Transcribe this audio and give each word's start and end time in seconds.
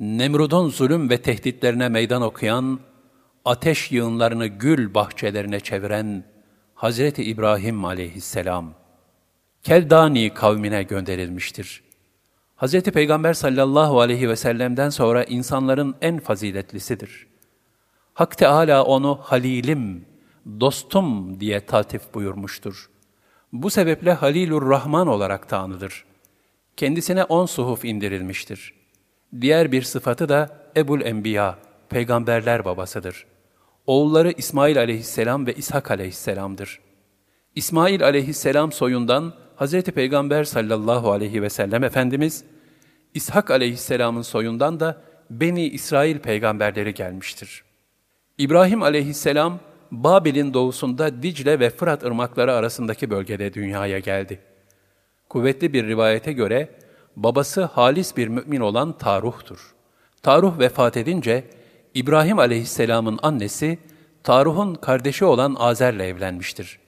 Nemrud'un 0.00 0.68
zulüm 0.68 1.10
ve 1.10 1.22
tehditlerine 1.22 1.88
meydan 1.88 2.22
okuyan, 2.22 2.80
ateş 3.44 3.92
yığınlarını 3.92 4.46
gül 4.46 4.94
bahçelerine 4.94 5.60
çeviren 5.60 6.24
Hazreti 6.74 7.24
İbrahim 7.24 7.84
aleyhisselam, 7.84 8.74
Keldani 9.62 10.34
kavmine 10.34 10.82
gönderilmiştir. 10.82 11.82
Hazreti 12.56 12.90
Peygamber 12.90 13.32
sallallahu 13.32 14.00
aleyhi 14.00 14.28
ve 14.28 14.36
sellem'den 14.36 14.90
sonra 14.90 15.24
insanların 15.24 15.96
en 16.00 16.18
faziletlisidir. 16.18 17.26
Hak 18.14 18.38
Teâlâ 18.38 18.84
onu 18.84 19.18
halilim, 19.22 20.04
dostum 20.60 21.40
diye 21.40 21.66
taltif 21.66 22.14
buyurmuştur. 22.14 22.90
Bu 23.52 23.70
sebeple 23.70 24.12
Halilur 24.12 24.70
Rahman 24.70 25.06
olarak 25.06 25.50
da. 25.50 26.04
Kendisine 26.76 27.24
on 27.24 27.46
suhuf 27.46 27.84
indirilmiştir. 27.84 28.75
Diğer 29.40 29.72
bir 29.72 29.82
sıfatı 29.82 30.28
da 30.28 30.48
Ebul 30.76 31.00
Enbiya, 31.00 31.58
peygamberler 31.88 32.64
babasıdır. 32.64 33.26
Oğulları 33.86 34.32
İsmail 34.36 34.78
aleyhisselam 34.78 35.46
ve 35.46 35.54
İshak 35.54 35.90
aleyhisselamdır. 35.90 36.80
İsmail 37.54 38.04
aleyhisselam 38.04 38.72
soyundan 38.72 39.34
Hz. 39.56 39.82
Peygamber 39.82 40.44
sallallahu 40.44 41.12
aleyhi 41.12 41.42
ve 41.42 41.50
sellem 41.50 41.84
Efendimiz, 41.84 42.44
İshak 43.14 43.50
aleyhisselamın 43.50 44.22
soyundan 44.22 44.80
da 44.80 45.02
Beni 45.30 45.68
İsrail 45.68 46.18
peygamberleri 46.18 46.94
gelmiştir. 46.94 47.64
İbrahim 48.38 48.82
aleyhisselam, 48.82 49.58
Babil'in 49.90 50.54
doğusunda 50.54 51.22
Dicle 51.22 51.60
ve 51.60 51.70
Fırat 51.70 52.04
ırmakları 52.04 52.52
arasındaki 52.52 53.10
bölgede 53.10 53.54
dünyaya 53.54 53.98
geldi. 53.98 54.38
Kuvvetli 55.28 55.72
bir 55.72 55.86
rivayete 55.86 56.32
göre, 56.32 56.68
babası 57.16 57.64
halis 57.64 58.16
bir 58.16 58.28
mümin 58.28 58.60
olan 58.60 58.98
Taruh'tur. 58.98 59.74
Taruh 60.22 60.58
vefat 60.58 60.96
edince, 60.96 61.44
İbrahim 61.94 62.38
aleyhisselamın 62.38 63.18
annesi, 63.22 63.78
Taruh'un 64.22 64.74
kardeşi 64.74 65.24
olan 65.24 65.56
Azer'le 65.58 66.00
evlenmiştir. 66.00 66.78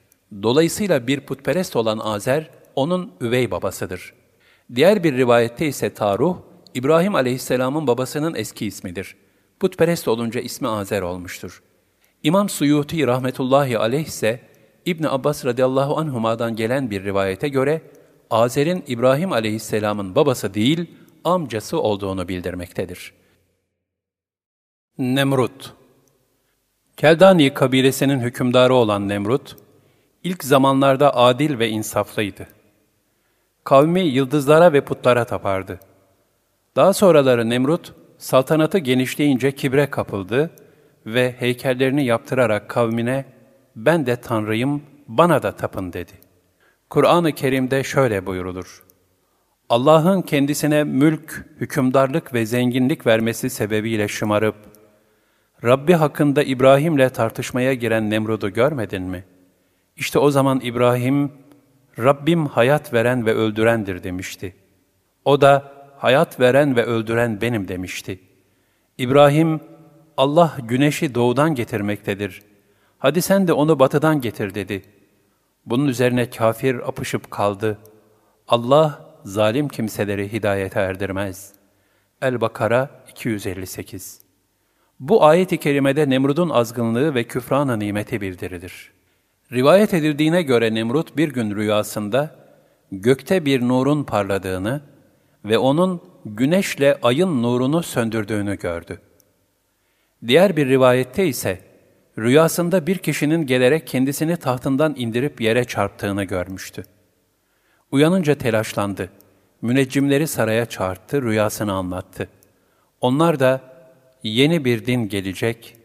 Dolayısıyla 0.43 1.07
bir 1.07 1.19
putperest 1.19 1.75
olan 1.75 1.97
Azer, 1.97 2.49
onun 2.75 3.11
üvey 3.21 3.51
babasıdır. 3.51 4.13
Diğer 4.75 5.03
bir 5.03 5.17
rivayette 5.17 5.67
ise 5.67 5.93
Taruh, 5.93 6.37
İbrahim 6.73 7.15
aleyhisselamın 7.15 7.87
babasının 7.87 8.35
eski 8.35 8.65
ismidir. 8.65 9.15
Putperest 9.59 10.07
olunca 10.07 10.41
ismi 10.41 10.67
Azer 10.67 11.01
olmuştur. 11.01 11.63
İmam 12.23 12.49
Suyuti 12.49 13.07
rahmetullahi 13.07 13.77
aleyh 13.77 14.05
ise 14.05 14.39
İbn 14.85 15.03
Abbas 15.03 15.45
radıyallahu 15.45 15.97
anhuma'dan 15.97 16.55
gelen 16.55 16.91
bir 16.91 17.03
rivayete 17.03 17.49
göre 17.49 17.81
Azer'in 18.29 18.83
İbrahim 18.87 19.31
aleyhisselamın 19.31 20.15
babası 20.15 20.53
değil, 20.53 20.85
amcası 21.23 21.81
olduğunu 21.81 22.27
bildirmektedir. 22.27 23.13
Nemrut 24.97 25.73
Keldani 26.97 27.53
kabilesinin 27.53 28.19
hükümdarı 28.19 28.73
olan 28.73 29.09
Nemrut, 29.09 29.55
ilk 30.23 30.43
zamanlarda 30.43 31.15
adil 31.15 31.59
ve 31.59 31.69
insaflıydı. 31.69 32.47
Kavmi 33.63 34.01
yıldızlara 34.01 34.73
ve 34.73 34.81
putlara 34.81 35.25
tapardı. 35.25 35.79
Daha 36.75 36.93
sonraları 36.93 37.49
Nemrut, 37.49 37.93
saltanatı 38.17 38.77
genişleyince 38.77 39.51
kibre 39.51 39.89
kapıldı 39.89 40.51
ve 41.05 41.35
heykellerini 41.39 42.05
yaptırarak 42.05 42.69
kavmine, 42.69 43.25
ben 43.75 44.05
de 44.05 44.15
Tanrıyım, 44.15 44.83
bana 45.07 45.43
da 45.43 45.51
tapın 45.51 45.93
dedi. 45.93 46.28
Kur'an-ı 46.89 47.31
Kerim'de 47.31 47.83
şöyle 47.83 48.25
buyurulur. 48.25 48.83
Allah'ın 49.69 50.21
kendisine 50.21 50.83
mülk, 50.83 51.45
hükümdarlık 51.59 52.33
ve 52.33 52.45
zenginlik 52.45 53.07
vermesi 53.07 53.49
sebebiyle 53.49 54.07
şımarıp, 54.07 54.55
Rabbi 55.63 55.93
hakkında 55.93 56.43
İbrahim'le 56.43 57.09
tartışmaya 57.09 57.73
giren 57.73 58.09
Nemrud'u 58.09 58.53
görmedin 58.53 59.01
mi? 59.01 59.23
İşte 59.97 60.19
o 60.19 60.31
zaman 60.31 60.59
İbrahim, 60.63 61.31
Rabbim 61.99 62.45
hayat 62.45 62.93
veren 62.93 63.25
ve 63.25 63.33
öldürendir 63.33 64.03
demişti. 64.03 64.55
O 65.25 65.41
da, 65.41 65.71
hayat 65.97 66.39
veren 66.39 66.75
ve 66.75 66.83
öldüren 66.83 67.41
benim 67.41 67.67
demişti. 67.67 68.19
İbrahim, 68.97 69.59
Allah 70.17 70.57
güneşi 70.63 71.15
doğudan 71.15 71.55
getirmektedir. 71.55 72.41
Hadi 72.97 73.21
sen 73.21 73.47
de 73.47 73.53
onu 73.53 73.79
batıdan 73.79 74.21
getir 74.21 74.55
dedi. 74.55 74.98
Bunun 75.65 75.87
üzerine 75.87 76.29
kafir 76.29 76.87
apışıp 76.89 77.31
kaldı. 77.31 77.77
Allah 78.47 79.05
zalim 79.23 79.67
kimseleri 79.67 80.33
hidayete 80.33 80.79
erdirmez. 80.79 81.53
El-Bakara 82.21 82.89
258 83.09 84.21
Bu 84.99 85.25
ayet-i 85.25 85.57
kerimede 85.57 86.09
Nemrud'un 86.09 86.49
azgınlığı 86.49 87.15
ve 87.15 87.23
küfrana 87.23 87.75
nimeti 87.75 88.21
bildirilir. 88.21 88.91
Rivayet 89.51 89.93
edildiğine 89.93 90.41
göre 90.41 90.73
Nemrut 90.73 91.17
bir 91.17 91.29
gün 91.29 91.55
rüyasında 91.55 92.35
gökte 92.91 93.45
bir 93.45 93.61
nurun 93.61 94.03
parladığını 94.03 94.81
ve 95.45 95.57
onun 95.57 96.03
güneşle 96.25 96.97
ayın 97.03 97.43
nurunu 97.43 97.83
söndürdüğünü 97.83 98.57
gördü. 98.57 99.01
Diğer 100.27 100.57
bir 100.57 100.69
rivayette 100.69 101.27
ise 101.27 101.68
rüyasında 102.21 102.87
bir 102.87 102.97
kişinin 102.97 103.45
gelerek 103.45 103.87
kendisini 103.87 104.37
tahtından 104.37 104.93
indirip 104.97 105.41
yere 105.41 105.63
çarptığını 105.63 106.23
görmüştü. 106.23 106.85
Uyanınca 107.91 108.35
telaşlandı. 108.35 109.09
Müneccimleri 109.61 110.27
saraya 110.27 110.65
çağırttı, 110.65 111.21
rüyasını 111.21 111.73
anlattı. 111.73 112.27
Onlar 113.01 113.39
da 113.39 113.61
yeni 114.23 114.65
bir 114.65 114.85
din 114.85 115.09
gelecek, 115.09 115.75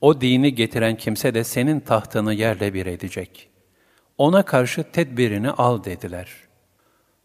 o 0.00 0.20
dini 0.20 0.54
getiren 0.54 0.96
kimse 0.96 1.34
de 1.34 1.44
senin 1.44 1.80
tahtını 1.80 2.34
yerle 2.34 2.74
bir 2.74 2.86
edecek. 2.86 3.48
Ona 4.18 4.42
karşı 4.42 4.84
tedbirini 4.92 5.50
al 5.50 5.84
dediler. 5.84 6.28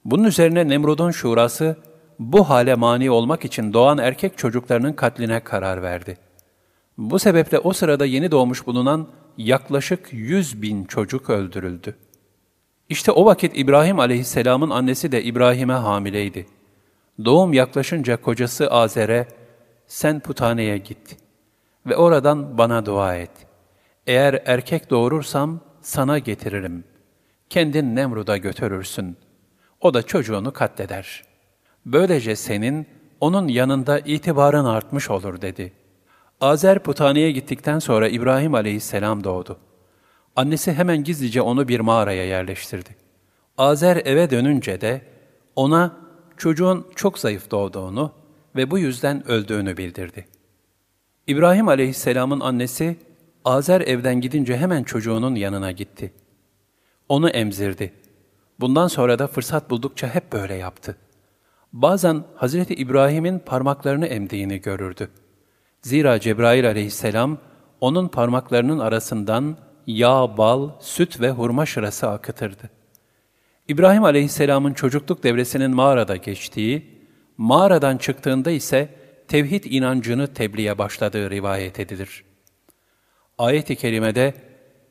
Bunun 0.05 0.23
üzerine 0.23 0.67
Nemrud'un 0.67 1.11
şurası, 1.11 1.77
bu 2.19 2.49
hale 2.49 2.75
mani 2.75 3.11
olmak 3.11 3.45
için 3.45 3.73
doğan 3.73 3.97
erkek 3.97 4.37
çocuklarının 4.37 4.93
katline 4.93 5.39
karar 5.39 5.81
verdi. 5.81 6.28
Bu 6.99 7.19
sebeple 7.19 7.59
o 7.59 7.73
sırada 7.73 8.05
yeni 8.05 8.31
doğmuş 8.31 8.67
bulunan 8.67 9.07
yaklaşık 9.37 10.13
yüz 10.13 10.61
bin 10.61 10.85
çocuk 10.85 11.29
öldürüldü. 11.29 11.95
İşte 12.89 13.11
o 13.11 13.25
vakit 13.25 13.57
İbrahim 13.57 13.99
aleyhisselamın 13.99 14.69
annesi 14.69 15.11
de 15.11 15.23
İbrahim'e 15.23 15.73
hamileydi. 15.73 16.47
Doğum 17.25 17.53
yaklaşınca 17.53 18.17
kocası 18.21 18.71
Azer'e, 18.71 19.27
sen 19.87 20.19
putaneye 20.19 20.77
git 20.77 21.17
ve 21.85 21.95
oradan 21.95 22.57
bana 22.57 22.85
dua 22.85 23.15
et. 23.15 23.31
Eğer 24.07 24.41
erkek 24.45 24.89
doğurursam 24.89 25.59
sana 25.81 26.19
getiririm. 26.19 26.83
Kendin 27.49 27.95
Nemrud'a 27.95 28.37
götürürsün. 28.37 29.17
O 29.81 29.93
da 29.93 30.03
çocuğunu 30.03 30.53
katleder.'' 30.53 31.23
Böylece 31.85 32.35
senin 32.35 32.87
onun 33.19 33.47
yanında 33.47 33.99
itibarın 33.99 34.65
artmış 34.65 35.09
olur 35.09 35.41
dedi. 35.41 35.73
Azer 36.41 36.79
Putani'ye 36.79 37.31
gittikten 37.31 37.79
sonra 37.79 38.07
İbrahim 38.07 38.55
aleyhisselam 38.55 39.23
doğdu. 39.23 39.59
Annesi 40.35 40.73
hemen 40.73 41.03
gizlice 41.03 41.41
onu 41.41 41.67
bir 41.67 41.79
mağaraya 41.79 42.25
yerleştirdi. 42.25 42.89
Azer 43.57 44.01
eve 44.05 44.29
dönünce 44.29 44.81
de 44.81 45.01
ona 45.55 45.97
çocuğun 46.37 46.87
çok 46.95 47.19
zayıf 47.19 47.51
doğduğunu 47.51 48.11
ve 48.55 48.71
bu 48.71 48.79
yüzden 48.79 49.27
öldüğünü 49.27 49.77
bildirdi. 49.77 50.27
İbrahim 51.27 51.67
aleyhisselamın 51.67 52.39
annesi 52.39 52.97
Azer 53.45 53.81
evden 53.81 54.21
gidince 54.21 54.57
hemen 54.57 54.83
çocuğunun 54.83 55.35
yanına 55.35 55.71
gitti. 55.71 56.13
Onu 57.09 57.29
emzirdi. 57.29 57.93
Bundan 58.59 58.87
sonra 58.87 59.19
da 59.19 59.27
fırsat 59.27 59.69
buldukça 59.69 60.15
hep 60.15 60.33
böyle 60.33 60.53
yaptı.'' 60.53 61.09
Bazen 61.73 62.23
Hazreti 62.35 62.73
İbrahim'in 62.73 63.39
parmaklarını 63.39 64.05
emdiğini 64.05 64.61
görürdü. 64.61 65.09
Zira 65.81 66.19
Cebrail 66.19 66.67
aleyhisselam 66.67 67.37
onun 67.81 68.07
parmaklarının 68.07 68.79
arasından 68.79 69.57
yağ, 69.87 70.37
bal, 70.37 70.69
süt 70.79 71.21
ve 71.21 71.29
hurma 71.29 71.65
şırası 71.65 72.09
akıtırdı. 72.09 72.69
İbrahim 73.67 74.03
aleyhisselamın 74.03 74.73
çocukluk 74.73 75.23
devresinin 75.23 75.71
mağarada 75.71 76.15
geçtiği, 76.15 76.99
mağaradan 77.37 77.97
çıktığında 77.97 78.51
ise 78.51 78.89
tevhid 79.27 79.63
inancını 79.63 80.33
tebliğe 80.33 80.77
başladığı 80.77 81.29
rivayet 81.29 81.79
edilir. 81.79 82.23
Ayet-i 83.37 83.75
kerimede, 83.75 84.33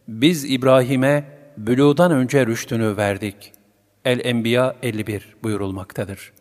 biz 0.08 0.50
İbrahim'e 0.50 1.25
bülûdan 1.58 2.12
önce 2.12 2.46
rüştünü 2.46 2.96
verdik. 2.96 3.52
El-Enbiya 4.05 4.76
51 4.82 5.37
buyurulmaktadır. 5.43 6.32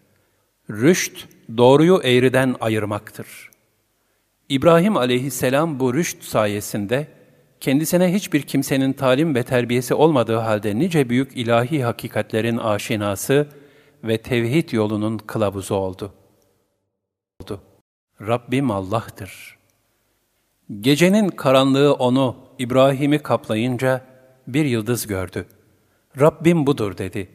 Rüşt, 0.70 1.28
doğruyu 1.58 2.02
eğriden 2.04 2.56
ayırmaktır. 2.62 3.57
İbrahim 4.50 4.98
aleyhisselam 4.98 5.80
bu 5.80 5.94
rüşt 5.94 6.24
sayesinde, 6.24 7.08
kendisine 7.60 8.14
hiçbir 8.14 8.42
kimsenin 8.42 8.94
talim 8.94 9.36
ve 9.36 9.44
terbiyesi 9.44 9.94
olmadığı 9.94 10.36
halde 10.36 10.80
nice 10.80 11.10
büyük 11.10 11.38
ilahi 11.38 11.84
hakikatlerin 11.84 12.58
aşinası 12.58 13.48
ve 14.04 14.18
tevhid 14.18 14.72
yolunun 14.72 15.18
kılavuzu 15.18 15.76
oldu. 15.76 16.14
Rabbim 18.22 18.72
Allah'tır. 18.72 19.58
Gecenin 20.82 21.30
karanlığı 21.30 21.94
onu, 21.94 22.36
İbrahim'i 22.60 23.20
kaplayınca 23.20 24.02
bir 24.48 24.66
yıldız 24.66 25.08
gördü. 25.08 25.46
Rabbim 26.20 26.68
budur 26.68 26.98
dedi. 26.98 27.30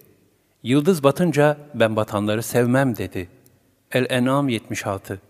Yıldız 0.62 1.04
batınca 1.04 1.56
ben 1.74 1.96
batanları 1.96 2.42
sevmem 2.42 2.96
dedi. 2.96 3.28
El-En'am 3.92 4.48
76 4.48 5.20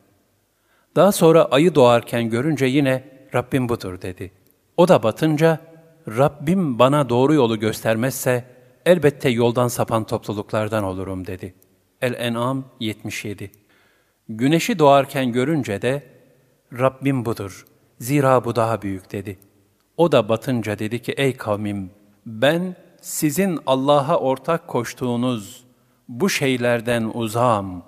Daha 0.97 1.13
sonra 1.13 1.45
ayı 1.45 1.75
doğarken 1.75 2.31
görünce 2.31 2.67
yine 2.67 3.05
Rabbim 3.35 3.69
budur 3.69 4.03
dedi. 4.03 4.33
O 4.77 4.89
da 4.89 5.03
batınca 5.03 5.61
Rabbim 6.09 6.79
bana 6.79 7.09
doğru 7.09 7.35
yolu 7.35 7.61
göstermezse 7.61 8.45
elbette 8.87 9.29
yoldan 9.29 9.69
sapan 9.69 10.05
topluluklardan 10.05 10.85
olurum 10.85 11.27
dedi. 11.27 11.55
El-En'am 12.01 12.65
77 12.81 13.51
Güneşi 14.29 14.79
doğarken 14.79 15.33
görünce 15.33 15.83
de 15.83 16.03
Rabbim 16.79 17.25
budur, 17.25 17.67
zira 17.99 18.45
bu 18.45 18.57
daha 18.57 18.83
büyük 18.83 19.13
dedi. 19.13 19.39
O 19.97 20.13
da 20.13 20.29
batınca 20.29 20.79
dedi 20.79 21.03
ki 21.03 21.13
ey 21.13 21.37
kavmim 21.37 21.91
ben 22.27 22.77
sizin 23.01 23.59
Allah'a 23.67 24.19
ortak 24.19 24.69
koştuğunuz 24.69 25.65
bu 26.09 26.31
şeylerden 26.31 27.11
uzağım. 27.15 27.83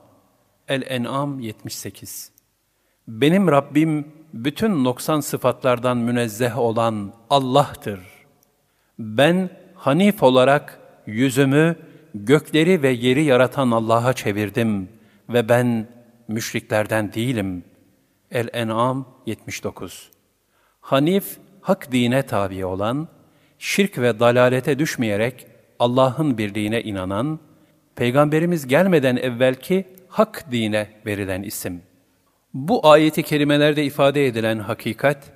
El-En'am 0.68 1.40
78 1.40 2.33
Benim 3.08 3.48
Rabbim 3.48 4.12
bütün 4.34 4.84
noksan 4.84 5.20
sıfatlardan 5.20 5.96
münezzeh 5.96 6.58
olan 6.58 7.12
Allah'tır. 7.30 8.00
Ben 8.98 9.50
Hanif 9.74 10.22
olarak 10.22 10.80
yüzümü 11.06 11.76
gökleri 12.14 12.82
ve 12.82 12.88
yeri 12.90 13.24
yaratan 13.24 13.70
Allah'a 13.70 14.12
çevirdim 14.12 14.88
ve 15.28 15.48
ben 15.48 15.88
müşriklerden 16.28 17.12
değilim. 17.12 17.64
El-En'am 18.30 19.08
79 19.26 20.10
Hanif, 20.80 21.38
hak 21.60 21.92
dine 21.92 22.22
tabi 22.22 22.64
olan, 22.64 23.08
şirk 23.58 23.98
ve 23.98 24.20
dalalete 24.20 24.78
düşmeyerek 24.78 25.46
Allah'ın 25.78 26.38
birliğine 26.38 26.82
inanan, 26.82 27.40
Peygamberimiz 27.96 28.66
gelmeden 28.66 29.16
evvelki 29.16 29.84
hak 30.08 30.52
dine 30.52 30.88
verilen 31.06 31.42
isim. 31.42 31.82
Bu 32.54 32.88
ayeti 32.88 33.22
kerimelerde 33.22 33.84
ifade 33.84 34.26
edilen 34.26 34.58
hakikat, 34.58 35.32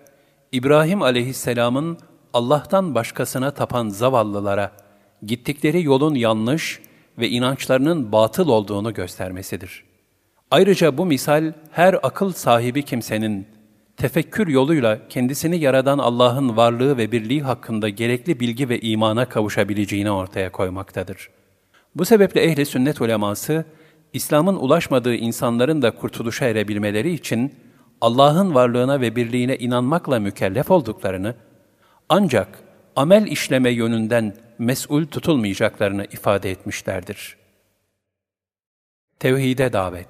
İbrahim 0.52 1.02
aleyhisselamın 1.02 1.98
Allah'tan 2.32 2.94
başkasına 2.94 3.50
tapan 3.50 3.88
zavallılara 3.88 4.72
gittikleri 5.22 5.82
yolun 5.84 6.14
yanlış 6.14 6.80
ve 7.18 7.28
inançlarının 7.28 8.12
batıl 8.12 8.48
olduğunu 8.48 8.94
göstermesidir. 8.94 9.84
Ayrıca 10.50 10.98
bu 10.98 11.06
misal 11.06 11.52
her 11.70 11.96
akıl 12.02 12.32
sahibi 12.32 12.82
kimsenin 12.82 13.46
tefekkür 13.96 14.48
yoluyla 14.48 15.08
kendisini 15.08 15.58
yaradan 15.58 15.98
Allah'ın 15.98 16.56
varlığı 16.56 16.96
ve 16.96 17.12
birliği 17.12 17.42
hakkında 17.42 17.88
gerekli 17.88 18.40
bilgi 18.40 18.68
ve 18.68 18.80
imana 18.80 19.28
kavuşabileceğini 19.28 20.10
ortaya 20.10 20.52
koymaktadır. 20.52 21.30
Bu 21.94 22.04
sebeple 22.04 22.42
ehli 22.42 22.66
sünnet 22.66 23.00
uleması, 23.00 23.64
İslam'ın 24.12 24.56
ulaşmadığı 24.56 25.14
insanların 25.14 25.82
da 25.82 25.90
kurtuluşa 25.90 26.46
erebilmeleri 26.46 27.12
için 27.12 27.54
Allah'ın 28.00 28.54
varlığına 28.54 29.00
ve 29.00 29.16
birliğine 29.16 29.56
inanmakla 29.56 30.20
mükellef 30.20 30.70
olduklarını, 30.70 31.34
ancak 32.08 32.58
amel 32.96 33.26
işleme 33.26 33.70
yönünden 33.70 34.36
mesul 34.58 35.06
tutulmayacaklarını 35.06 36.04
ifade 36.04 36.50
etmişlerdir. 36.50 37.36
Tevhide 39.18 39.72
davet 39.72 40.08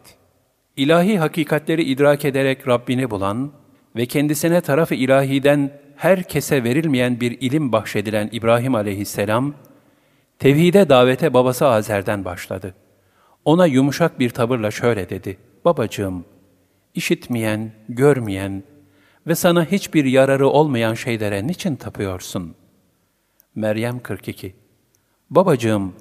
İlahi 0.77 1.19
hakikatleri 1.19 1.83
idrak 1.83 2.25
ederek 2.25 2.69
Rabbini 2.69 3.11
bulan 3.11 3.53
ve 3.97 4.06
kendisine 4.06 4.61
tarafı 4.61 4.95
ilahiden 4.95 5.81
herkese 5.97 6.65
verilmeyen 6.65 7.21
bir 7.21 7.41
ilim 7.41 7.73
bahşedilen 7.73 8.29
İbrahim 8.33 8.75
aleyhisselam, 8.75 9.55
tevhide 10.39 10.89
davete 10.89 11.35
babası 11.35 11.67
Azer'den 11.67 12.25
başladı. 12.25 12.75
Ona 13.49 13.67
yumuşak 13.67 14.19
bir 14.19 14.31
tavırla 14.31 14.71
şöyle 14.71 15.11
dedi, 15.11 15.39
Babacığım, 15.65 16.25
işitmeyen, 16.95 17.73
görmeyen 17.89 18.62
ve 19.27 19.35
sana 19.35 19.65
hiçbir 19.65 20.05
yararı 20.05 20.49
olmayan 20.49 20.95
şeylere 20.95 21.47
niçin 21.47 21.77
tapıyorsun? 21.77 22.55
Meryem 23.55 24.00
42 24.00 24.55
Babacığım, 25.31 25.95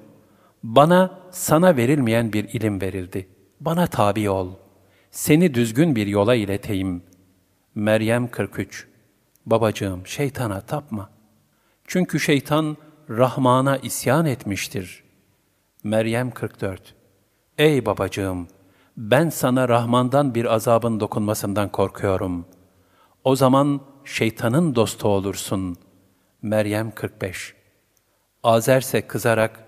bana 0.62 1.20
sana 1.30 1.76
verilmeyen 1.76 2.32
bir 2.32 2.44
ilim 2.44 2.80
verildi. 2.80 3.28
Bana 3.60 3.86
tabi 3.86 4.30
ol. 4.30 4.52
Seni 5.10 5.54
düzgün 5.54 5.96
bir 5.96 6.06
yola 6.06 6.34
ileteyim. 6.34 7.02
Meryem 7.74 8.30
43 8.30 8.86
Babacığım 9.46 10.06
şeytana 10.06 10.60
tapma. 10.60 11.10
Çünkü 11.84 12.20
şeytan 12.20 12.76
Rahman'a 13.10 13.76
isyan 13.76 14.26
etmiştir. 14.26 15.04
Meryem 15.84 16.30
44 16.30 16.97
Ey 17.58 17.86
babacığım! 17.86 18.48
Ben 18.96 19.28
sana 19.28 19.68
Rahman'dan 19.68 20.34
bir 20.34 20.54
azabın 20.54 21.00
dokunmasından 21.00 21.68
korkuyorum. 21.68 22.46
O 23.24 23.36
zaman 23.36 23.80
şeytanın 24.04 24.74
dostu 24.74 25.08
olursun. 25.08 25.76
Meryem 26.42 26.90
45 26.90 27.54
Azerse 28.42 29.06
kızarak, 29.06 29.64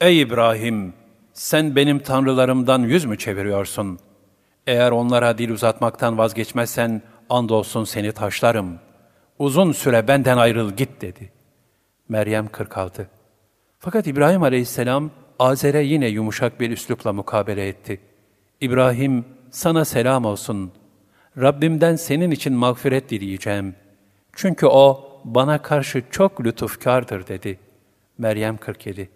Ey 0.00 0.20
İbrahim! 0.20 0.94
Sen 1.32 1.76
benim 1.76 1.98
tanrılarımdan 1.98 2.82
yüz 2.82 3.04
mü 3.04 3.18
çeviriyorsun? 3.18 3.98
Eğer 4.66 4.90
onlara 4.90 5.38
dil 5.38 5.50
uzatmaktan 5.50 6.18
vazgeçmezsen, 6.18 7.02
andolsun 7.30 7.84
seni 7.84 8.12
taşlarım. 8.12 8.78
Uzun 9.38 9.72
süre 9.72 10.08
benden 10.08 10.36
ayrıl 10.36 10.72
git 10.72 11.00
dedi. 11.00 11.32
Meryem 12.08 12.48
46 12.48 13.08
Fakat 13.78 14.06
İbrahim 14.06 14.42
aleyhisselam 14.42 15.10
Azer'e 15.42 15.82
yine 15.82 16.08
yumuşak 16.08 16.60
bir 16.60 16.70
üslupla 16.70 17.12
mukabele 17.12 17.68
etti. 17.68 18.00
İbrahim 18.60 19.24
sana 19.50 19.84
selam 19.84 20.24
olsun. 20.24 20.72
Rabbimden 21.38 21.96
senin 21.96 22.30
için 22.30 22.52
mağfiret 22.52 23.10
dileyeceğim. 23.10 23.74
Çünkü 24.32 24.66
o 24.66 25.10
bana 25.24 25.62
karşı 25.62 26.02
çok 26.10 26.44
lütufkardır 26.44 27.26
dedi. 27.26 27.58
Meryem 28.18 28.56
47 28.56 29.10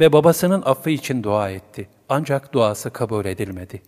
Ve 0.00 0.12
babasının 0.12 0.62
affı 0.62 0.90
için 0.90 1.22
dua 1.22 1.50
etti. 1.50 1.88
Ancak 2.08 2.52
duası 2.52 2.90
kabul 2.90 3.24
edilmedi. 3.24 3.82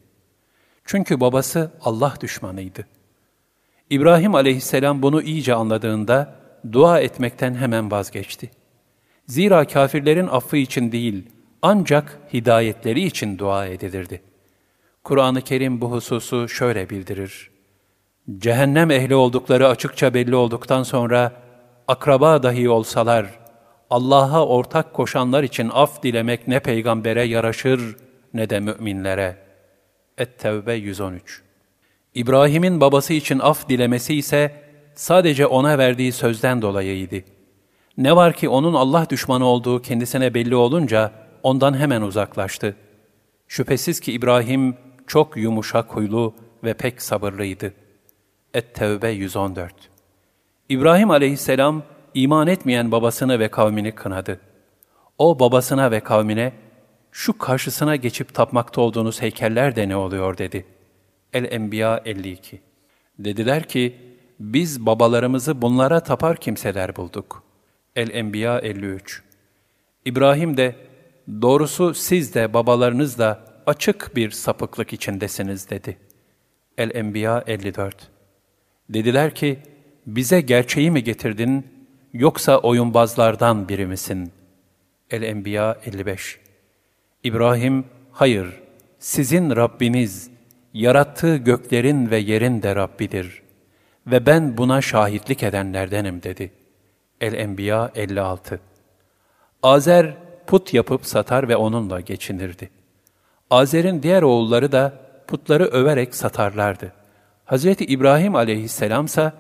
Çünkü 0.85 1.21
babası 1.21 1.71
Allah 1.81 2.15
düşmanıydı. 2.21 2.87
İbrahim 3.91 4.35
aleyhisselam 4.35 5.03
bunu 5.03 5.23
iyice 5.23 5.55
anladığında 5.55 6.35
dua 6.73 7.01
etmekten 7.01 7.55
hemen 7.55 7.91
vazgeçti. 7.91 8.51
Zira 9.27 9.65
kafirlerin 9.67 10.27
affı 10.27 10.57
için 10.57 10.93
değil, 10.93 11.29
ancak 11.63 12.19
hidayetleri 12.33 13.03
için 13.03 13.39
dua 13.39 13.67
edilirdi. 13.67 14.23
Kur'an-ı 15.05 15.41
Kerim 15.41 15.81
bu 15.81 15.91
hususu 15.91 16.49
şöyle 16.49 16.91
bildirir. 16.91 17.51
Cehennem 18.39 18.91
ehli 18.91 19.15
oldukları 19.15 19.69
açıkça 19.69 20.15
belli 20.15 20.35
olduktan 20.35 20.83
sonra, 20.83 21.33
akraba 21.89 22.43
dahi 22.43 22.69
olsalar, 22.69 23.27
Allah'a 23.91 24.47
ortak 24.47 24.95
koşanlar 24.95 25.43
için 25.43 25.71
af 25.73 26.03
dilemek 26.03 26.49
ne 26.49 26.61
peygambere 26.61 27.23
yaraşır 27.23 27.97
ne 28.35 28.51
de 28.51 28.61
müminlere. 28.61 29.37
Et-Tevbe 30.19 30.75
113 30.75 31.43
İbrahim'in 32.15 32.81
babası 32.81 33.13
için 33.13 33.39
af 33.39 33.69
dilemesi 33.69 34.15
ise 34.15 34.53
sadece 34.95 35.47
ona 35.47 35.79
verdiği 35.79 36.13
sözden 36.13 36.63
dolayıydı. 36.63 37.17
Ne 37.99 38.17
var 38.17 38.33
ki 38.33 38.49
onun 38.49 38.75
Allah 38.75 39.07
düşmanı 39.11 39.45
olduğu 39.45 39.83
kendisine 39.83 40.35
belli 40.35 40.55
olunca 40.57 41.13
ondan 41.43 41.79
hemen 41.79 42.03
uzaklaştı. 42.03 42.77
Şüphesiz 43.49 44.01
ki 44.01 44.13
İbrahim 44.13 44.77
çok 45.07 45.37
yumuşak 45.37 45.97
huylu 45.97 46.35
ve 46.65 46.75
pek 46.75 47.03
sabırlıydı. 47.03 47.75
Et-Tevbe 48.55 49.09
114 49.09 49.75
İbrahim 50.69 51.11
aleyhisselam 51.11 51.83
iman 52.15 52.47
etmeyen 52.47 52.93
babasını 52.93 53.39
ve 53.39 53.49
kavmini 53.49 53.95
kınadı. 53.95 54.41
O 55.19 55.41
babasına 55.41 55.91
ve 55.91 56.01
kavmine, 56.01 56.53
şu 57.13 57.39
karşısına 57.39 57.97
geçip 57.97 58.35
tapmakta 58.35 58.81
olduğunuz 58.81 59.23
heykeller 59.23 59.77
de 59.77 59.89
ne 59.89 59.97
oluyor 59.97 60.39
dedi. 60.39 60.67
El-Enbiya 61.33 62.03
52 62.05 62.61
Dediler 63.19 63.69
ki, 63.69 63.97
biz 64.41 64.87
babalarımızı 64.87 65.63
bunlara 65.63 66.01
tapar 66.01 66.37
kimseler 66.37 66.97
bulduk. 66.97 67.43
El-Enbiya 67.97 68.59
53 68.59 69.23
İbrahim 70.05 70.57
de, 70.57 70.77
doğrusu 71.29 71.95
siz 71.95 72.35
de 72.35 72.55
babalarınız 72.55 73.19
da 73.19 73.41
açık 73.67 74.17
bir 74.17 74.31
sapıklık 74.31 74.93
içindesiniz 74.93 75.71
dedi. 75.71 75.97
El-Enbiya 76.79 77.45
54 77.47 78.11
Dediler 78.89 79.35
ki, 79.35 79.59
bize 80.07 80.41
gerçeği 80.41 80.91
mi 80.91 81.05
getirdin, 81.05 81.67
yoksa 82.13 82.59
oyunbazlardan 82.59 83.69
biri 83.69 83.87
misin? 83.87 84.33
El-Enbiya 85.11 85.79
55 85.87 86.39
İbrahim, 87.25 87.85
hayır, 88.13 88.47
sizin 88.99 89.57
Rabbiniz, 89.57 90.31
yarattığı 90.75 91.37
göklerin 91.37 92.11
ve 92.11 92.19
yerin 92.19 92.63
de 92.63 92.77
Rabbidir 92.77 93.43
ve 94.07 94.27
ben 94.27 94.57
buna 94.57 94.81
şahitlik 94.81 95.43
edenlerdenim 95.43 96.23
dedi. 96.23 96.53
El-Enbiya 97.21 97.91
56 97.95 98.61
Azer 99.63 100.17
put 100.53 100.75
yapıp 100.75 101.07
satar 101.07 101.49
ve 101.49 101.57
onunla 101.57 102.01
geçinirdi. 102.01 102.71
Azer'in 103.51 104.03
diğer 104.03 104.23
oğulları 104.23 104.73
da 104.73 104.93
putları 105.27 105.65
överek 105.65 106.15
satarlardı. 106.15 106.93
Hazreti 107.45 107.85
İbrahim 107.85 108.35
aleyhisselamsa 108.35 109.33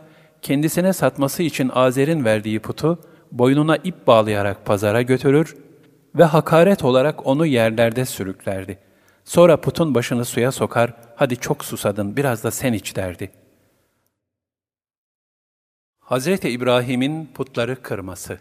kendisine 0.42 0.92
satması 0.92 1.42
için 1.42 1.71
Azer'in 1.75 2.25
verdiği 2.25 2.61
putu 2.61 2.99
boynuna 3.33 3.76
ip 3.76 4.07
bağlayarak 4.07 4.66
pazara 4.66 5.02
götürür 5.02 5.57
ve 6.14 6.25
hakaret 6.25 6.85
olarak 6.85 7.26
onu 7.26 7.47
yerlerde 7.47 8.04
sürüklerdi. 8.04 8.78
Sonra 9.25 9.57
putun 9.57 9.95
başını 9.95 10.25
suya 10.25 10.52
sokar, 10.52 10.95
hadi 11.16 11.37
çok 11.37 11.64
susadın, 11.64 12.16
biraz 12.16 12.45
da 12.45 12.50
sen 12.50 12.73
iç 12.73 12.97
derdi. 12.97 13.31
Hazreti 16.00 16.50
İbrahim'in 16.50 17.26
putları 17.35 17.83
kırması 17.83 18.38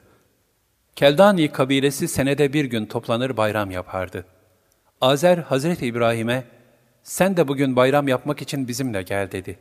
Keldani 0.95 1.51
kabilesi 1.51 2.07
senede 2.07 2.53
bir 2.53 2.65
gün 2.65 2.85
toplanır 2.85 3.37
bayram 3.37 3.71
yapardı. 3.71 4.25
Azer 5.01 5.37
Hazreti 5.37 5.85
İbrahim'e, 5.85 6.43
sen 7.03 7.37
de 7.37 7.47
bugün 7.47 7.75
bayram 7.75 8.07
yapmak 8.07 8.41
için 8.41 8.67
bizimle 8.67 9.01
gel 9.01 9.31
dedi. 9.31 9.59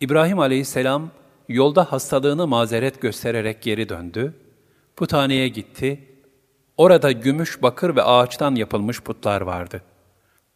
İbrahim 0.00 0.38
aleyhisselam 0.38 1.10
yolda 1.48 1.92
hastalığını 1.92 2.46
mazeret 2.46 3.00
göstererek 3.00 3.62
geri 3.62 3.88
döndü. 3.88 4.34
Puthaneye 4.96 5.48
gitti. 5.48 6.00
Orada 6.76 7.12
gümüş, 7.12 7.62
bakır 7.62 7.96
ve 7.96 8.02
ağaçtan 8.02 8.54
yapılmış 8.54 9.02
putlar 9.02 9.40
vardı. 9.40 9.82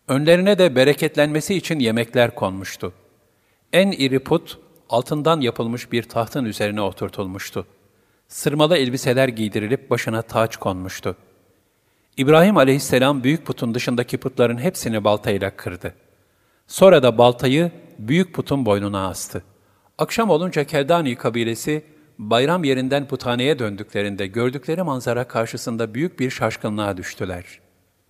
Önlerine 0.09 0.59
de 0.59 0.77
bereketlenmesi 0.77 1.55
için 1.55 1.79
yemekler 1.79 2.35
konmuştu. 2.35 2.93
En 3.73 3.93
iri 3.93 4.19
put, 4.19 4.59
altından 4.89 5.41
yapılmış 5.41 5.93
bir 5.93 6.03
tahtın 6.03 6.45
üzerine 6.45 6.81
oturtulmuştu. 6.81 7.67
Sırmalı 8.29 8.77
elbiseler 8.77 9.29
giydirilip 9.29 9.91
başına 9.91 10.23
taç 10.23 10.57
konmuştu. 10.57 11.17
İbrahim 12.17 12.57
aleyhisselam 12.57 13.25
büyük 13.25 13.47
putun 13.47 13.75
dışındaki 13.75 14.19
putların 14.19 14.59
hepsini 14.59 15.05
baltayla 15.05 15.57
kırdı. 15.57 15.95
Sonra 16.67 17.03
da 17.03 17.19
baltayı 17.19 17.71
büyük 17.99 18.35
putun 18.35 18.67
boynuna 18.67 19.09
astı. 19.09 19.43
Akşam 19.99 20.31
olunca 20.31 20.65
Keldani 20.65 21.17
kabilesi 21.17 21.85
bayram 22.19 22.65
yerinden 22.65 23.09
puthaneye 23.09 23.59
döndüklerinde 23.59 24.27
gördükleri 24.27 24.83
manzara 24.83 25.25
karşısında 25.25 25.95
büyük 25.95 26.21
bir 26.21 26.31
şaşkınlığa 26.31 26.97
düştüler. 26.97 27.45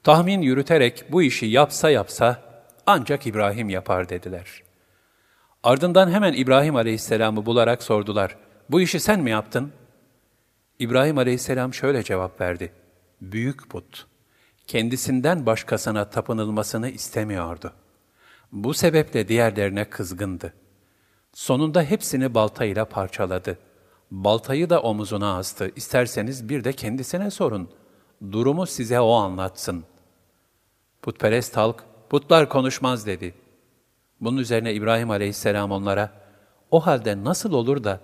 Tahmin 0.02 0.42
yürüterek 0.42 1.04
bu 1.12 1.23
işi 1.23 1.46
yapsa 1.46 1.90
yapsa 1.90 2.42
ancak 2.87 3.26
İbrahim 3.26 3.68
yapar 3.68 4.08
dediler. 4.08 4.62
Ardından 5.62 6.11
hemen 6.11 6.32
İbrahim 6.32 6.76
aleyhisselamı 6.76 7.46
bularak 7.46 7.82
sordular. 7.82 8.37
Bu 8.70 8.80
işi 8.80 9.00
sen 9.00 9.20
mi 9.20 9.30
yaptın? 9.30 9.73
İbrahim 10.78 11.18
aleyhisselam 11.18 11.75
şöyle 11.75 12.02
cevap 12.02 12.40
verdi. 12.40 12.73
Büyük 13.21 13.71
put, 13.71 14.06
kendisinden 14.66 15.47
başkasına 15.47 16.11
tapınılmasını 16.11 16.88
istemiyordu. 16.88 17.73
Bu 18.52 18.75
sebeple 18.75 19.28
diğerlerine 19.28 19.90
kızgındı. 19.90 20.54
Sonunda 21.33 21.83
hepsini 21.83 22.35
baltayla 22.35 22.85
parçaladı. 22.85 23.59
Baltayı 24.11 24.71
da 24.71 24.83
omuzuna 24.83 25.37
astı. 25.37 25.71
İsterseniz 25.76 26.49
bir 26.49 26.64
de 26.64 26.73
kendisine 26.73 27.30
sorun. 27.30 27.71
Durumu 28.33 28.66
size 28.66 29.00
o 29.00 29.12
anlatsın. 29.12 29.85
Putperest 31.02 31.56
halk, 31.56 31.85
putlar 32.11 32.49
konuşmaz 32.49 33.06
dedi. 33.06 33.35
Bunun 34.21 34.37
üzerine 34.37 34.75
İbrahim 34.75 35.11
aleyhisselam 35.11 35.73
onlara, 35.73 36.12
o 36.71 36.87
halde 36.87 37.25
nasıl 37.25 37.52
olur 37.52 37.85
da 37.85 38.00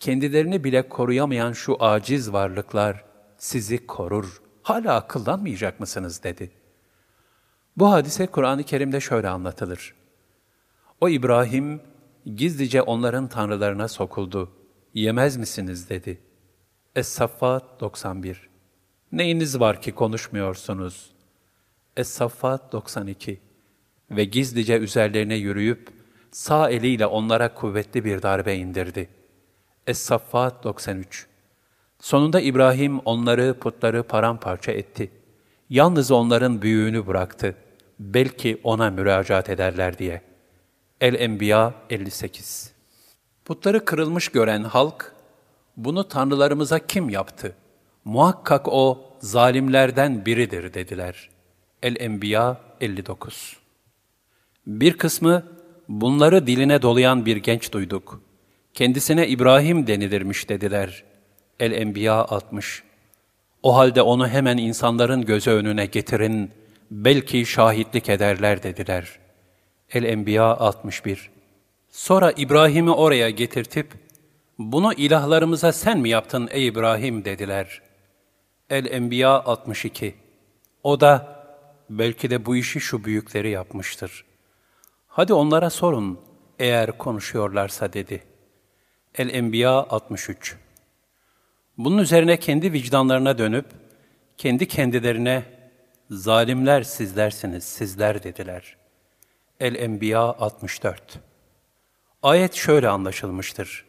kendilerini 0.00 0.64
bile 0.64 0.88
koruyamayan 0.88 1.52
şu 1.52 1.76
aciz 1.80 2.32
varlıklar 2.32 3.04
sizi 3.38 3.86
korur, 3.86 4.42
hala 4.62 4.94
akıllanmayacak 4.94 5.80
mısınız 5.80 6.22
dedi. 6.22 6.50
Bu 7.76 7.90
hadise 7.90 8.26
Kur'an-ı 8.26 8.62
Kerim'de 8.62 9.00
şöyle 9.00 9.28
anlatılır. 9.28 9.94
O 11.00 11.08
İbrahim 11.08 11.80
gizlice 12.36 12.82
onların 12.82 13.28
tanrılarına 13.28 13.88
sokuldu. 13.88 14.52
Yemez 14.94 15.36
misiniz 15.36 15.90
dedi. 15.90 16.18
Es-Saffat 16.96 17.80
91 17.80 18.48
Neyiniz 19.12 19.60
var 19.60 19.82
ki 19.82 19.92
konuşmuyorsunuz? 19.92 21.10
Es-Saffat 21.96 22.72
92 22.72 23.40
Ve 24.10 24.24
gizlice 24.24 24.78
üzerlerine 24.78 25.34
yürüyüp 25.34 25.88
sağ 26.30 26.70
eliyle 26.70 27.06
onlara 27.06 27.54
kuvvetli 27.54 28.04
bir 28.04 28.22
darbe 28.22 28.54
indirdi. 28.56 29.19
Es-Saffat 29.90 30.64
93 30.64 31.26
Sonunda 32.00 32.40
İbrahim 32.40 32.98
onları, 32.98 33.58
putları 33.60 34.02
paramparça 34.02 34.72
etti. 34.72 35.10
Yalnız 35.70 36.10
onların 36.10 36.62
büyüğünü 36.62 37.06
bıraktı. 37.06 37.56
Belki 37.98 38.60
ona 38.64 38.90
müracaat 38.90 39.50
ederler 39.50 39.98
diye. 39.98 40.22
El-Enbiya 41.00 41.74
58 41.90 42.72
Putları 43.44 43.84
kırılmış 43.84 44.28
gören 44.28 44.62
halk, 44.64 45.12
bunu 45.76 46.08
tanrılarımıza 46.08 46.78
kim 46.78 47.08
yaptı? 47.08 47.54
Muhakkak 48.04 48.68
o 48.68 49.14
zalimlerden 49.20 50.26
biridir 50.26 50.74
dediler. 50.74 51.30
El-Enbiya 51.82 52.60
59 52.80 53.56
Bir 54.66 54.98
kısmı, 54.98 55.42
bunları 55.88 56.46
diline 56.46 56.82
dolayan 56.82 57.26
bir 57.26 57.36
genç 57.36 57.72
duyduk. 57.72 58.29
Kendisine 58.80 59.28
İbrahim 59.28 59.86
denilirmiş 59.86 60.48
dediler. 60.48 61.04
El-Enbiya 61.58 62.14
60 62.14 62.82
O 63.62 63.76
halde 63.76 64.02
onu 64.02 64.28
hemen 64.28 64.56
insanların 64.56 65.22
gözü 65.24 65.50
önüne 65.50 65.86
getirin, 65.86 66.50
belki 66.90 67.46
şahitlik 67.46 68.08
ederler 68.08 68.62
dediler. 68.62 69.18
El-Enbiya 69.90 70.44
61 70.44 71.30
Sonra 71.90 72.32
İbrahim'i 72.32 72.90
oraya 72.90 73.30
getirtip, 73.30 73.92
bunu 74.58 74.92
ilahlarımıza 74.92 75.72
sen 75.72 75.98
mi 75.98 76.08
yaptın 76.08 76.48
ey 76.52 76.66
İbrahim 76.66 77.24
dediler. 77.24 77.82
El-Enbiya 78.70 79.30
62 79.30 80.14
O 80.82 81.00
da, 81.00 81.42
belki 81.90 82.30
de 82.30 82.46
bu 82.46 82.56
işi 82.56 82.80
şu 82.80 83.04
büyükleri 83.04 83.50
yapmıştır. 83.50 84.24
Hadi 85.08 85.32
onlara 85.32 85.70
sorun, 85.70 86.20
eğer 86.58 86.98
konuşuyorlarsa 86.98 87.92
dedi. 87.92 88.29
El-Enbiya 89.14 89.70
63 89.70 90.56
Bunun 91.78 91.98
üzerine 91.98 92.36
kendi 92.36 92.72
vicdanlarına 92.72 93.38
dönüp, 93.38 93.66
kendi 94.36 94.68
kendilerine, 94.68 95.44
zalimler 96.10 96.82
sizlersiniz, 96.82 97.64
sizler 97.64 98.22
dediler. 98.22 98.76
El-Enbiya 99.60 100.20
64 100.20 101.18
Ayet 102.22 102.54
şöyle 102.54 102.88
anlaşılmıştır. 102.88 103.84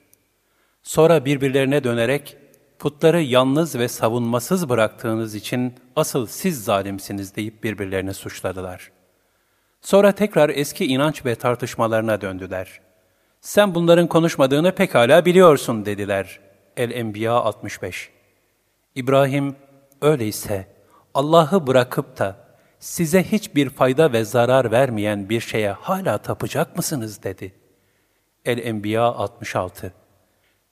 Sonra 0.84 1.26
birbirlerine 1.26 1.84
dönerek, 1.84 2.38
putları 2.80 3.22
yalnız 3.22 3.76
ve 3.76 3.88
savunmasız 3.88 4.70
bıraktığınız 4.70 5.36
için 5.36 5.76
asıl 5.96 6.28
siz 6.28 6.64
zalimsiniz 6.64 7.36
deyip 7.36 7.64
birbirlerini 7.64 8.14
suçladılar. 8.14 8.92
Sonra 9.82 10.12
tekrar 10.12 10.50
eski 10.50 10.86
inanç 10.86 11.26
ve 11.26 11.36
tartışmalarına 11.36 12.22
döndüler. 12.22 12.91
Sen 13.42 13.76
bunların 13.76 14.08
konuşmadığını 14.08 14.76
pekala 14.76 15.26
biliyorsun 15.26 15.86
dediler. 15.86 16.40
El-Enbiya 16.78 17.34
65 17.34 18.10
İbrahim, 18.96 19.56
öyleyse 20.02 20.68
Allah'ı 21.14 21.68
bırakıp 21.68 22.18
da 22.18 22.38
size 22.80 23.24
hiçbir 23.24 23.70
fayda 23.70 24.14
ve 24.14 24.26
zarar 24.26 24.72
vermeyen 24.72 25.30
bir 25.30 25.42
şeye 25.42 25.72
hala 25.72 26.18
tapacak 26.18 26.78
mısınız 26.78 27.24
dedi. 27.24 27.54
El-Enbiya 28.46 29.04
66 29.04 29.94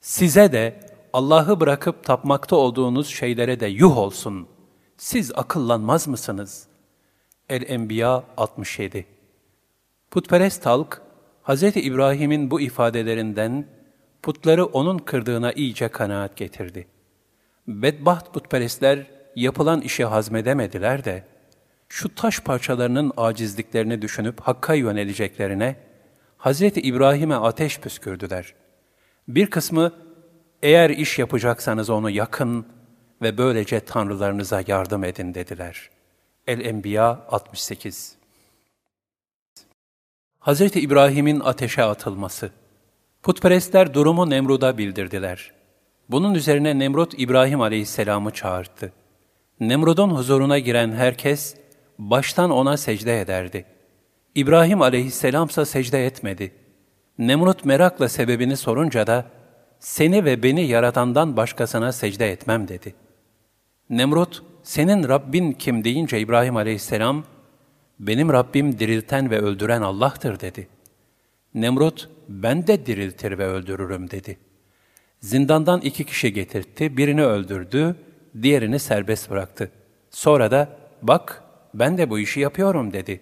Size 0.00 0.52
de 0.52 0.80
Allah'ı 1.12 1.60
bırakıp 1.60 2.04
tapmakta 2.04 2.56
olduğunuz 2.56 3.08
şeylere 3.08 3.60
de 3.60 3.66
yuh 3.66 3.98
olsun. 3.98 4.48
Siz 4.96 5.32
akıllanmaz 5.34 6.08
mısınız? 6.08 6.66
El-Enbiya 7.48 8.22
67 8.36 9.06
Putperest 10.10 10.66
halk, 10.66 11.02
Hz. 11.44 11.62
İbrahim'in 11.62 12.50
bu 12.50 12.60
ifadelerinden 12.60 13.66
putları 14.22 14.64
onun 14.64 14.98
kırdığına 14.98 15.52
iyice 15.52 15.88
kanaat 15.88 16.36
getirdi. 16.36 16.86
Bedbaht 17.68 18.34
putperestler 18.34 19.06
yapılan 19.36 19.80
işi 19.80 20.04
hazmedemediler 20.04 21.04
de, 21.04 21.24
şu 21.88 22.14
taş 22.14 22.40
parçalarının 22.40 23.12
acizliklerini 23.16 24.02
düşünüp 24.02 24.40
Hakk'a 24.40 24.74
yöneleceklerine, 24.74 25.76
Hz. 26.38 26.62
İbrahim'e 26.62 27.36
ateş 27.36 27.80
püskürdüler. 27.80 28.54
Bir 29.28 29.46
kısmı, 29.50 29.92
eğer 30.62 30.90
iş 30.90 31.18
yapacaksanız 31.18 31.90
onu 31.90 32.10
yakın 32.10 32.66
ve 33.22 33.38
böylece 33.38 33.80
tanrılarınıza 33.80 34.62
yardım 34.66 35.04
edin 35.04 35.34
dediler. 35.34 35.90
El-Enbiya 36.46 37.26
68 37.28 38.19
Hz. 40.40 40.60
İbrahim'in 40.60 41.40
ateşe 41.40 41.82
atılması. 41.82 42.50
Putperestler 43.22 43.94
durumu 43.94 44.30
Nemrud'a 44.30 44.78
bildirdiler. 44.78 45.52
Bunun 46.08 46.34
üzerine 46.34 46.78
Nemrut 46.78 47.14
İbrahim 47.18 47.60
aleyhisselamı 47.60 48.30
çağırdı. 48.30 48.92
Nemrud'un 49.60 50.10
huzuruna 50.10 50.58
giren 50.58 50.92
herkes 50.92 51.56
baştan 51.98 52.50
ona 52.50 52.76
secde 52.76 53.20
ederdi. 53.20 53.64
İbrahim 54.34 54.82
aleyhisselamsa 54.82 55.64
secde 55.64 56.06
etmedi. 56.06 56.52
Nemrut 57.18 57.64
merakla 57.64 58.08
sebebini 58.08 58.56
sorunca 58.56 59.06
da 59.06 59.24
seni 59.78 60.24
ve 60.24 60.42
beni 60.42 60.66
yaratandan 60.66 61.36
başkasına 61.36 61.92
secde 61.92 62.32
etmem 62.32 62.68
dedi. 62.68 62.94
Nemrut, 63.90 64.42
senin 64.62 65.08
Rabbin 65.08 65.52
kim 65.52 65.84
deyince 65.84 66.20
İbrahim 66.20 66.56
aleyhisselam, 66.56 67.24
benim 68.00 68.32
Rabbim 68.32 68.78
dirilten 68.78 69.30
ve 69.30 69.38
öldüren 69.40 69.82
Allah'tır 69.82 70.40
dedi. 70.40 70.68
Nemrut, 71.54 72.08
ben 72.28 72.66
de 72.66 72.86
diriltir 72.86 73.38
ve 73.38 73.46
öldürürüm 73.46 74.10
dedi. 74.10 74.38
Zindandan 75.20 75.80
iki 75.80 76.04
kişi 76.04 76.32
getirtti, 76.32 76.96
birini 76.96 77.24
öldürdü, 77.24 77.96
diğerini 78.42 78.78
serbest 78.78 79.30
bıraktı. 79.30 79.70
Sonra 80.10 80.50
da, 80.50 80.68
bak 81.02 81.42
ben 81.74 81.98
de 81.98 82.10
bu 82.10 82.18
işi 82.18 82.40
yapıyorum 82.40 82.92
dedi. 82.92 83.20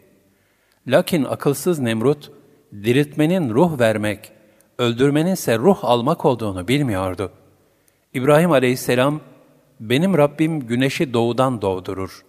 Lakin 0.86 1.24
akılsız 1.24 1.78
Nemrut, 1.78 2.32
diriltmenin 2.72 3.50
ruh 3.50 3.80
vermek, 3.80 4.32
öldürmenin 4.78 5.32
ise 5.32 5.58
ruh 5.58 5.78
almak 5.82 6.24
olduğunu 6.24 6.68
bilmiyordu. 6.68 7.32
İbrahim 8.14 8.52
aleyhisselam, 8.52 9.20
benim 9.80 10.18
Rabbim 10.18 10.60
güneşi 10.60 11.12
doğudan 11.12 11.62
doğdurur. 11.62 12.24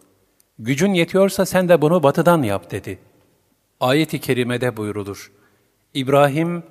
Gücün 0.61 0.93
yetiyorsa 0.93 1.45
sen 1.45 1.69
de 1.69 1.81
bunu 1.81 2.03
batıdan 2.03 2.43
yap 2.43 2.71
dedi. 2.71 2.99
Ayet-i 3.79 4.19
kerimede 4.19 4.77
buyrulur. 4.77 5.31
İbrahim, 5.93 6.63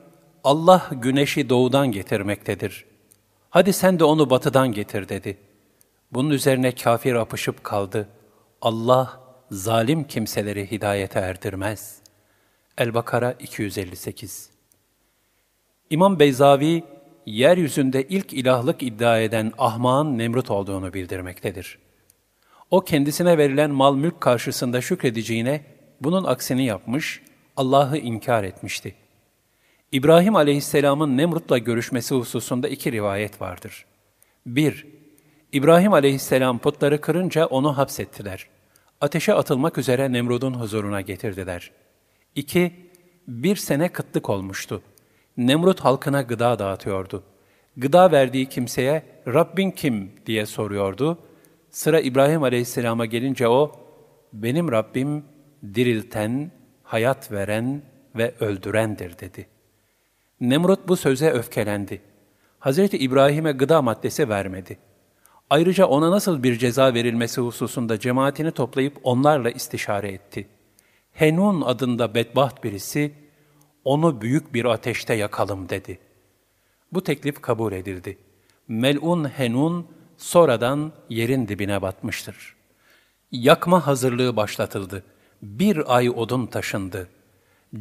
Allah 0.45 0.90
güneşi 0.92 1.49
doğudan 1.49 1.92
getirmektedir. 1.92 2.85
Hadi 3.50 3.73
sen 3.73 3.99
de 3.99 4.04
onu 4.04 4.30
batıdan 4.30 4.73
getir 4.73 5.09
dedi. 5.09 5.38
Bunun 6.12 6.30
üzerine 6.30 6.75
kafir 6.75 7.14
apışıp 7.14 7.64
kaldı. 7.64 8.09
Allah 8.62 9.21
zalim 9.50 10.04
kimseleri 10.04 10.71
hidayete 10.71 11.18
erdirmez. 11.18 11.99
El-Bakara 12.78 13.33
258 13.33 14.50
İmam 15.90 16.18
Beyzavi, 16.18 16.85
yeryüzünde 17.26 18.09
ilk 18.09 18.33
ilahlık 18.33 18.83
iddia 18.83 19.21
eden 19.21 19.52
ahmağın 19.59 20.18
Nemrut 20.18 20.50
olduğunu 20.50 20.95
bildirmektedir. 20.95 21.88
O 22.71 22.81
kendisine 22.81 23.39
verilen 23.39 23.71
mal 23.71 23.97
mülk 23.97 24.21
karşısında 24.21 24.81
şükredeceğine 24.81 25.65
bunun 26.01 26.25
aksini 26.25 26.67
yapmış, 26.67 27.23
Allah'ı 27.57 27.99
inkar 27.99 28.45
etmişti. 28.45 28.95
İbrahim 29.93 30.37
aleyhisselamın 30.37 31.17
Nemrut'la 31.17 31.59
görüşmesi 31.59 32.15
hususunda 32.15 32.69
iki 32.69 32.93
rivayet 32.93 33.41
vardır. 33.41 33.85
1. 34.47 34.87
İbrahim 35.53 35.93
aleyhisselam 35.93 36.59
putları 36.59 37.01
kırınca 37.01 37.47
onu 37.47 37.79
hapsettiler. 37.79 38.49
Ateşe 39.01 39.35
atılmak 39.35 39.79
üzere 39.79 40.13
Nemrud'un 40.13 40.55
huzuruna 40.55 41.01
getirdiler. 41.01 41.71
2. 42.35 42.73
Bir 43.29 43.57
sene 43.57 43.89
kıtlık 43.89 44.31
olmuştu. 44.31 44.83
Nemrut 45.37 45.81
halkına 45.81 46.23
gıda 46.23 46.59
dağıtıyordu. 46.59 47.23
Gıda 47.77 48.13
verdiği 48.13 48.47
kimseye 48.47 49.03
Rabbin 49.27 49.71
kim 49.71 50.13
diye 50.27 50.47
soruyordu. 50.47 51.19
Sıra 51.71 52.01
İbrahim 52.01 52.43
aleyhisselama 52.43 53.07
gelince 53.07 53.49
o, 53.49 53.73
benim 54.33 54.73
Rabbim 54.73 55.25
dirilten, 55.75 56.51
hayat 56.83 57.33
veren 57.33 57.83
ve 58.17 58.35
öldürendir 58.41 59.19
dedi. 59.19 59.47
Nemrut 60.41 60.89
bu 60.89 60.97
söze 60.97 61.31
öfkelendi. 61.31 62.03
Hazreti 62.59 62.99
İbrahim'e 62.99 63.53
gıda 63.53 63.83
maddesi 63.83 64.28
vermedi. 64.28 64.78
Ayrıca 65.50 65.87
ona 65.87 66.11
nasıl 66.11 66.43
bir 66.43 66.59
ceza 66.59 66.95
verilmesi 66.95 67.41
hususunda 67.41 68.00
cemaatini 68.00 68.50
toplayıp 68.50 69.00
onlarla 69.02 69.50
istişare 69.50 70.09
etti. 70.09 70.49
Henun 71.13 71.63
adında 71.63 72.15
bedbaht 72.15 72.65
birisi, 72.65 73.13
onu 73.85 74.21
büyük 74.21 74.54
bir 74.54 74.65
ateşte 74.65 75.15
yakalım 75.15 75.69
dedi. 75.69 75.99
Bu 76.93 77.04
teklif 77.04 77.41
kabul 77.41 77.73
edildi. 77.73 78.19
Mel'un 78.69 79.25
Henun 79.25 79.87
sonradan 80.19 80.93
yerin 81.09 81.49
dibine 81.49 81.83
batmıştır. 81.83 82.54
Yakma 83.33 83.87
hazırlığı 83.87 84.37
başlatıldı. 84.37 85.02
Bir 85.43 85.97
ay 85.97 86.11
odun 86.11 86.47
taşındı. 86.47 87.09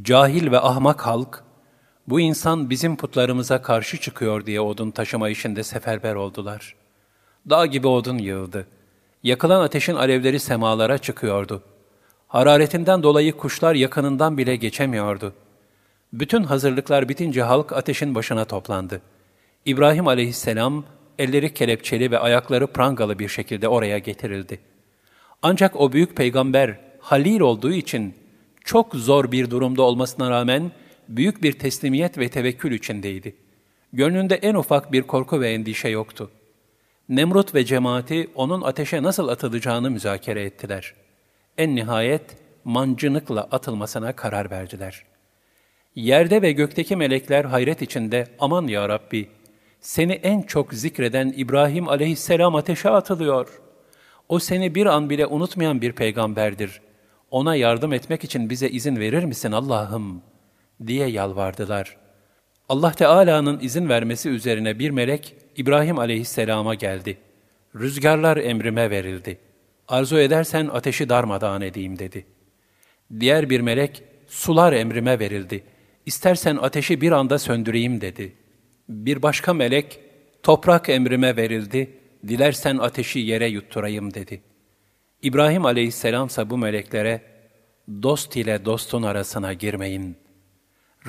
Cahil 0.02 0.52
ve 0.52 0.60
ahmak 0.60 1.06
halk, 1.06 1.44
bu 2.08 2.20
insan 2.20 2.70
bizim 2.70 2.98
putlarımıza 2.98 3.62
karşı 3.62 3.98
çıkıyor 3.98 4.46
diye 4.46 4.62
odun 4.62 4.92
taşıma 4.92 5.30
işinde 5.30 5.64
seferber 5.64 6.16
oldular. 6.16 6.76
Dağ 7.50 7.66
gibi 7.66 7.88
odun 7.88 8.18
yığıldı. 8.18 8.68
Yakılan 9.24 9.62
ateşin 9.62 9.96
alevleri 9.96 10.40
semalara 10.40 10.98
çıkıyordu. 10.98 11.64
Hararetinden 12.28 13.04
dolayı 13.04 13.38
kuşlar 13.38 13.76
yakınından 13.76 14.38
bile 14.38 14.56
geçemiyordu.'' 14.56 15.48
Bütün 16.14 16.44
hazırlıklar 16.44 17.10
bitince 17.10 17.42
halk 17.42 17.74
ateşin 17.74 18.16
başına 18.16 18.46
toplandı. 18.46 19.02
İbrahim 19.66 20.08
aleyhisselam 20.08 20.84
elleri 21.20 21.54
kelepçeli 21.54 22.12
ve 22.12 22.20
ayakları 22.20 22.68
prangalı 22.68 23.20
bir 23.20 23.28
şekilde 23.28 23.68
oraya 23.68 23.98
getirildi. 23.98 24.60
Ancak 25.42 25.76
o 25.76 25.92
büyük 25.92 26.16
peygamber 26.16 26.80
halil 27.00 27.40
olduğu 27.40 27.74
için 27.74 28.14
çok 28.64 28.96
zor 28.96 29.32
bir 29.32 29.50
durumda 29.50 29.82
olmasına 29.82 30.30
rağmen 30.30 30.72
büyük 31.08 31.44
bir 31.44 31.54
teslimiyet 31.54 32.18
ve 32.18 32.30
tevekkül 32.30 32.72
içindeydi. 32.72 33.36
Gönlünde 33.94 34.36
en 34.36 34.56
ufak 34.56 34.92
bir 34.92 35.02
korku 35.02 35.42
ve 35.42 35.50
endişe 35.50 35.90
yoktu. 35.90 36.32
Nemrut 37.10 37.56
ve 37.56 37.66
cemaati 37.66 38.30
onun 38.36 38.62
ateşe 38.62 39.04
nasıl 39.04 39.28
atılacağını 39.28 39.92
müzakere 39.92 40.44
ettiler. 40.44 40.94
En 41.58 41.76
nihayet 41.76 42.38
mancınıkla 42.64 43.42
atılmasına 43.52 44.14
karar 44.14 44.52
verdiler.'' 44.52 45.18
Yerde 45.98 46.42
ve 46.42 46.52
gökteki 46.52 46.96
melekler 46.96 47.46
hayret 47.46 47.82
içinde, 47.82 48.28
aman 48.40 48.68
ya 48.68 48.90
Rabbi, 48.90 49.30
seni 49.80 50.14
en 50.14 50.42
çok 50.42 50.74
zikreden 50.74 51.34
İbrahim 51.38 51.90
aleyhisselam 51.90 52.56
ateşe 52.56 52.90
atılıyor. 52.90 53.62
O 54.30 54.40
seni 54.40 54.76
bir 54.76 54.86
an 54.86 55.10
bile 55.10 55.26
unutmayan 55.26 55.82
bir 55.82 55.92
peygamberdir. 55.92 56.82
Ona 57.32 57.56
yardım 57.56 57.94
etmek 57.94 58.24
için 58.24 58.50
bize 58.50 58.70
izin 58.70 58.96
verir 58.96 59.24
misin 59.24 59.52
Allah'ım? 59.52 60.22
diye 60.88 61.08
yalvardılar. 61.08 61.98
Allah 62.70 62.92
Teala'nın 62.92 63.60
izin 63.60 63.90
vermesi 63.90 64.30
üzerine 64.30 64.80
bir 64.80 64.90
melek 64.90 65.36
İbrahim 65.56 66.00
aleyhisselama 66.00 66.76
geldi. 66.76 67.18
Rüzgarlar 67.76 68.38
emrime 68.38 68.90
verildi. 68.90 69.38
Arzu 69.88 70.18
edersen 70.18 70.68
ateşi 70.68 71.10
darmadağın 71.10 71.62
edeyim 71.62 72.00
dedi. 72.00 72.26
Diğer 73.20 73.50
bir 73.50 73.62
melek, 73.62 74.04
sular 74.28 74.74
emrime 74.74 75.20
verildi.'' 75.20 75.78
İstersen 76.08 76.58
ateşi 76.58 77.02
bir 77.02 77.12
anda 77.12 77.40
söndüreyim 77.40 78.02
dedi. 78.02 78.34
Bir 78.90 79.22
başka 79.22 79.54
melek, 79.54 80.00
toprak 80.44 80.90
emrime 80.90 81.36
verildi, 81.36 82.00
dilersen 82.28 82.78
ateşi 82.78 83.20
yere 83.20 83.48
yutturayım 83.48 84.14
dedi. 84.14 84.42
İbrahim 85.22 85.66
aleyhisselamsa 85.66 86.50
bu 86.50 86.58
meleklere, 86.58 87.22
dost 88.04 88.36
ile 88.36 88.66
dostun 88.66 89.04
arasına 89.04 89.54
girmeyin. 89.54 90.18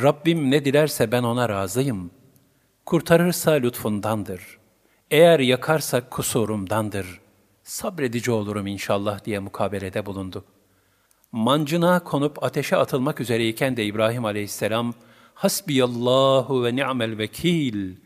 Rabbim 0.03 0.51
ne 0.51 0.65
dilerse 0.65 1.13
ben 1.13 1.23
ona 1.23 1.49
razıyım. 1.49 2.11
Kurtarırsa 2.87 3.51
lütfundandır. 3.51 4.59
Eğer 5.11 5.41
yakarsa 5.41 6.09
kusurumdandır. 6.09 7.21
Sabredici 7.63 8.31
olurum 8.31 8.67
inşallah 8.67 9.25
diye 9.25 9.39
mukabelede 9.39 10.07
bulundu.'' 10.07 10.59
mancına 11.33 12.05
konup 12.05 12.43
ateşe 12.45 12.77
atılmak 12.77 13.21
üzereyken 13.21 13.77
de 13.77 13.85
İbrahim 13.85 14.25
aleyhisselam, 14.25 14.95
Hasbiyallahu 15.39 16.65
ve 16.65 16.77
ni'mel 16.77 17.19
vekil, 17.19 17.97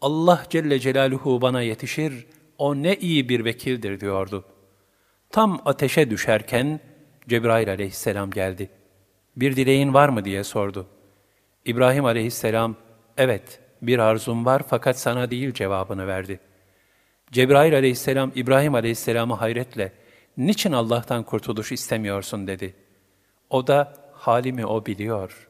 Allah 0.00 0.42
Celle 0.50 0.78
Celaluhu 0.78 1.40
bana 1.40 1.62
yetişir, 1.62 2.26
o 2.58 2.74
ne 2.74 2.96
iyi 2.96 3.28
bir 3.28 3.44
vekildir 3.44 4.00
diyordu. 4.00 4.44
Tam 5.30 5.60
ateşe 5.64 6.10
düşerken 6.10 6.80
Cebrail 7.28 7.70
aleyhisselam 7.70 8.30
geldi. 8.30 8.70
Bir 9.36 9.56
dileğin 9.56 9.94
var 9.94 10.08
mı 10.08 10.24
diye 10.24 10.44
sordu. 10.44 10.86
İbrahim 11.64 12.04
aleyhisselam, 12.04 12.76
evet 13.16 13.60
bir 13.82 13.98
arzum 13.98 14.46
var 14.46 14.62
fakat 14.68 14.98
sana 14.98 15.30
değil 15.30 15.52
cevabını 15.52 16.06
verdi. 16.06 16.40
Cebrail 17.32 17.74
aleyhisselam 17.74 18.32
İbrahim 18.34 18.74
aleyhisselamı 18.74 19.34
hayretle, 19.34 19.92
niçin 20.36 20.72
Allah'tan 20.72 21.22
kurtuluş 21.22 21.72
istemiyorsun 21.72 22.46
dedi. 22.46 22.74
O 23.50 23.66
da 23.66 23.94
halimi 24.12 24.66
o 24.66 24.86
biliyor. 24.86 25.45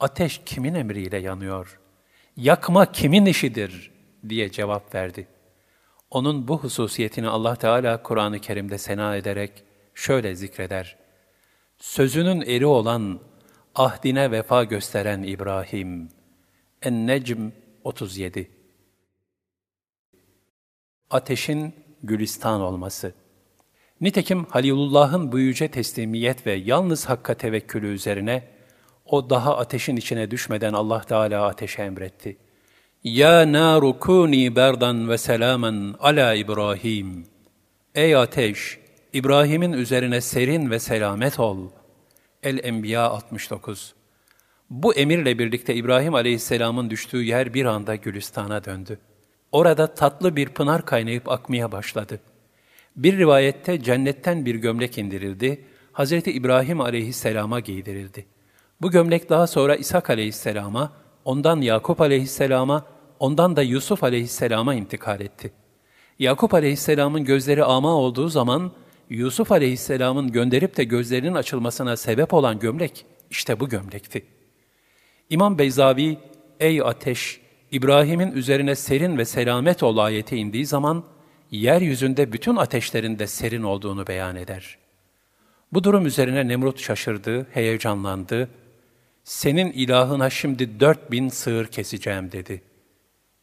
Ateş 0.00 0.40
kimin 0.46 0.74
emriyle 0.74 1.16
yanıyor? 1.18 1.80
Yakma 2.36 2.92
kimin 2.92 3.26
işidir? 3.26 3.90
diye 4.28 4.50
cevap 4.50 4.94
verdi. 4.94 5.26
Onun 6.10 6.48
bu 6.48 6.58
hususiyetini 6.58 7.28
Allah 7.28 7.56
Teala 7.56 8.02
Kur'an-ı 8.02 8.38
Kerim'de 8.38 8.78
sena 8.78 9.16
ederek 9.16 9.64
şöyle 9.94 10.34
zikreder. 10.34 10.96
Sözünün 11.78 12.40
eri 12.40 12.66
olan, 12.66 13.20
ahdine 13.74 14.30
vefa 14.30 14.64
gösteren 14.64 15.22
İbrahim. 15.22 16.08
En-Necm 16.82 17.50
37 17.84 18.50
Ateşin 21.10 21.74
gülistan 22.02 22.60
olması 22.60 23.14
Nitekim 24.00 24.44
Halilullah'ın 24.44 25.32
bu 25.32 25.38
yüce 25.38 25.68
teslimiyet 25.68 26.46
ve 26.46 26.52
yalnız 26.52 27.08
hakka 27.08 27.34
tevekkülü 27.34 27.86
üzerine 27.86 28.59
o 29.10 29.30
daha 29.30 29.56
ateşin 29.56 29.96
içine 29.96 30.30
düşmeden 30.30 30.72
Allah 30.72 31.00
Teala 31.00 31.46
ateşe 31.46 31.82
emretti. 31.82 32.36
Ya 33.04 33.52
naru 33.52 33.98
kuni 33.98 34.56
berdan 34.56 35.08
ve 35.08 35.18
selamen 35.18 35.94
ala 36.00 36.34
İbrahim. 36.34 37.26
Ey 37.94 38.16
ateş, 38.16 38.78
İbrahim'in 39.12 39.72
üzerine 39.72 40.20
serin 40.20 40.70
ve 40.70 40.78
selamet 40.78 41.40
ol. 41.40 41.58
El-Enbiya 42.42 43.02
69 43.02 43.94
Bu 44.70 44.94
emirle 44.94 45.38
birlikte 45.38 45.74
İbrahim 45.74 46.14
aleyhisselamın 46.14 46.90
düştüğü 46.90 47.22
yer 47.22 47.54
bir 47.54 47.64
anda 47.64 47.96
Gülistan'a 47.96 48.64
döndü. 48.64 48.98
Orada 49.52 49.94
tatlı 49.94 50.36
bir 50.36 50.48
pınar 50.48 50.84
kaynayıp 50.86 51.28
akmaya 51.28 51.72
başladı. 51.72 52.20
Bir 52.96 53.18
rivayette 53.18 53.82
cennetten 53.82 54.46
bir 54.46 54.54
gömlek 54.54 54.98
indirildi, 54.98 55.64
Hazreti 55.92 56.32
İbrahim 56.32 56.80
aleyhisselama 56.80 57.60
giydirildi. 57.60 58.26
Bu 58.80 58.90
gömlek 58.90 59.30
daha 59.30 59.46
sonra 59.46 59.76
İshak 59.76 60.10
aleyhisselama, 60.10 60.92
ondan 61.24 61.60
Yakup 61.60 62.00
aleyhisselama, 62.00 62.86
ondan 63.18 63.56
da 63.56 63.62
Yusuf 63.62 64.04
aleyhisselama 64.04 64.74
intikal 64.74 65.20
etti. 65.20 65.52
Yakup 66.18 66.54
aleyhisselamın 66.54 67.24
gözleri 67.24 67.64
ama 67.64 67.94
olduğu 67.94 68.28
zaman, 68.28 68.72
Yusuf 69.10 69.52
aleyhisselamın 69.52 70.32
gönderip 70.32 70.76
de 70.76 70.84
gözlerinin 70.84 71.34
açılmasına 71.34 71.96
sebep 71.96 72.34
olan 72.34 72.58
gömlek, 72.58 73.06
işte 73.30 73.60
bu 73.60 73.68
gömlekti. 73.68 74.26
İmam 75.30 75.58
Beyzavi, 75.58 76.18
ey 76.60 76.80
ateş, 76.80 77.40
İbrahim'in 77.72 78.32
üzerine 78.32 78.74
serin 78.74 79.18
ve 79.18 79.24
selamet 79.24 79.82
ol 79.82 79.96
ayeti 79.96 80.36
indiği 80.36 80.66
zaman, 80.66 81.04
yeryüzünde 81.50 82.32
bütün 82.32 82.56
ateşlerin 82.56 83.18
de 83.18 83.26
serin 83.26 83.62
olduğunu 83.62 84.06
beyan 84.06 84.36
eder. 84.36 84.78
Bu 85.72 85.84
durum 85.84 86.06
üzerine 86.06 86.48
Nemrut 86.48 86.80
şaşırdı, 86.80 87.46
heyecanlandı. 87.50 88.48
Senin 89.30 89.72
ilahına 89.72 90.30
şimdi 90.30 90.80
dört 90.80 91.10
bin 91.10 91.28
sığır 91.28 91.66
keseceğim 91.66 92.32
dedi. 92.32 92.62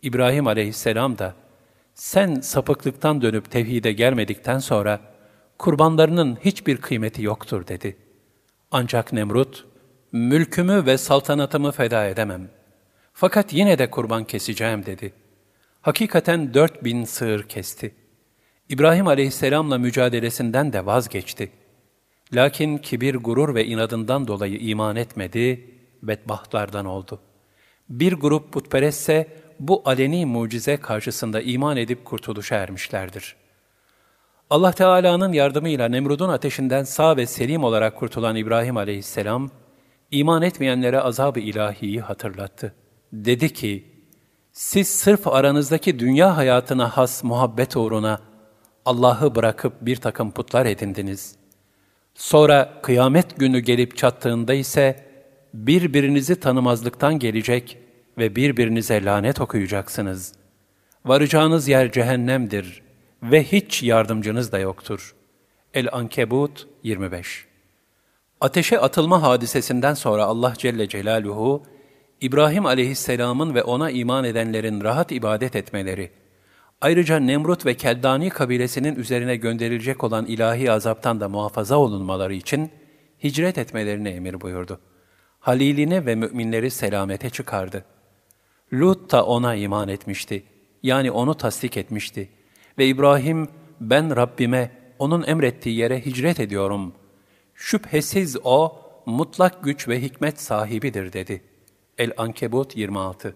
İbrahim 0.02 0.48
aleyhisselam 0.48 1.18
da, 1.18 1.36
sen 1.94 2.36
sapıklıktan 2.36 3.22
dönüp 3.22 3.52
tevhide 3.52 3.92
gelmedikten 3.92 4.60
sonra, 4.60 5.00
kurbanlarının 5.58 6.38
hiçbir 6.46 6.78
kıymeti 6.78 7.24
yoktur 7.24 7.68
dedi. 7.68 7.98
Ancak 8.72 9.14
Nemrut, 9.14 9.66
mülkümü 10.12 10.86
ve 10.86 10.98
saltanatımı 10.98 11.72
feda 11.72 12.06
edemem. 12.06 12.50
Fakat 13.14 13.54
yine 13.54 13.80
de 13.80 13.90
kurban 13.90 14.24
keseceğim 14.24 14.86
dedi. 14.86 15.14
Hakikaten 15.82 16.54
dört 16.54 16.84
bin 16.84 17.04
sığır 17.04 17.44
kesti. 17.44 17.96
İbrahim 18.70 19.08
aleyhisselamla 19.08 19.78
mücadelesinden 19.78 20.74
de 20.74 20.86
vazgeçti. 20.86 21.52
Lakin 22.34 22.78
kibir, 22.78 23.16
gurur 23.16 23.56
ve 23.56 23.66
inadından 23.66 24.28
dolayı 24.28 24.58
iman 24.60 24.96
etmedi, 24.96 25.77
bedbahtlardan 26.04 26.86
oldu. 26.86 27.20
Bir 27.90 28.14
grup 28.14 28.54
putperestse 28.54 29.28
bu 29.60 29.82
aleni 29.86 30.26
mucize 30.26 30.78
karşısında 30.78 31.42
iman 31.42 31.78
edip 31.78 32.06
kurtuluşa 32.06 32.56
ermişlerdir.'' 32.56 33.48
Allah 34.50 34.72
Teala'nın 34.72 35.34
yardımıyla 35.34 35.90
Nemrud'un 35.90 36.30
ateşinden 36.30 36.84
sağ 36.84 37.18
ve 37.18 37.26
selim 37.26 37.64
olarak 37.64 37.96
kurtulan 37.96 38.36
İbrahim 38.36 38.78
aleyhisselam, 38.78 39.50
iman 40.12 40.42
etmeyenlere 40.42 41.00
azab-ı 41.00 41.40
ilahiyi 41.40 42.02
hatırlattı. 42.02 42.74
Dedi 43.14 43.54
ki, 43.54 43.86
siz 44.52 44.88
sırf 44.88 45.28
aranızdaki 45.28 46.00
dünya 46.00 46.38
hayatına 46.38 46.98
has 46.98 47.24
muhabbet 47.24 47.78
uğruna 47.78 48.20
Allah'ı 48.86 49.36
bırakıp 49.36 49.74
bir 49.82 49.96
takım 49.96 50.32
putlar 50.32 50.66
edindiniz. 50.66 51.36
Sonra 52.16 52.74
kıyamet 52.84 53.40
günü 53.40 53.60
gelip 53.60 53.98
çattığında 53.98 54.54
ise 54.54 55.07
birbirinizi 55.54 56.40
tanımazlıktan 56.40 57.20
gelecek 57.20 57.78
ve 58.18 58.36
birbirinize 58.36 59.06
lanet 59.06 59.42
okuyacaksınız. 59.42 60.34
Varacağınız 61.06 61.68
yer 61.68 61.92
cehennemdir.'' 61.92 62.88
ve 63.24 63.44
hiç 63.44 63.84
yardımcınız 63.84 64.52
da 64.52 64.60
yoktur. 64.60 65.16
El-Ankebut 65.74 66.68
25 66.84 67.46
Ateşe 68.42 68.80
atılma 68.80 69.22
hadisesinden 69.22 69.94
sonra 69.94 70.26
Allah 70.26 70.54
Celle 70.58 70.90
Celaluhu, 70.90 71.64
İbrahim 72.22 72.66
aleyhisselamın 72.66 73.56
ve 73.56 73.64
ona 73.64 73.92
iman 73.92 74.24
edenlerin 74.24 74.82
rahat 74.82 75.12
ibadet 75.12 75.56
etmeleri, 75.56 76.12
ayrıca 76.82 77.20
Nemrut 77.20 77.66
ve 77.66 77.74
Keldani 77.74 78.30
kabilesinin 78.30 78.96
üzerine 78.96 79.36
gönderilecek 79.36 80.04
olan 80.04 80.26
ilahi 80.26 80.72
azaptan 80.72 81.20
da 81.20 81.30
muhafaza 81.30 81.78
olunmaları 81.78 82.34
için 82.34 82.72
hicret 83.24 83.58
etmelerine 83.58 84.10
emir 84.10 84.42
buyurdu. 84.42 84.80
Halilini 85.48 86.06
ve 86.06 86.16
müminleri 86.16 86.72
selamete 86.72 87.30
çıkardı. 87.30 87.86
Lut 88.74 89.12
da 89.12 89.26
ona 89.26 89.56
iman 89.56 89.88
etmişti. 89.88 90.44
Yani 90.84 91.12
onu 91.12 91.36
tasdik 91.36 91.78
etmişti. 91.78 92.30
Ve 92.78 92.88
İbrahim, 92.88 93.48
ben 93.82 94.16
Rabbime, 94.16 94.72
onun 95.00 95.24
emrettiği 95.28 95.78
yere 95.78 96.06
hicret 96.06 96.40
ediyorum. 96.40 96.94
Şüphesiz 97.56 98.38
o, 98.44 98.82
mutlak 99.06 99.64
güç 99.64 99.88
ve 99.88 100.02
hikmet 100.02 100.42
sahibidir 100.42 101.14
dedi. 101.14 101.44
El-Ankebut 101.98 102.78
26 102.78 103.36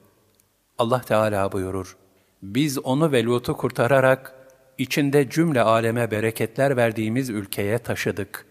Allah 0.78 1.02
Teala 1.02 1.52
buyurur, 1.52 1.98
Biz 2.44 2.80
onu 2.80 3.12
ve 3.12 3.24
Lut'u 3.24 3.58
kurtararak, 3.58 4.36
içinde 4.78 5.30
cümle 5.30 5.62
aleme 5.62 6.12
bereketler 6.12 6.78
verdiğimiz 6.78 7.30
ülkeye 7.30 7.78
taşıdık. 7.78 8.46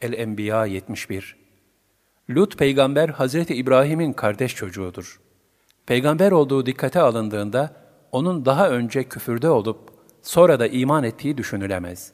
El-Enbiya 0.00 0.66
71 0.66 1.45
Lut 2.30 2.58
peygamber 2.58 3.08
Hazreti 3.08 3.54
İbrahim'in 3.54 4.12
kardeş 4.12 4.54
çocuğudur. 4.54 5.20
Peygamber 5.86 6.32
olduğu 6.32 6.66
dikkate 6.66 7.00
alındığında, 7.00 7.72
onun 8.12 8.44
daha 8.44 8.70
önce 8.70 9.04
küfürde 9.04 9.50
olup 9.50 9.78
sonra 10.22 10.60
da 10.60 10.66
iman 10.66 11.04
ettiği 11.04 11.38
düşünülemez. 11.38 12.12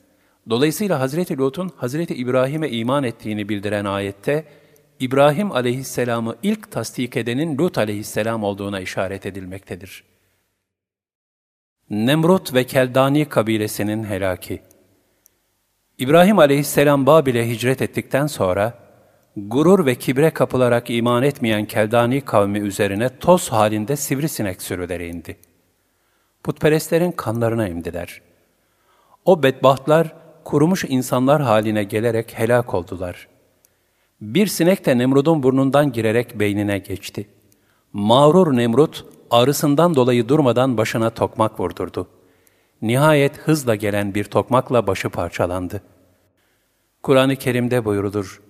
Dolayısıyla 0.50 1.00
Hazreti 1.00 1.38
Lut'un 1.38 1.70
Hazreti 1.76 2.14
İbrahim'e 2.14 2.70
iman 2.70 3.04
ettiğini 3.04 3.48
bildiren 3.48 3.84
ayette, 3.84 4.44
İbrahim 5.00 5.52
aleyhisselamı 5.52 6.36
ilk 6.42 6.70
tasdik 6.70 7.16
edenin 7.16 7.58
Lut 7.58 7.78
aleyhisselam 7.78 8.44
olduğuna 8.44 8.80
işaret 8.80 9.26
edilmektedir. 9.26 10.04
Nemrut 11.90 12.54
ve 12.54 12.64
Keldani 12.64 13.24
kabilesinin 13.24 14.04
helaki 14.04 14.62
İbrahim 15.98 16.38
aleyhisselam 16.38 17.06
Babil'e 17.06 17.48
hicret 17.48 17.82
ettikten 17.82 18.26
sonra, 18.26 18.81
gurur 19.36 19.86
ve 19.86 19.94
kibre 19.94 20.30
kapılarak 20.30 20.90
iman 20.90 21.22
etmeyen 21.22 21.64
Keldani 21.64 22.20
kavmi 22.20 22.58
üzerine 22.58 23.18
toz 23.18 23.48
halinde 23.48 23.96
sivrisinek 23.96 24.62
sürüleri 24.62 25.08
indi 25.08 25.36
putperestlerin 26.44 27.12
kanlarına 27.12 27.66
emdiler. 27.66 28.20
O 29.24 29.42
bedbahtlar 29.42 30.14
kurumuş 30.44 30.84
insanlar 30.88 31.42
haline 31.42 31.84
gelerek 31.84 32.38
helak 32.38 32.74
oldular. 32.74 33.28
Bir 34.20 34.46
sinek 34.46 34.86
de 34.86 34.98
Nemrud'un 34.98 35.42
burnundan 35.42 35.92
girerek 35.92 36.40
beynine 36.40 36.78
geçti. 36.78 37.28
Mağrur 37.92 38.56
Nemrut 38.56 39.04
ağrısından 39.30 39.94
dolayı 39.94 40.28
durmadan 40.28 40.76
başına 40.76 41.10
tokmak 41.10 41.60
vurdurdu. 41.60 42.08
Nihayet 42.82 43.38
hızla 43.38 43.74
gelen 43.74 44.14
bir 44.14 44.24
tokmakla 44.24 44.86
başı 44.86 45.10
parçalandı. 45.10 45.82
Kur'an-ı 47.02 47.36
Kerim'de 47.36 47.84
buyurulur, 47.84 48.42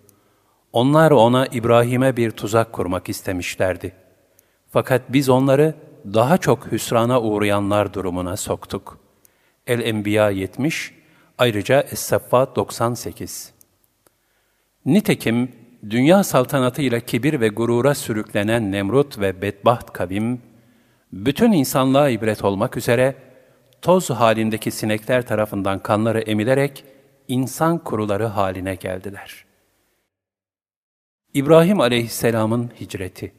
Onlar 0.73 1.11
ona 1.11 1.47
İbrahim'e 1.47 2.17
bir 2.17 2.31
tuzak 2.31 2.73
kurmak 2.73 3.09
istemişlerdi. 3.09 3.93
Fakat 4.71 5.03
biz 5.09 5.29
onları 5.29 5.75
daha 6.05 6.39
çok 6.39 6.73
hüsrana 6.73 7.21
uğrayanlar 7.21 7.95
durumuna 7.95 8.37
soktuk. 8.37 8.99
El-Enbiya 9.67 10.31
70, 10.31 10.95
ayrıca 11.39 11.81
Es-Saffa 11.81 12.57
98. 12.57 13.53
Nitekim 14.87 15.53
dünya 15.91 16.25
saltanatıyla 16.25 17.01
kibir 17.01 17.41
ve 17.41 17.49
gurura 17.49 17.95
sürüklenen 17.95 18.73
Nemrut 18.73 19.19
ve 19.19 19.43
bedbaht 19.43 19.93
kavim, 19.93 20.43
bütün 21.13 21.53
insanlığa 21.53 22.09
ibret 22.09 22.45
olmak 22.45 22.77
üzere 22.77 23.15
toz 23.83 24.11
halindeki 24.11 24.71
sinekler 24.71 25.27
tarafından 25.27 25.79
kanları 25.79 26.21
emilerek 26.21 26.85
insan 27.29 27.79
kuruları 27.79 28.27
haline 28.27 28.75
geldiler. 28.75 29.42
İbrahim 31.35 31.81
aleyhisselamın 31.81 32.71
hicreti 32.81 33.33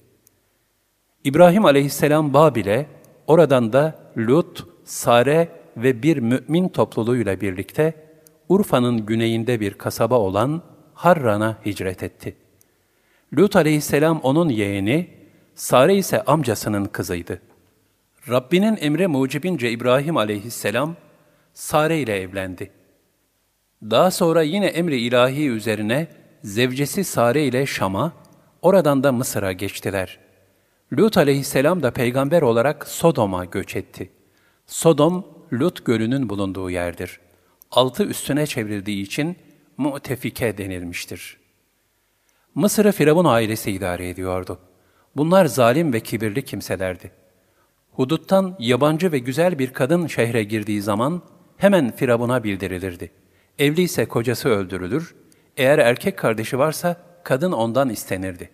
İbrahim 1.24 1.66
aleyhisselam 1.66 2.34
Babil'e, 2.34 2.86
oradan 3.28 3.74
da 3.74 4.00
Lut, 4.18 4.68
Sare 4.84 5.50
ve 5.78 6.04
bir 6.04 6.18
mümin 6.18 6.70
topluluğuyla 6.70 7.42
birlikte 7.42 7.94
Urfa'nın 8.50 9.06
güneyinde 9.06 9.60
bir 9.60 9.74
kasaba 9.74 10.20
olan 10.20 10.62
Harran'a 10.94 11.58
hicret 11.66 12.04
etti. 12.04 12.36
Lut 13.38 13.56
aleyhisselam 13.56 14.20
onun 14.24 14.50
yeğeni, 14.50 15.10
Sare 15.56 15.96
ise 15.96 16.22
amcasının 16.22 16.86
kızıydı. 16.86 17.42
Rabbinin 18.30 18.78
emri 18.82 19.08
mucibince 19.08 19.72
İbrahim 19.72 20.18
aleyhisselam, 20.18 20.96
Sare 21.54 22.00
ile 22.00 22.22
evlendi. 22.22 22.72
Daha 23.84 24.12
sonra 24.12 24.42
yine 24.42 24.66
emri 24.66 24.98
ilahi 24.98 25.50
üzerine 25.50 26.08
zevcesi 26.44 27.04
Sare 27.04 27.44
ile 27.44 27.66
Şam'a, 27.66 28.14
oradan 28.62 29.04
da 29.04 29.12
Mısır'a 29.12 29.52
geçtiler. 29.52 30.20
Lut 30.98 31.18
aleyhisselam 31.18 31.84
da 31.84 31.92
peygamber 31.92 32.42
olarak 32.42 32.88
Sodom'a 32.88 33.46
göç 33.46 33.76
etti. 33.76 34.12
Sodom, 34.68 35.28
Lut 35.54 35.86
gölünün 35.86 36.30
bulunduğu 36.30 36.70
yerdir. 36.70 37.20
Altı 37.72 38.04
üstüne 38.04 38.48
çevrildiği 38.48 39.04
için 39.04 39.36
Mu'tefike 39.78 40.58
denilmiştir. 40.58 41.38
Mısır'ı 42.56 42.92
Firavun 42.92 43.26
ailesi 43.26 43.72
idare 43.72 44.10
ediyordu. 44.10 44.60
Bunlar 45.16 45.46
zalim 45.46 45.94
ve 45.94 46.00
kibirli 46.00 46.46
kimselerdi. 46.46 47.12
Huduttan 47.92 48.56
yabancı 48.60 49.12
ve 49.12 49.20
güzel 49.20 49.60
bir 49.60 49.74
kadın 49.74 50.08
şehre 50.08 50.44
girdiği 50.44 50.82
zaman 50.82 51.22
hemen 51.58 51.96
Firavun'a 51.96 52.44
bildirilirdi. 52.44 53.12
Evliyse 53.60 54.06
kocası 54.06 54.50
öldürülür, 54.50 55.16
eğer 55.58 55.80
erkek 55.80 56.18
kardeşi 56.18 56.60
varsa 56.60 56.98
kadın 57.24 57.52
ondan 57.52 57.90
istenirdi. 57.90 58.50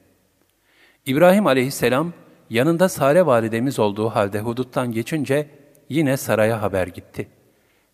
İbrahim 1.06 1.48
aleyhisselam 1.48 2.14
yanında 2.50 2.90
Sare 2.90 3.26
validemiz 3.26 3.80
olduğu 3.80 4.10
halde 4.10 4.40
huduttan 4.40 4.92
geçince 4.92 5.50
yine 5.90 6.18
saraya 6.18 6.62
haber 6.62 6.88
gitti. 6.88 7.28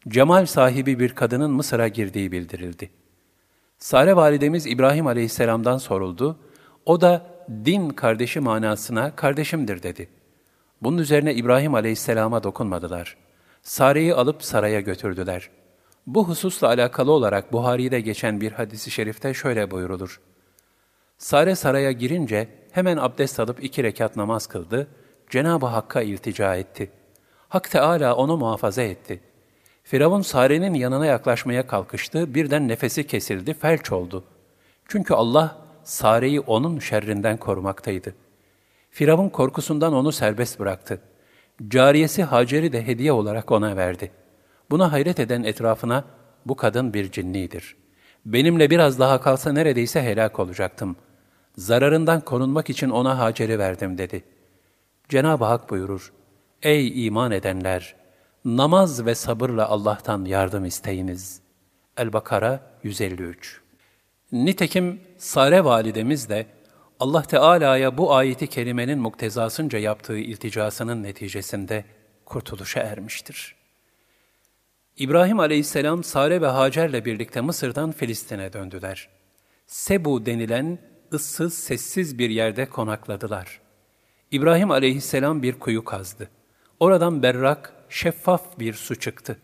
Cemal 0.07 0.45
sahibi 0.45 0.99
bir 0.99 1.09
kadının 1.09 1.51
Mısır'a 1.51 1.87
girdiği 1.87 2.31
bildirildi. 2.31 2.89
Sare 3.77 4.15
validemiz 4.15 4.67
İbrahim 4.67 5.07
aleyhisselamdan 5.07 5.77
soruldu. 5.77 6.39
O 6.85 7.01
da 7.01 7.25
din 7.65 7.89
kardeşi 7.89 8.39
manasına 8.39 9.15
kardeşimdir 9.15 9.83
dedi. 9.83 10.09
Bunun 10.81 10.97
üzerine 10.97 11.33
İbrahim 11.33 11.75
aleyhisselama 11.75 12.43
dokunmadılar. 12.43 13.17
Sare'yi 13.63 14.13
alıp 14.13 14.43
saraya 14.43 14.81
götürdüler. 14.81 15.49
Bu 16.07 16.27
hususla 16.27 16.67
alakalı 16.67 17.11
olarak 17.11 17.53
Buhari'de 17.53 17.99
geçen 17.99 18.41
bir 18.41 18.51
hadisi 18.51 18.91
şerifte 18.91 19.33
şöyle 19.33 19.71
buyurulur. 19.71 20.21
Sare 21.17 21.55
saraya 21.55 21.91
girince 21.91 22.47
hemen 22.71 22.97
abdest 22.97 23.39
alıp 23.39 23.63
iki 23.63 23.83
rekat 23.83 24.15
namaz 24.15 24.47
kıldı, 24.47 24.87
Cenab-ı 25.29 25.65
Hakk'a 25.65 26.01
iltica 26.01 26.55
etti. 26.55 26.91
Hak 27.49 27.71
Teala 27.71 28.15
onu 28.15 28.37
muhafaza 28.37 28.81
etti. 28.81 29.21
Firavun 29.83 30.21
Sare'nin 30.21 30.73
yanına 30.73 31.05
yaklaşmaya 31.05 31.67
kalkıştı, 31.67 32.35
birden 32.35 32.67
nefesi 32.67 33.07
kesildi, 33.07 33.53
felç 33.53 33.91
oldu. 33.91 34.23
Çünkü 34.87 35.13
Allah 35.13 35.57
Sare'yi 35.83 36.39
onun 36.39 36.79
şerrinden 36.79 37.37
korumaktaydı. 37.37 38.15
Firavun 38.91 39.29
korkusundan 39.29 39.93
onu 39.93 40.11
serbest 40.11 40.59
bıraktı. 40.59 41.01
Cariyesi 41.67 42.23
Hacer'i 42.23 42.73
de 42.73 42.87
hediye 42.87 43.11
olarak 43.11 43.51
ona 43.51 43.75
verdi. 43.77 44.11
Buna 44.69 44.91
hayret 44.91 45.19
eden 45.19 45.43
etrafına, 45.43 46.03
bu 46.45 46.55
kadın 46.55 46.93
bir 46.93 47.11
cinnidir. 47.11 47.75
Benimle 48.25 48.69
biraz 48.69 48.99
daha 48.99 49.21
kalsa 49.21 49.51
neredeyse 49.51 50.03
helak 50.03 50.39
olacaktım. 50.39 50.95
Zararından 51.57 52.21
korunmak 52.21 52.69
için 52.69 52.89
ona 52.89 53.19
Hacer'i 53.19 53.59
verdim 53.59 53.97
dedi. 53.97 54.23
Cenab-ı 55.09 55.45
Hak 55.45 55.69
buyurur, 55.69 56.13
Ey 56.61 57.05
iman 57.07 57.31
edenler! 57.31 57.95
Namaz 58.45 59.05
ve 59.05 59.15
sabırla 59.15 59.67
Allah'tan 59.67 60.25
yardım 60.25 60.65
isteyiniz. 60.65 61.41
El-Bakara 61.97 62.59
153 62.83 63.61
Nitekim 64.31 65.01
Sare 65.17 65.63
validemiz 65.63 66.29
de 66.29 66.45
Allah 66.99 67.21
Teala'ya 67.21 67.97
bu 67.97 68.13
ayeti 68.13 68.47
kerimenin 68.47 68.99
muktezasınca 68.99 69.79
yaptığı 69.79 70.17
ilticasının 70.17 71.03
neticesinde 71.03 71.85
kurtuluşa 72.25 72.79
ermiştir. 72.79 73.54
İbrahim 74.97 75.39
aleyhisselam 75.39 76.03
Sare 76.03 76.41
ve 76.41 76.47
Hacer'le 76.47 77.05
birlikte 77.05 77.41
Mısır'dan 77.41 77.91
Filistin'e 77.91 78.53
döndüler. 78.53 79.09
Sebu 79.67 80.25
denilen 80.25 80.79
ıssız, 81.13 81.53
sessiz 81.53 82.19
bir 82.19 82.29
yerde 82.29 82.65
konakladılar. 82.65 83.61
İbrahim 84.31 84.71
aleyhisselam 84.71 85.43
bir 85.43 85.59
kuyu 85.59 85.85
kazdı. 85.85 86.29
Oradan 86.79 87.23
berrak, 87.23 87.73
şeffaf 87.89 88.59
bir 88.59 88.73
su 88.73 88.95
çıktı. 88.95 89.37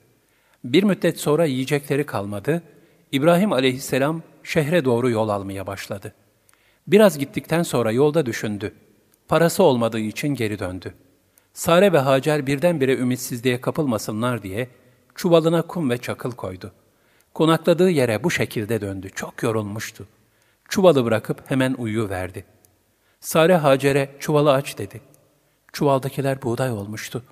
Bir 0.64 0.84
müddet 0.84 1.20
sonra 1.20 1.46
yiyecekleri 1.46 2.06
kalmadı. 2.06 2.64
İbrahim 3.12 3.54
aleyhisselam 3.54 4.22
şehre 4.44 4.86
doğru 4.86 5.10
yol 5.10 5.30
almaya 5.30 5.68
başladı. 5.68 6.14
Biraz 6.88 7.18
gittikten 7.18 7.64
sonra 7.64 7.92
yolda 7.92 8.26
düşündü. 8.26 8.74
Parası 9.28 9.64
olmadığı 9.64 10.00
için 10.00 10.28
geri 10.28 10.60
döndü. 10.60 10.94
Sare 11.54 11.94
ve 11.94 11.98
Hacer 11.98 12.48
birdenbire 12.48 12.98
ümitsizliğe 12.98 13.62
kapılmasınlar 13.62 14.44
diye 14.44 14.68
çuvalına 15.15 15.62
kum 15.62 15.89
ve 15.89 15.97
çakıl 15.97 16.32
koydu. 16.32 16.71
Konakladığı 17.34 17.89
yere 17.89 18.24
bu 18.24 18.32
şekilde 18.32 18.82
döndü. 18.82 19.10
Çok 19.15 19.43
yorulmuştu. 19.43 20.08
Çuvalı 20.69 21.06
bırakıp 21.06 21.52
hemen 21.52 21.76
uyuverdi. 21.78 22.45
Sare 23.19 23.56
Hacer'e 23.56 24.15
çuvalı 24.19 24.54
aç 24.54 24.78
dedi. 24.78 25.02
Çuvaldakiler 25.74 26.41
buğday 26.41 26.71
olmuştu. 26.71 27.24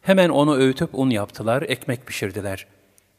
Hemen 0.00 0.28
onu 0.28 0.56
öğütüp 0.56 0.90
un 0.92 1.10
yaptılar, 1.10 1.62
ekmek 1.62 2.06
pişirdiler. 2.06 2.66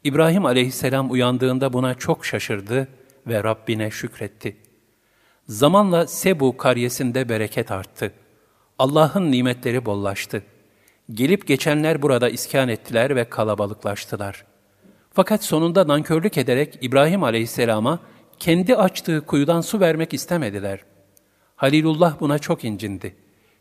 İbrahim 0.04 0.46
aleyhisselam 0.46 1.10
uyandığında 1.10 1.72
buna 1.72 1.94
çok 1.94 2.26
şaşırdı 2.26 2.88
ve 3.26 3.44
Rabbine 3.44 3.90
şükretti. 3.90 4.56
Zamanla 5.48 6.06
Sebu 6.06 6.56
karyesinde 6.56 7.28
bereket 7.28 7.70
arttı. 7.70 8.12
Allah'ın 8.78 9.32
nimetleri 9.32 9.84
bollaştı. 9.84 10.42
Gelip 11.12 11.46
geçenler 11.46 12.02
burada 12.02 12.28
iskan 12.28 12.68
ettiler 12.68 13.16
ve 13.16 13.24
kalabalıklaştılar. 13.24 14.44
Fakat 15.12 15.44
sonunda 15.44 15.88
nankörlük 15.88 16.38
ederek 16.38 16.78
İbrahim 16.80 17.22
aleyhisselama 17.22 18.00
kendi 18.38 18.76
açtığı 18.76 19.26
kuyudan 19.26 19.60
su 19.60 19.80
vermek 19.80 20.14
istemediler. 20.14 20.80
Halilullah 21.56 22.20
buna 22.20 22.38
çok 22.38 22.64
incindi. 22.64 23.16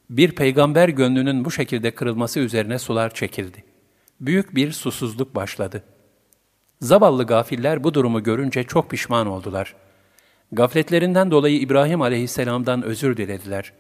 Bir 0.10 0.32
peygamber 0.32 0.90
gönlünün 0.90 1.46
bu 1.46 1.52
şekilde 1.52 1.92
kırılması 1.92 2.40
üzerine 2.40 2.80
sular 2.80 3.14
çekildi. 3.14 3.64
Büyük 4.22 4.56
bir 4.56 4.72
susuzluk 4.72 5.36
başladı. 5.36 5.84
Zavallı 6.82 7.24
gafiller 7.24 7.84
bu 7.84 7.94
durumu 7.94 8.24
görünce 8.24 8.64
çok 8.64 8.90
pişman 8.90 9.28
oldular. 9.28 9.76
Gafletlerinden 10.52 11.32
dolayı 11.32 11.60
İbrahim 11.60 12.02
aleyhisselamdan 12.02 12.84
özür 12.84 13.18
dilediler. 13.18 13.74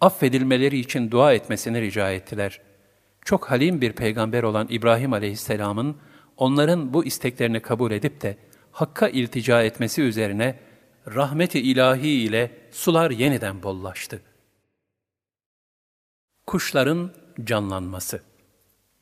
Affedilmeleri 0.00 0.78
için 0.78 1.10
dua 1.10 1.32
etmesini 1.32 1.80
rica 1.80 2.12
ettiler. 2.12 2.60
Çok 3.26 3.50
halim 3.50 3.80
bir 3.80 3.92
peygamber 3.92 4.42
olan 4.42 4.66
İbrahim 4.70 5.12
aleyhisselamın 5.12 5.96
onların 6.36 6.94
bu 6.94 7.04
isteklerini 7.04 7.60
kabul 7.60 7.90
edip 7.90 8.22
de 8.22 8.36
Hakk'a 8.72 9.08
iltica 9.08 9.62
etmesi 9.62 10.02
üzerine 10.02 10.58
rahmeti 11.14 11.60
ilahi 11.60 12.08
ile 12.08 12.50
sular 12.70 13.10
yeniden 13.10 13.62
bollaştı. 13.62 14.22
Kuşların 16.46 17.10
canlanması 17.44 18.22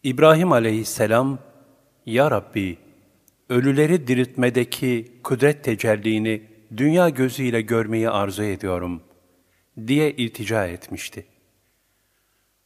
İbrahim 0.02 0.52
aleyhisselam, 0.52 1.38
Ya 2.06 2.30
Rabbi, 2.30 2.78
ölüleri 3.48 4.06
diriltmedeki 4.06 5.20
kudret 5.24 5.64
tecellini 5.64 6.42
dünya 6.76 7.08
gözüyle 7.08 7.60
görmeyi 7.60 8.10
arzu 8.10 8.42
ediyorum 8.42 9.02
diye 9.87 10.12
iltica 10.12 10.66
etmişti. 10.66 11.33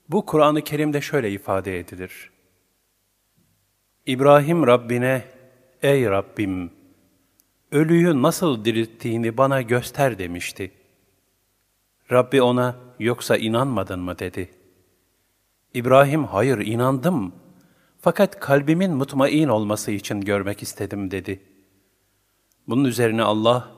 Bu 0.09 0.27
Kur'an-ı 0.27 0.63
Kerim'de 0.63 1.01
şöyle 1.01 1.31
ifade 1.31 1.79
edilir. 1.79 2.31
İbrahim 4.07 4.67
Rabbine, 4.67 5.25
Ey 5.83 6.05
Rabbim, 6.05 6.71
ölüyü 7.73 8.23
nasıl 8.23 8.65
dirilttiğini 8.65 9.37
bana 9.37 9.63
göster 9.63 10.19
demişti. 10.19 10.73
Rabbi 12.13 12.43
ona, 12.43 12.77
yoksa 12.99 13.37
inanmadın 13.37 14.01
mı 14.01 14.19
dedi. 14.19 14.51
İbrahim, 15.75 16.25
hayır 16.25 16.59
inandım. 16.59 17.35
Fakat 18.01 18.41
kalbimin 18.41 18.95
mutmain 18.95 19.49
olması 19.49 19.91
için 19.91 20.21
görmek 20.21 20.63
istedim 20.63 21.11
dedi. 21.11 21.43
Bunun 22.69 22.85
üzerine 22.85 23.23
Allah, 23.23 23.71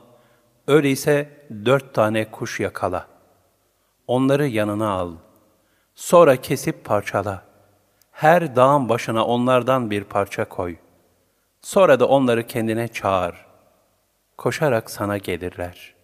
öyleyse 0.67 1.29
dört 1.65 1.93
tane 1.93 2.31
kuş 2.31 2.59
yakala. 2.59 3.07
Onları 4.07 4.47
yanına 4.47 4.89
al. 4.89 5.15
Sonra 6.01 6.35
kesip 6.35 6.85
parçala. 6.85 7.45
Her 8.11 8.55
dağın 8.55 8.89
başına 8.89 9.25
onlardan 9.25 9.91
bir 9.91 10.03
parça 10.03 10.45
koy. 10.45 10.75
Sonra 11.61 11.99
da 11.99 12.07
onları 12.07 12.47
kendine 12.47 12.87
çağır. 12.87 13.45
Koşarak 14.37 14.91
sana 14.91 15.17
gelirler. 15.17 15.95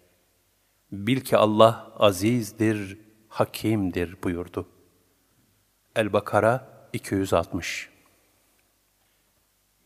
Bil 0.92 1.20
ki 1.20 1.36
Allah 1.36 1.92
azizdir, 1.98 2.98
hakimdir 3.28 4.16
buyurdu. 4.24 4.66
El-Bakara 5.96 6.68
260 6.92 7.90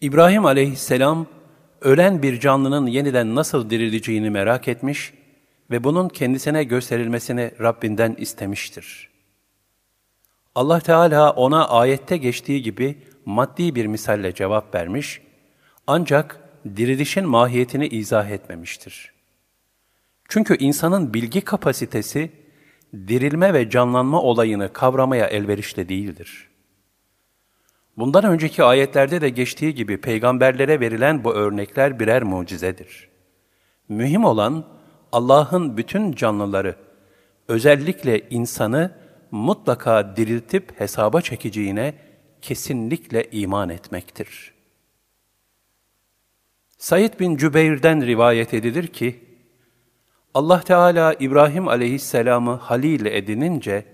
İbrahim 0.01 0.45
aleyhisselam, 0.45 1.27
ölen 1.81 2.23
bir 2.23 2.41
canlının 2.41 2.87
yeniden 2.87 3.35
nasıl 3.35 3.71
dirileceğini 3.71 4.31
merak 4.31 4.69
etmiş 4.69 5.15
ve 5.71 5.85
bunun 5.85 6.09
kendisine 6.09 6.65
gösterilmesini 6.65 7.53
Rabbinden 7.61 8.15
istemiştir. 8.19 9.12
Allah 10.55 10.81
Teala 10.81 11.31
ona 11.31 11.69
ayette 11.69 12.17
geçtiği 12.17 12.63
gibi 12.63 12.99
maddi 13.27 13.75
bir 13.75 13.87
misalle 13.87 14.35
cevap 14.35 14.75
vermiş, 14.75 15.21
ancak 15.87 16.41
dirilişin 16.77 17.29
mahiyetini 17.29 17.89
izah 17.89 18.31
etmemiştir. 18.31 19.13
Çünkü 20.29 20.57
insanın 20.57 21.15
bilgi 21.15 21.41
kapasitesi, 21.41 22.31
dirilme 22.95 23.55
ve 23.55 23.71
canlanma 23.71 24.23
olayını 24.23 24.73
kavramaya 24.73 25.27
elverişli 25.27 25.89
değildir. 25.89 26.49
Bundan 27.97 28.25
önceki 28.25 28.65
ayetlerde 28.65 29.21
de 29.21 29.29
geçtiği 29.29 29.75
gibi 29.75 30.01
peygamberlere 30.01 30.81
verilen 30.81 31.25
bu 31.25 31.35
örnekler 31.35 32.01
birer 32.01 32.23
mucizedir. 32.23 33.09
Mühim 33.89 34.25
olan 34.25 34.65
Allah'ın 35.13 35.77
bütün 35.77 36.13
canlıları, 36.13 36.77
özellikle 37.49 38.29
insanı 38.31 39.02
mutlaka 39.33 40.17
diriltip 40.17 40.81
hesaba 40.81 41.21
çekeceğine 41.21 41.95
kesinlikle 42.43 43.31
iman 43.31 43.69
etmektir. 43.69 44.53
Said 46.79 47.21
bin 47.21 47.37
Cübeyr'den 47.37 48.07
rivayet 48.07 48.55
edilir 48.55 48.87
ki, 48.87 49.21
Allah 50.35 50.61
Teala 50.61 51.15
İbrahim 51.15 51.69
aleyhisselamı 51.69 52.55
halil 52.55 53.07
edinince, 53.07 53.85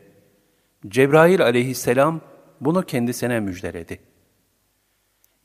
Cebrail 0.88 1.42
aleyhisselam 1.42 2.20
bunu 2.60 2.82
kendisine 2.82 3.40
müjdeledi. 3.40 4.00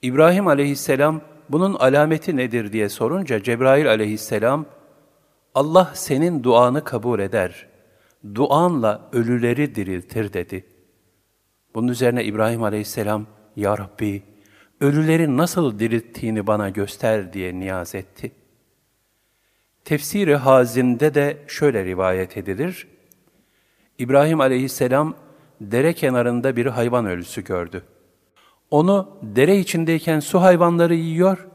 İbrahim 0.01 0.47
aleyhisselam 0.47 1.21
bunun 1.49 1.73
alameti 1.73 2.37
nedir 2.37 2.73
diye 2.73 2.89
sorunca 2.89 3.43
Cebrail 3.43 3.89
aleyhisselam, 3.89 4.65
Allah 5.55 5.91
senin 5.95 6.43
duanı 6.43 6.83
kabul 6.83 7.19
eder, 7.19 7.67
duanla 8.35 9.09
ölüleri 9.11 9.75
diriltir 9.75 10.33
dedi. 10.33 10.65
Bunun 11.75 11.87
üzerine 11.87 12.23
İbrahim 12.23 12.63
aleyhisselam, 12.63 13.25
Ya 13.55 13.77
Rabbi, 13.77 14.23
ölüleri 14.81 15.37
nasıl 15.37 15.79
dirilttiğini 15.79 16.47
bana 16.47 16.69
göster 16.69 17.33
diye 17.33 17.59
niyaz 17.59 17.95
etti. 17.95 18.31
Tefsiri 19.85 20.35
Hazin'de 20.35 21.13
de 21.13 21.37
şöyle 21.47 21.85
rivayet 21.85 22.37
edilir. 22.37 22.87
İbrahim 23.99 24.41
aleyhisselam 24.41 25.15
dere 25.61 25.93
kenarında 25.93 26.55
bir 26.55 26.65
hayvan 26.65 27.05
ölüsü 27.05 27.43
gördü. 27.43 27.83
Onu 28.71 29.17
dere 29.21 29.57
içindeyken 29.57 30.19
su 30.19 30.41
hayvanları 30.41 30.95
yiyor, 30.95 31.47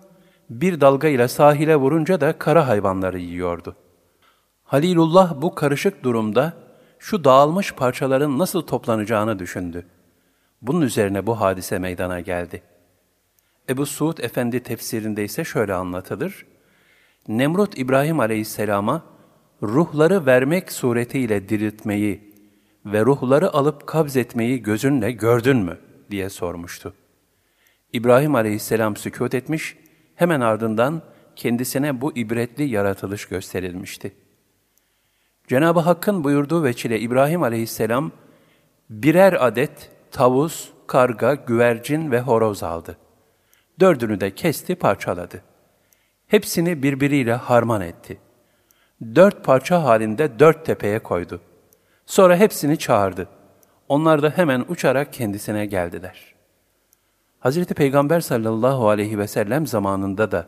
bir 0.50 0.80
dalga 0.80 1.08
ile 1.08 1.28
sahile 1.28 1.76
vurunca 1.76 2.20
da 2.20 2.38
kara 2.38 2.68
hayvanları 2.68 3.18
yiyordu. 3.18 3.76
Halilullah 4.68 5.42
bu 5.42 5.54
karışık 5.54 6.04
durumda 6.04 6.52
şu 6.98 7.24
dağılmış 7.24 7.74
parçaların 7.74 8.38
nasıl 8.38 8.62
toplanacağını 8.62 9.38
düşündü. 9.38 9.86
Bunun 10.62 10.80
üzerine 10.80 11.26
bu 11.26 11.40
hadise 11.40 11.78
meydana 11.78 12.20
geldi. 12.20 12.62
Ebu 13.68 13.86
Suud 13.86 14.18
Efendi 14.18 14.62
tefsirinde 14.62 15.24
ise 15.24 15.44
şöyle 15.44 15.74
anlatılır. 15.74 16.46
Nemrut 17.28 17.78
İbrahim 17.78 18.20
Aleyhisselam'a 18.20 19.02
ruhları 19.62 20.26
vermek 20.26 20.72
suretiyle 20.72 21.48
diriltmeyi 21.48 22.34
ve 22.86 23.04
ruhları 23.04 23.52
alıp 23.52 23.86
kabz 23.86 24.16
etmeyi 24.16 24.62
gözünle 24.62 25.12
gördün 25.12 25.56
mü 25.56 25.78
diye 26.10 26.30
sormuştu. 26.30 26.94
İbrahim 27.92 28.34
Aleyhisselam 28.34 28.96
sükut 28.96 29.34
etmiş, 29.34 29.76
hemen 30.14 30.40
ardından 30.40 31.02
kendisine 31.36 32.00
bu 32.00 32.16
ibretli 32.16 32.64
yaratılış 32.64 33.26
gösterilmişti. 33.26 34.27
Cenab-ı 35.48 35.80
Hakk'ın 35.80 36.24
buyurduğu 36.24 36.64
veçile 36.64 37.00
İbrahim 37.00 37.42
Aleyhisselam 37.42 38.12
birer 38.90 39.46
adet 39.46 39.90
tavus, 40.10 40.68
karga, 40.86 41.34
güvercin 41.34 42.10
ve 42.10 42.20
horoz 42.20 42.62
aldı. 42.62 42.96
Dördünü 43.80 44.20
de 44.20 44.34
kesti, 44.34 44.74
parçaladı. 44.74 45.42
Hepsini 46.26 46.82
birbiriyle 46.82 47.34
harman 47.34 47.80
etti. 47.80 48.18
Dört 49.14 49.44
parça 49.44 49.84
halinde 49.84 50.38
dört 50.38 50.66
tepeye 50.66 50.98
koydu. 50.98 51.40
Sonra 52.06 52.36
hepsini 52.36 52.78
çağırdı. 52.78 53.28
Onlar 53.88 54.22
da 54.22 54.30
hemen 54.30 54.64
uçarak 54.68 55.12
kendisine 55.12 55.66
geldiler. 55.66 56.34
Hazreti 57.40 57.74
Peygamber 57.74 58.20
sallallahu 58.20 58.88
aleyhi 58.88 59.18
ve 59.18 59.26
sellem 59.26 59.66
zamanında 59.66 60.30
da 60.30 60.46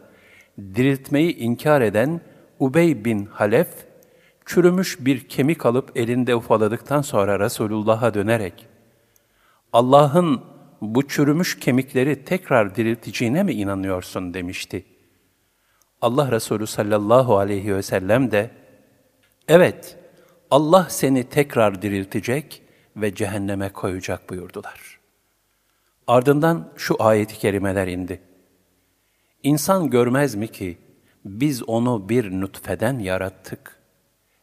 diriltmeyi 0.58 1.36
inkar 1.36 1.80
eden 1.80 2.20
Ubey 2.58 3.04
bin 3.04 3.26
Halef, 3.26 3.68
çürümüş 4.50 5.04
bir 5.04 5.28
kemik 5.28 5.66
alıp 5.66 5.96
elinde 5.96 6.34
ufaladıktan 6.34 7.02
sonra 7.02 7.40
Resulullah'a 7.40 8.14
dönerek, 8.14 8.66
Allah'ın 9.72 10.40
bu 10.80 11.08
çürümüş 11.08 11.58
kemikleri 11.58 12.24
tekrar 12.24 12.74
dirilteceğine 12.74 13.42
mi 13.42 13.52
inanıyorsun 13.52 14.34
demişti. 14.34 14.84
Allah 16.02 16.30
Resulü 16.32 16.66
sallallahu 16.66 17.38
aleyhi 17.38 17.76
ve 17.76 17.82
sellem 17.82 18.30
de, 18.30 18.50
evet 19.48 19.98
Allah 20.50 20.86
seni 20.90 21.24
tekrar 21.24 21.82
diriltecek 21.82 22.62
ve 22.96 23.14
cehenneme 23.14 23.68
koyacak 23.68 24.30
buyurdular. 24.30 24.98
Ardından 26.06 26.72
şu 26.76 27.02
ayeti 27.02 27.38
kerimeler 27.38 27.86
indi. 27.86 28.20
İnsan 29.42 29.90
görmez 29.90 30.34
mi 30.34 30.48
ki 30.48 30.78
biz 31.24 31.62
onu 31.62 32.08
bir 32.08 32.40
nutfeden 32.40 32.98
yarattık. 32.98 33.79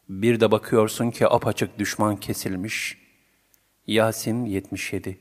Bir 0.09 0.39
de 0.39 0.51
bakıyorsun 0.51 1.11
ki 1.11 1.27
apaçık 1.27 1.79
düşman 1.79 2.15
kesilmiş. 2.15 2.97
Yasin 3.87 4.45
77 4.45 5.17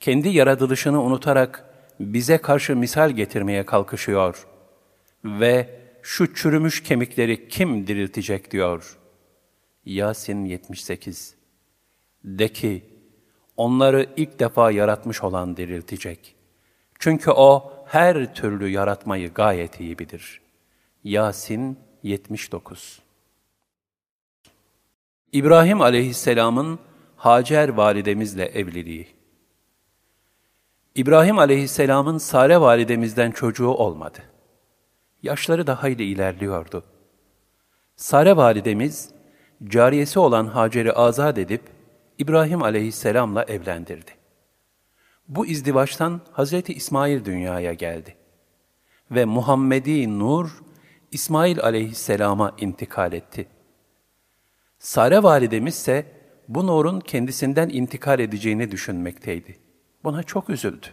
Kendi 0.00 0.28
yaratılışını 0.28 1.02
unutarak 1.02 1.64
bize 2.00 2.38
karşı 2.38 2.76
misal 2.76 3.10
getirmeye 3.10 3.66
kalkışıyor 3.66 4.46
ve 5.24 5.80
şu 6.02 6.34
çürümüş 6.34 6.82
kemikleri 6.82 7.48
kim 7.48 7.86
diriltecek 7.86 8.50
diyor. 8.50 8.98
Yasin 9.84 10.44
78 10.44 11.34
De 12.24 12.48
ki, 12.48 12.84
onları 13.56 14.06
ilk 14.16 14.38
defa 14.38 14.70
yaratmış 14.70 15.22
olan 15.22 15.56
diriltecek. 15.56 16.34
Çünkü 16.98 17.30
O 17.30 17.72
her 17.86 18.34
türlü 18.34 18.68
yaratmayı 18.68 19.34
gayet 19.34 19.80
iyi 19.80 19.98
bilir. 19.98 20.40
Yasin 21.04 21.78
79 22.02 23.02
İbrahim 25.32 25.80
aleyhisselamın 25.80 26.78
Hacer 27.16 27.68
validemizle 27.68 28.44
evliliği 28.44 29.06
İbrahim 30.94 31.38
aleyhisselamın 31.38 32.18
Sare 32.18 32.60
validemizden 32.60 33.30
çocuğu 33.30 33.68
olmadı. 33.68 34.18
Yaşları 35.22 35.66
da 35.66 35.82
hayli 35.82 36.04
ilerliyordu. 36.04 36.84
Sare 37.96 38.36
validemiz, 38.36 39.10
cariyesi 39.64 40.18
olan 40.18 40.46
Hacer'i 40.46 40.92
azat 40.92 41.38
edip 41.38 41.62
İbrahim 42.18 42.62
aleyhisselamla 42.62 43.44
evlendirdi. 43.44 44.10
Bu 45.28 45.46
izdivaçtan 45.46 46.20
Hazreti 46.32 46.72
İsmail 46.72 47.24
dünyaya 47.24 47.72
geldi. 47.72 48.16
Ve 49.10 49.24
Muhammedi 49.24 50.18
Nur, 50.18 50.62
İsmail 51.10 51.60
aleyhisselama 51.60 52.52
intikal 52.58 53.12
etti. 53.12 53.48
Sare 54.80 55.22
validemiz 55.22 55.74
ise 55.74 56.06
bu 56.48 56.66
nurun 56.66 57.00
kendisinden 57.00 57.68
intikal 57.68 58.20
edeceğini 58.20 58.70
düşünmekteydi. 58.70 59.58
Buna 60.04 60.22
çok 60.22 60.50
üzüldü. 60.50 60.86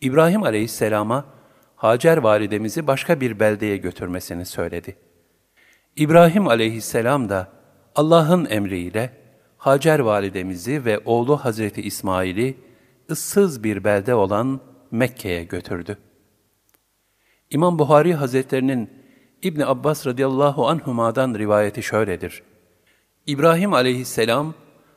İbrahim 0.00 0.42
aleyhisselama 0.42 1.24
Hacer 1.76 2.16
validemizi 2.16 2.86
başka 2.86 3.20
bir 3.20 3.40
beldeye 3.40 3.76
götürmesini 3.76 4.46
söyledi. 4.46 4.96
İbrahim 5.96 6.48
aleyhisselam 6.48 7.28
da 7.28 7.52
Allah'ın 7.94 8.46
emriyle 8.50 9.12
Hacer 9.56 9.98
validemizi 9.98 10.84
ve 10.84 10.98
oğlu 11.04 11.36
Hazreti 11.36 11.82
İsmail'i 11.82 12.58
ıssız 13.10 13.64
bir 13.64 13.84
belde 13.84 14.14
olan 14.14 14.60
Mekke'ye 14.90 15.44
götürdü. 15.44 15.98
İmam 17.50 17.78
Buhari 17.78 18.14
Hazretlerinin 18.14 18.90
İbni 19.42 19.66
Abbas 19.66 20.06
radıyallahu 20.06 20.68
anhuma'dan 20.68 21.34
rivayeti 21.34 21.82
şöyledir. 21.82 22.42
İbrahim 23.28 23.72
aleyhisselam 23.72 24.54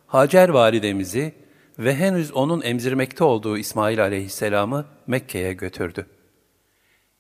Hacer 0.07 0.49
validemizi 0.49 1.33
ve 1.79 1.95
henüz 1.95 2.31
onun 2.31 2.61
emzirmekte 2.61 3.23
olduğu 3.23 3.57
İsmail 3.57 4.01
aleyhisselamı 4.03 4.85
Mekke'ye 5.07 5.53
götürdü. 5.53 6.07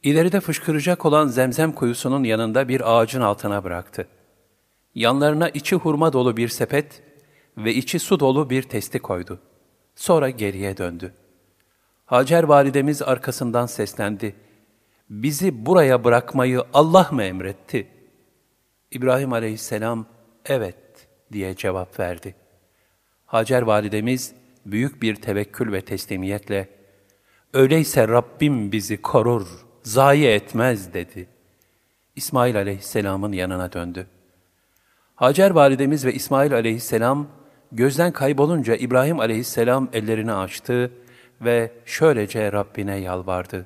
İleride 0.03 0.39
fışkıracak 0.39 1.05
olan 1.05 1.27
zemzem 1.27 1.71
kuyusunun 1.71 2.23
yanında 2.23 2.67
bir 2.67 2.95
ağacın 2.95 3.21
altına 3.21 3.63
bıraktı. 3.63 4.07
Yanlarına 4.95 5.49
içi 5.49 5.75
hurma 5.75 6.13
dolu 6.13 6.37
bir 6.37 6.47
sepet 6.47 7.03
ve 7.57 7.73
içi 7.73 7.99
su 7.99 8.19
dolu 8.19 8.49
bir 8.49 8.63
testi 8.63 8.99
koydu. 8.99 9.39
Sonra 9.95 10.29
geriye 10.29 10.77
döndü. 10.77 11.13
Hacer 12.05 12.43
validemiz 12.43 13.01
arkasından 13.01 13.65
seslendi. 13.65 14.35
Bizi 15.09 15.65
buraya 15.65 16.03
bırakmayı 16.03 16.63
Allah 16.73 17.09
mı 17.11 17.23
emretti? 17.23 17.87
İbrahim 18.91 19.33
aleyhisselam 19.33 20.05
evet 20.45 20.90
diye 21.33 21.55
cevap 21.55 21.99
verdi. 21.99 22.35
Hacer 23.25 23.61
validemiz 23.61 24.33
büyük 24.65 25.01
bir 25.01 25.15
tevekkül 25.15 25.71
ve 25.71 25.81
teslimiyetle 25.81 26.69
öyleyse 27.53 28.07
Rabbim 28.07 28.71
bizi 28.71 29.01
korur, 29.01 29.47
zayi 29.83 30.27
etmez 30.27 30.93
dedi. 30.93 31.27
İsmail 32.15 32.57
aleyhisselamın 32.57 33.31
yanına 33.31 33.73
döndü. 33.73 34.07
Hacer 35.15 35.51
validemiz 35.51 36.05
ve 36.05 36.13
İsmail 36.13 36.53
aleyhisselam 36.53 37.27
gözden 37.71 38.11
kaybolunca 38.11 38.75
İbrahim 38.75 39.19
aleyhisselam 39.19 39.89
ellerini 39.93 40.33
açtı 40.33 40.91
ve 41.41 41.71
şöylece 41.85 42.51
Rabbine 42.51 42.97
yalvardı. 42.97 43.65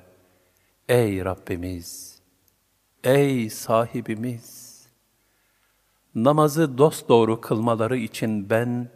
Ey 0.88 1.24
Rabbimiz! 1.24 2.18
Ey 3.04 3.50
sahibimiz! 3.50 4.65
Namazı 6.16 6.78
dosdoğru 6.78 7.40
kılmaları 7.40 7.96
için 7.96 8.50
ben, 8.50 8.88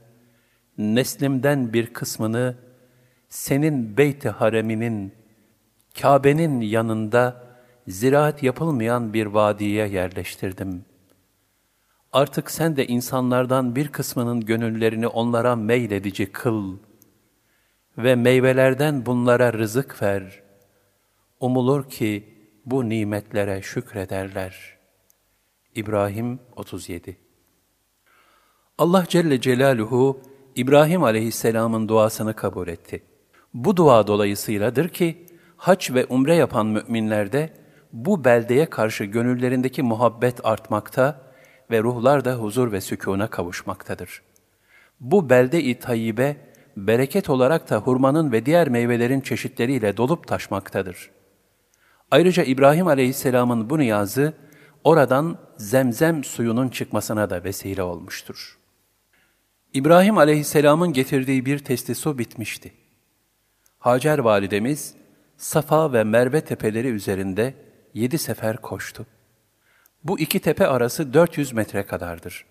neslimden 0.78 1.72
bir 1.72 1.86
kısmını 1.86 2.56
senin 3.28 3.96
beyt-i 3.96 4.28
hareminin, 4.28 5.12
Kabe'nin 6.00 6.60
yanında 6.60 7.44
ziraat 7.88 8.42
yapılmayan 8.42 9.12
bir 9.12 9.26
vadiye 9.26 9.88
yerleştirdim. 9.88 10.84
Artık 12.12 12.50
sen 12.50 12.76
de 12.76 12.86
insanlardan 12.86 13.76
bir 13.76 13.88
kısmının 13.88 14.40
gönüllerini 14.40 15.06
onlara 15.06 15.56
meyledici 15.56 16.32
kıl 16.32 16.78
ve 17.98 18.14
meyvelerden 18.14 19.06
bunlara 19.06 19.52
rızık 19.52 20.02
ver. 20.02 20.42
Umulur 21.40 21.88
ki 21.88 22.34
bu 22.66 22.88
nimetlere 22.88 23.62
şükrederler. 23.62 24.79
İbrahim 25.74 26.38
37 26.56 27.16
Allah 28.78 29.04
Celle 29.08 29.40
Celaluhu 29.40 30.20
İbrahim 30.56 31.04
aleyhisselamın 31.04 31.88
duasını 31.88 32.34
kabul 32.34 32.68
etti. 32.68 33.02
Bu 33.54 33.76
dua 33.76 34.06
dolayısıyladır 34.06 34.88
ki, 34.88 35.26
hac 35.56 35.90
ve 35.90 36.06
umre 36.06 36.34
yapan 36.34 36.66
müminlerde 36.66 37.52
bu 37.92 38.24
beldeye 38.24 38.66
karşı 38.66 39.04
gönüllerindeki 39.04 39.82
muhabbet 39.82 40.44
artmakta 40.44 41.20
ve 41.70 41.82
ruhlar 41.82 42.24
da 42.24 42.34
huzur 42.34 42.72
ve 42.72 42.80
sükûna 42.80 43.30
kavuşmaktadır. 43.30 44.22
Bu 45.00 45.30
belde-i 45.30 45.78
tayyibe, 45.78 46.36
bereket 46.76 47.30
olarak 47.30 47.70
da 47.70 47.76
hurmanın 47.78 48.32
ve 48.32 48.46
diğer 48.46 48.68
meyvelerin 48.68 49.20
çeşitleriyle 49.20 49.96
dolup 49.96 50.26
taşmaktadır. 50.26 51.10
Ayrıca 52.10 52.42
İbrahim 52.42 52.86
aleyhisselamın 52.86 53.70
bu 53.70 53.78
niyazı, 53.78 54.34
oradan 54.84 55.38
zemzem 55.56 56.24
suyunun 56.24 56.68
çıkmasına 56.68 57.30
da 57.30 57.44
vesile 57.44 57.82
olmuştur. 57.82 58.58
İbrahim 59.74 60.18
aleyhisselamın 60.18 60.92
getirdiği 60.92 61.46
bir 61.46 61.58
testi 61.58 61.94
su 61.94 62.18
bitmişti. 62.18 62.72
Hacer 63.78 64.18
validemiz, 64.18 64.94
Safa 65.36 65.92
ve 65.92 66.04
Merve 66.04 66.40
tepeleri 66.40 66.88
üzerinde 66.88 67.54
yedi 67.94 68.18
sefer 68.18 68.56
koştu. 68.56 69.06
Bu 70.04 70.18
iki 70.18 70.40
tepe 70.40 70.66
arası 70.66 71.14
400 71.14 71.52
metre 71.52 71.86
kadardır. 71.86 72.46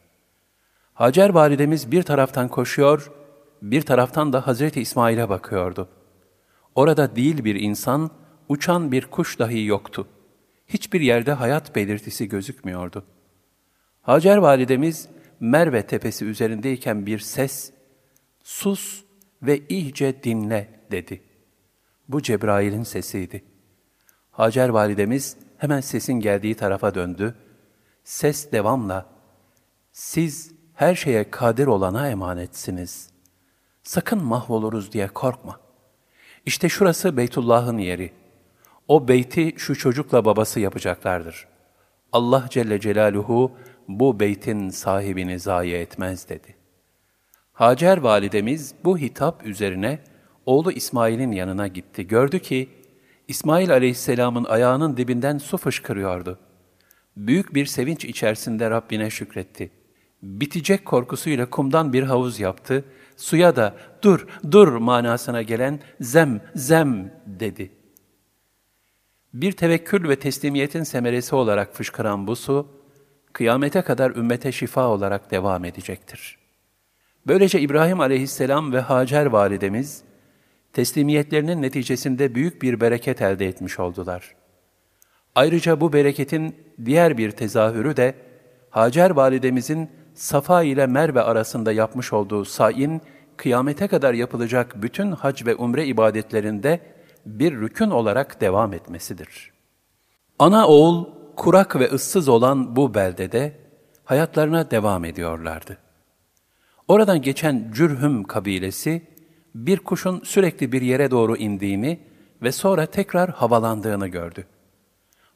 Hacer 0.93 1.29
validemiz 1.29 1.91
bir 1.91 2.03
taraftan 2.03 2.47
koşuyor, 2.47 3.11
bir 3.61 3.81
taraftan 3.81 4.33
da 4.33 4.47
Hazreti 4.47 4.81
İsmail'e 4.81 5.29
bakıyordu. 5.29 5.89
Orada 6.75 7.15
değil 7.15 7.43
bir 7.43 7.55
insan, 7.55 8.11
uçan 8.49 8.91
bir 8.91 9.05
kuş 9.05 9.39
dahi 9.39 9.65
yoktu. 9.65 10.07
Hiçbir 10.69 11.01
yerde 11.01 11.31
hayat 11.33 11.75
belirtisi 11.75 12.29
gözükmüyordu. 12.29 13.05
Hacer 14.01 14.37
validemiz 14.37 15.09
Merve 15.39 15.87
tepesi 15.87 16.25
üzerindeyken 16.25 17.05
bir 17.05 17.19
ses, 17.19 17.71
''Sus 18.43 19.03
ve 19.41 19.67
iyice 19.69 20.23
dinle.'' 20.23 20.69
dedi. 20.91 21.21
Bu 22.09 22.21
Cebrail'in 22.21 22.83
sesiydi. 22.83 23.43
Hacer 24.31 24.69
validemiz 24.69 25.37
hemen 25.57 25.81
sesin 25.81 26.13
geldiği 26.13 26.55
tarafa 26.55 26.95
döndü. 26.95 27.35
Ses 28.03 28.51
devamla, 28.51 29.05
''Siz 29.91 30.51
her 30.73 30.95
şeye 30.95 31.31
kadir 31.31 31.67
olana 31.67 32.09
emanetsiniz. 32.09 33.09
Sakın 33.83 34.23
mahvoluruz 34.23 34.91
diye 34.91 35.07
korkma. 35.07 35.59
İşte 36.45 36.69
şurası 36.69 37.17
Beytullah'ın 37.17 37.77
yeri. 37.77 38.18
O 38.89 39.07
beyti 39.07 39.53
şu 39.57 39.75
çocukla 39.75 40.25
babası 40.25 40.59
yapacaklardır. 40.59 41.47
Allah 42.11 42.45
Celle 42.49 42.79
Celaluhu 42.79 43.51
bu 43.87 44.19
beytin 44.19 44.69
sahibini 44.69 45.39
zayi 45.39 45.73
etmez 45.73 46.29
dedi. 46.29 46.55
Hacer 47.53 47.97
validemiz 47.97 48.73
bu 48.83 48.97
hitap 48.97 49.45
üzerine 49.45 49.99
oğlu 50.45 50.71
İsmail'in 50.71 51.31
yanına 51.31 51.67
gitti. 51.67 52.07
Gördü 52.07 52.39
ki 52.39 52.69
İsmail 53.27 53.71
aleyhisselamın 53.71 54.43
ayağının 54.43 54.97
dibinden 54.97 55.37
su 55.37 55.57
fışkırıyordu. 55.57 56.39
Büyük 57.17 57.53
bir 57.53 57.65
sevinç 57.65 58.05
içerisinde 58.05 58.69
Rabbine 58.69 59.09
şükretti. 59.09 59.71
Bitecek 60.23 60.85
korkusuyla 60.85 61.49
kumdan 61.49 61.93
bir 61.93 62.03
havuz 62.03 62.39
yaptı. 62.39 62.85
Suya 63.17 63.55
da 63.55 63.75
dur, 64.01 64.27
dur 64.51 64.67
manasına 64.67 65.41
gelen 65.41 65.79
zem, 66.01 66.41
zem 66.55 67.11
dedi. 67.25 67.78
Bir 69.33 69.51
tevekkül 69.51 70.09
ve 70.09 70.15
teslimiyetin 70.15 70.83
semeresi 70.83 71.35
olarak 71.35 71.75
fışkıran 71.75 72.27
bu 72.27 72.35
su, 72.35 72.67
kıyamete 73.33 73.81
kadar 73.81 74.11
ümmete 74.11 74.51
şifa 74.51 74.87
olarak 74.87 75.31
devam 75.31 75.65
edecektir. 75.65 76.37
Böylece 77.27 77.59
İbrahim 77.59 77.99
aleyhisselam 77.99 78.73
ve 78.73 78.79
Hacer 78.79 79.25
validemiz, 79.25 80.03
teslimiyetlerinin 80.73 81.61
neticesinde 81.61 82.35
büyük 82.35 82.61
bir 82.61 82.81
bereket 82.81 83.21
elde 83.21 83.47
etmiş 83.47 83.79
oldular. 83.79 84.35
Ayrıca 85.35 85.81
bu 85.81 85.93
bereketin 85.93 86.55
diğer 86.85 87.17
bir 87.17 87.31
tezahürü 87.31 87.97
de, 87.97 88.15
Hacer 88.69 89.09
validemizin 89.09 89.89
Safa 90.13 90.63
ile 90.63 90.87
Merve 90.87 91.21
arasında 91.21 91.71
yapmış 91.71 92.13
olduğu 92.13 92.45
sayin, 92.45 93.01
kıyamete 93.37 93.87
kadar 93.87 94.13
yapılacak 94.13 94.81
bütün 94.81 95.11
hac 95.11 95.45
ve 95.45 95.55
umre 95.55 95.85
ibadetlerinde 95.85 96.79
bir 97.25 97.61
rükün 97.61 97.89
olarak 97.89 98.41
devam 98.41 98.73
etmesidir. 98.73 99.51
Ana 100.39 100.67
oğul, 100.67 101.05
kurak 101.35 101.79
ve 101.79 101.85
ıssız 101.85 102.27
olan 102.27 102.75
bu 102.75 102.93
beldede 102.93 103.59
hayatlarına 104.05 104.71
devam 104.71 105.05
ediyorlardı. 105.05 105.77
Oradan 106.87 107.21
geçen 107.21 107.71
Cürhüm 107.73 108.23
kabilesi, 108.23 109.01
bir 109.55 109.77
kuşun 109.77 110.21
sürekli 110.23 110.71
bir 110.71 110.81
yere 110.81 111.11
doğru 111.11 111.37
indiğini 111.37 111.99
ve 112.41 112.51
sonra 112.51 112.85
tekrar 112.85 113.29
havalandığını 113.29 114.07
gördü. 114.07 114.45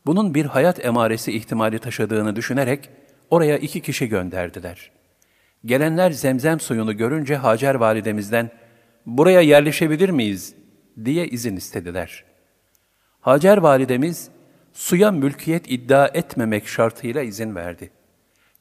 Bunun 0.06 0.34
bir 0.34 0.46
hayat 0.46 0.86
emaresi 0.86 1.32
ihtimali 1.32 1.80
taşıdığını 1.80 2.36
düşünerek 2.36 2.90
oraya 3.30 3.58
iki 3.58 3.82
kişi 3.82 4.10
gönderdiler. 4.10 4.92
Gelenler 5.66 6.12
zemzem 6.12 6.60
suyunu 6.60 6.98
görünce 6.98 7.36
Hacer 7.36 7.76
validemizden, 7.76 8.52
''Buraya 9.06 9.42
yerleşebilir 9.42 10.10
miyiz?'' 10.10 10.63
Diye 11.06 11.28
izin 11.28 11.56
istediler. 11.56 12.26
Hacer 13.22 13.58
validemiz, 13.58 14.30
suya 14.74 15.12
mülkiyet 15.12 15.72
iddia 15.72 16.08
etmemek 16.08 16.68
şartıyla 16.68 17.22
izin 17.22 17.56
verdi. 17.56 17.92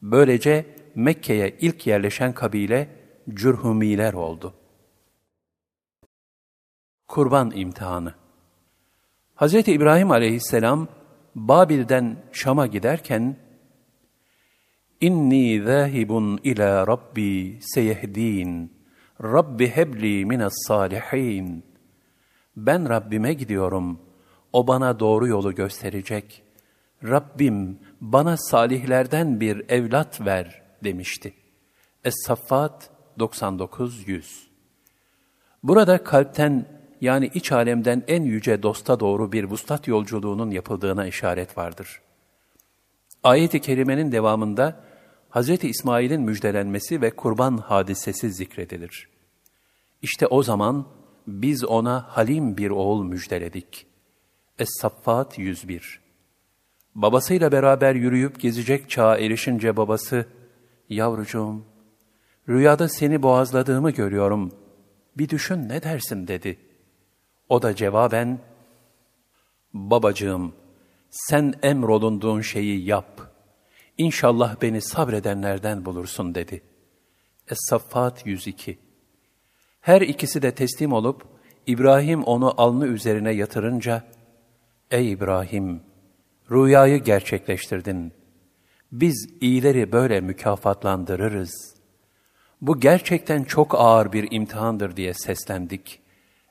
Böylece 0.02 0.66
Mekke'ye 0.94 1.56
ilk 1.60 1.86
yerleşen 1.86 2.32
kabile 2.32 2.88
Cürhumiler 3.34 4.12
oldu. 4.12 4.54
Kurban 7.08 7.50
imtihanı 7.54 8.14
Hz. 9.36 9.54
İbrahim 9.54 10.10
aleyhisselam 10.10 10.88
Babil'den 11.34 12.16
Şam'a 12.32 12.66
giderken 12.66 13.36
İnni 15.00 15.62
zâhibun 15.62 16.40
ila 16.44 16.86
Rabbi 16.86 17.58
seyehdin 17.62 18.72
Rabbi 19.22 19.68
hebli 19.68 20.24
minas 20.26 20.52
salihin 20.66 21.64
Ben 22.56 22.88
Rabbime 22.88 23.32
gidiyorum. 23.32 23.98
O 24.52 24.66
bana 24.66 25.00
doğru 25.00 25.26
yolu 25.26 25.54
gösterecek. 25.54 26.42
Rabbim 27.04 27.78
bana 28.00 28.36
salihlerden 28.36 29.40
bir 29.40 29.70
evlat 29.70 30.20
ver 30.20 30.62
demişti. 30.84 31.34
Es-Saffat 32.04 32.90
99-100 33.18 34.22
Burada 35.62 36.04
kalpten 36.04 36.66
yani 37.00 37.30
iç 37.34 37.52
alemden 37.52 38.02
en 38.08 38.22
yüce 38.22 38.62
dosta 38.62 39.00
doğru 39.00 39.32
bir 39.32 39.44
vuslat 39.44 39.88
yolculuğunun 39.88 40.50
yapıldığına 40.50 41.06
işaret 41.06 41.58
vardır. 41.58 42.00
Ayet-i 43.22 43.60
kerimenin 43.60 44.12
devamında 44.12 44.80
Hz. 45.30 45.64
İsmail'in 45.64 46.22
müjdelenmesi 46.22 47.00
ve 47.02 47.10
kurban 47.10 47.56
hadisesi 47.56 48.32
zikredilir. 48.32 49.08
İşte 50.02 50.26
o 50.26 50.42
zaman 50.42 50.86
biz 51.26 51.64
ona 51.64 52.06
halim 52.08 52.56
bir 52.56 52.70
oğul 52.70 53.04
müjdeledik. 53.04 53.86
Es-Saffat 54.58 55.38
101 55.38 56.00
Babasıyla 56.94 57.52
beraber 57.52 57.94
yürüyüp 57.94 58.40
gezecek 58.40 58.90
çağa 58.90 59.18
erişince 59.18 59.76
babası, 59.76 60.26
yavrucuğum, 60.88 61.64
rüyada 62.48 62.88
seni 62.88 63.22
boğazladığımı 63.22 63.90
görüyorum, 63.90 64.52
bir 65.18 65.28
düşün 65.28 65.68
ne 65.68 65.82
dersin 65.82 66.28
dedi. 66.28 66.58
O 67.48 67.62
da 67.62 67.76
cevaben, 67.76 68.38
babacığım, 69.74 70.52
sen 71.10 71.54
emrolunduğun 71.62 72.40
şeyi 72.40 72.84
yap. 72.84 73.32
İnşallah 73.98 74.62
beni 74.62 74.82
sabredenlerden 74.82 75.84
bulursun 75.84 76.34
dedi. 76.34 76.62
Es-Saffat 77.48 78.26
102 78.26 78.78
Her 79.82 80.00
ikisi 80.00 80.42
de 80.42 80.54
teslim 80.54 80.92
olup, 80.92 81.22
İbrahim 81.66 82.22
onu 82.22 82.60
alnı 82.60 82.86
üzerine 82.86 83.30
yatırınca, 83.32 84.04
Ey 84.90 85.12
İbrahim! 85.12 85.80
Rüyayı 86.50 87.04
gerçekleştirdin. 87.04 88.12
Biz 88.92 89.28
iyileri 89.40 89.92
böyle 89.92 90.20
mükafatlandırırız. 90.20 91.74
Bu 92.60 92.80
gerçekten 92.80 93.44
çok 93.44 93.74
ağır 93.74 94.12
bir 94.12 94.28
imtihandır 94.30 94.96
diye 94.96 95.14
seslendik. 95.14 96.00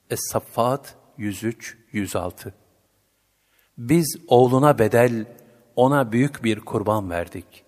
Es-Saffat 0.09 0.95
103-106 1.19 2.51
Biz 3.77 4.17
oğluna 4.27 4.79
bedel, 4.79 5.25
ona 5.75 6.11
büyük 6.11 6.43
bir 6.43 6.59
kurban 6.59 7.09
verdik. 7.09 7.63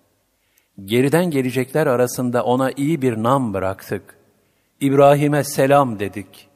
Geriden 0.84 1.30
gelecekler 1.30 1.86
arasında 1.86 2.44
ona 2.44 2.70
iyi 2.70 3.02
bir 3.02 3.22
nam 3.22 3.54
bıraktık. 3.54 4.23
İbrahim'e 4.80 5.44
selam 5.44 5.98
dedik. 5.98 6.48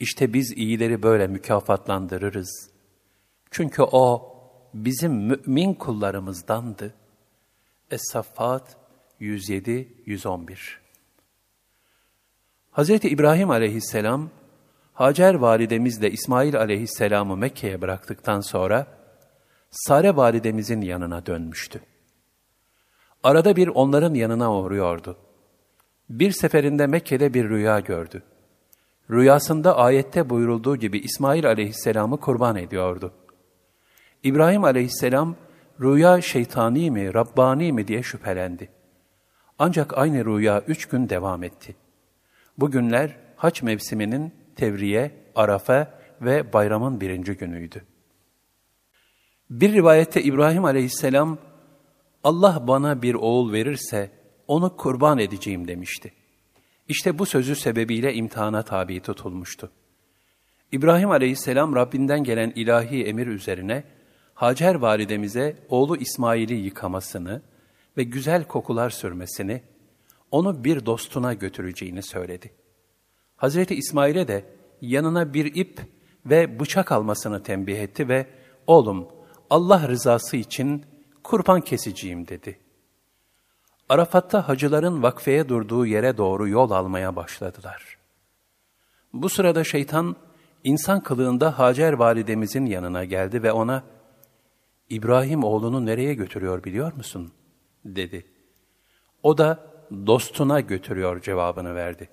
İşte 0.00 0.32
biz 0.32 0.52
iyileri 0.52 1.02
böyle 1.02 1.26
mükafatlandırırız. 1.26 2.70
Çünkü 3.50 3.82
o 3.82 4.34
bizim 4.74 5.12
mümin 5.12 5.74
kullarımızdandı. 5.74 6.94
Es-Saffat 7.90 8.62
107-111 9.20 10.56
Hz. 12.72 12.90
İbrahim 12.90 13.50
aleyhisselam, 13.50 14.30
Hacer 14.92 15.34
validemizle 15.34 16.10
İsmail 16.10 16.56
aleyhisselamı 16.56 17.36
Mekke'ye 17.36 17.80
bıraktıktan 17.80 18.40
sonra, 18.40 18.86
Sare 19.70 20.16
validemizin 20.16 20.80
yanına 20.80 21.26
dönmüştü. 21.26 21.80
Arada 23.22 23.56
bir 23.56 23.68
onların 23.68 24.14
yanına 24.14 24.54
uğruyordu. 24.54 25.16
Bir 26.10 26.30
seferinde 26.30 26.86
Mekke'de 26.86 27.34
bir 27.34 27.48
rüya 27.48 27.80
gördü. 27.80 28.22
Rüyasında 29.10 29.76
ayette 29.76 30.30
buyurulduğu 30.30 30.76
gibi 30.76 30.98
İsmail 30.98 31.46
aleyhisselamı 31.46 32.20
kurban 32.20 32.56
ediyordu. 32.56 33.12
İbrahim 34.22 34.64
aleyhisselam 34.64 35.36
rüya 35.80 36.20
şeytani 36.20 36.90
mi, 36.90 37.14
Rabbani 37.14 37.72
mi 37.72 37.88
diye 37.88 38.02
şüphelendi. 38.02 38.68
Ancak 39.58 39.98
aynı 39.98 40.24
rüya 40.24 40.62
üç 40.66 40.86
gün 40.86 41.08
devam 41.08 41.42
etti. 41.42 41.76
Bu 42.58 42.70
günler 42.70 43.16
haç 43.36 43.62
mevsiminin 43.62 44.32
Tevriye, 44.56 45.10
Arafa 45.34 45.90
ve 46.20 46.52
bayramın 46.52 47.00
birinci 47.00 47.34
günüydü. 47.36 47.84
Bir 49.50 49.72
rivayette 49.72 50.22
İbrahim 50.22 50.64
aleyhisselam, 50.64 51.38
Allah 52.24 52.64
bana 52.68 53.02
bir 53.02 53.14
oğul 53.14 53.52
verirse 53.52 54.10
onu 54.48 54.76
kurban 54.76 55.18
edeceğim 55.18 55.68
demişti. 55.68 56.12
İşte 56.88 57.18
bu 57.18 57.26
sözü 57.26 57.56
sebebiyle 57.56 58.14
imtihana 58.14 58.62
tabi 58.62 59.00
tutulmuştu. 59.00 59.70
İbrahim 60.72 61.10
aleyhisselam 61.10 61.74
Rabbinden 61.74 62.24
gelen 62.24 62.52
ilahi 62.56 63.04
emir 63.04 63.26
üzerine 63.26 63.84
Hacer 64.34 64.74
validemize 64.74 65.56
oğlu 65.68 65.96
İsmail'i 65.96 66.54
yıkamasını 66.54 67.42
ve 67.96 68.02
güzel 68.02 68.44
kokular 68.44 68.90
sürmesini, 68.90 69.62
onu 70.30 70.64
bir 70.64 70.86
dostuna 70.86 71.34
götüreceğini 71.34 72.02
söyledi. 72.02 72.50
Hazreti 73.36 73.74
İsmail'e 73.74 74.28
de 74.28 74.44
yanına 74.80 75.34
bir 75.34 75.54
ip 75.54 75.80
ve 76.26 76.60
bıçak 76.60 76.92
almasını 76.92 77.42
tembih 77.42 77.78
etti 77.78 78.08
ve 78.08 78.26
oğlum 78.66 79.08
Allah 79.50 79.88
rızası 79.88 80.36
için 80.36 80.84
kurban 81.22 81.60
keseceğim 81.60 82.28
dedi. 82.28 82.58
Arafat'ta 83.88 84.48
hacıların 84.48 85.02
vakfeye 85.02 85.48
durduğu 85.48 85.86
yere 85.86 86.16
doğru 86.16 86.48
yol 86.48 86.70
almaya 86.70 87.16
başladılar. 87.16 87.98
Bu 89.12 89.28
sırada 89.28 89.64
şeytan 89.64 90.16
insan 90.64 91.02
kılığında 91.02 91.58
Hacer 91.58 91.92
validemizin 91.92 92.66
yanına 92.66 93.04
geldi 93.04 93.42
ve 93.42 93.52
ona 93.52 93.82
İbrahim 94.90 95.44
oğlunu 95.44 95.86
nereye 95.86 96.14
götürüyor 96.14 96.64
biliyor 96.64 96.92
musun? 96.92 97.32
dedi. 97.84 98.26
O 99.22 99.38
da 99.38 99.70
dostuna 100.06 100.60
götürüyor 100.60 101.22
cevabını 101.22 101.74
verdi. 101.74 102.08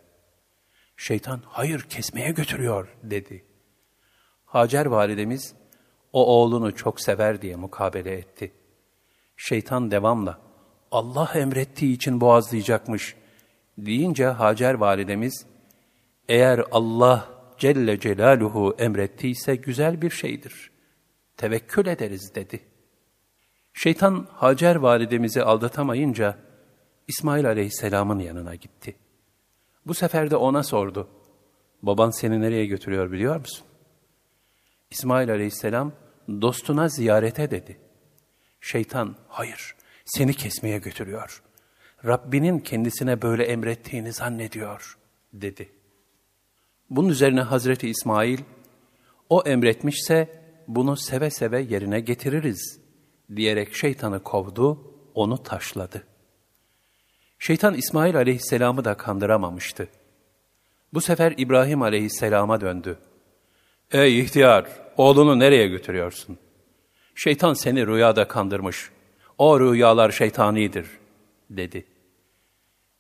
Şeytan 0.98 1.42
hayır 1.46 1.82
kesmeye 1.82 2.32
götürüyor 2.32 2.96
dedi. 3.04 3.46
Hacer 4.46 4.86
validemiz 4.86 5.56
o 6.14 6.26
oğlunu 6.26 6.76
çok 6.76 7.02
sever 7.02 7.42
diye 7.42 7.56
mukabele 7.56 8.12
etti. 8.12 8.54
Şeytan 9.38 9.92
devamla 9.92 10.45
Allah 10.96 11.32
emrettiği 11.36 11.96
için 11.96 12.22
boğazlayacakmış 12.22 13.16
deyince 13.78 14.26
Hacer 14.26 14.74
validemiz 14.74 15.46
eğer 16.30 16.64
Allah 16.72 17.30
Celle 17.58 18.00
Celaluhu 18.00 18.76
emrettiyse 18.80 19.56
güzel 19.56 20.02
bir 20.02 20.10
şeydir. 20.10 20.72
Tevekkül 21.38 21.86
ederiz 21.86 22.36
dedi. 22.36 22.60
Şeytan 23.74 24.28
Hacer 24.32 24.76
validemizi 24.76 25.44
aldatamayınca 25.44 26.38
İsmail 27.08 27.48
aleyhisselamın 27.48 28.20
yanına 28.20 28.56
gitti. 28.56 28.96
Bu 29.86 29.94
sefer 29.94 30.32
de 30.32 30.36
ona 30.36 30.64
sordu. 30.64 31.08
Baban 31.82 32.10
seni 32.10 32.42
nereye 32.42 32.66
götürüyor 32.66 33.12
biliyor 33.12 33.40
musun? 33.40 33.66
İsmail 34.92 35.32
aleyhisselam 35.32 35.92
dostuna 36.30 36.90
ziyarete 36.90 37.52
dedi. 37.52 37.78
Şeytan 38.62 39.16
hayır 39.28 39.75
seni 40.06 40.34
kesmeye 40.34 40.78
götürüyor. 40.78 41.44
Rabbinin 42.06 42.60
kendisine 42.60 43.22
böyle 43.22 43.44
emrettiğini 43.44 44.14
zannediyor 44.14 44.98
dedi. 45.34 45.70
Bunun 46.90 47.10
üzerine 47.10 47.42
Hazreti 47.42 47.90
İsmail 47.90 48.40
o 49.30 49.44
emretmişse 49.46 50.42
bunu 50.68 50.98
seve 50.98 51.30
seve 51.30 51.62
yerine 51.62 52.00
getiririz 52.00 52.80
diyerek 53.36 53.76
şeytanı 53.76 54.24
kovdu, 54.24 54.94
onu 55.14 55.44
taşladı. 55.44 56.04
Şeytan 57.40 57.74
İsmail 57.74 58.18
aleyhisselamı 58.18 58.86
da 58.86 58.98
kandıramamıştı. 58.98 59.88
Bu 60.94 61.02
sefer 61.02 61.34
İbrahim 61.38 61.82
aleyhisselama 61.82 62.62
döndü. 62.62 62.98
Ey 63.92 64.20
ihtiyar, 64.20 64.68
oğlunu 64.98 65.40
nereye 65.40 65.68
götürüyorsun? 65.68 66.38
Şeytan 67.16 67.54
seni 67.54 67.88
rüyada 67.88 68.28
kandırmış. 68.28 68.92
O 69.38 69.60
rüyalar 69.60 70.12
şeytanidir, 70.12 70.88
dedi. 71.50 71.86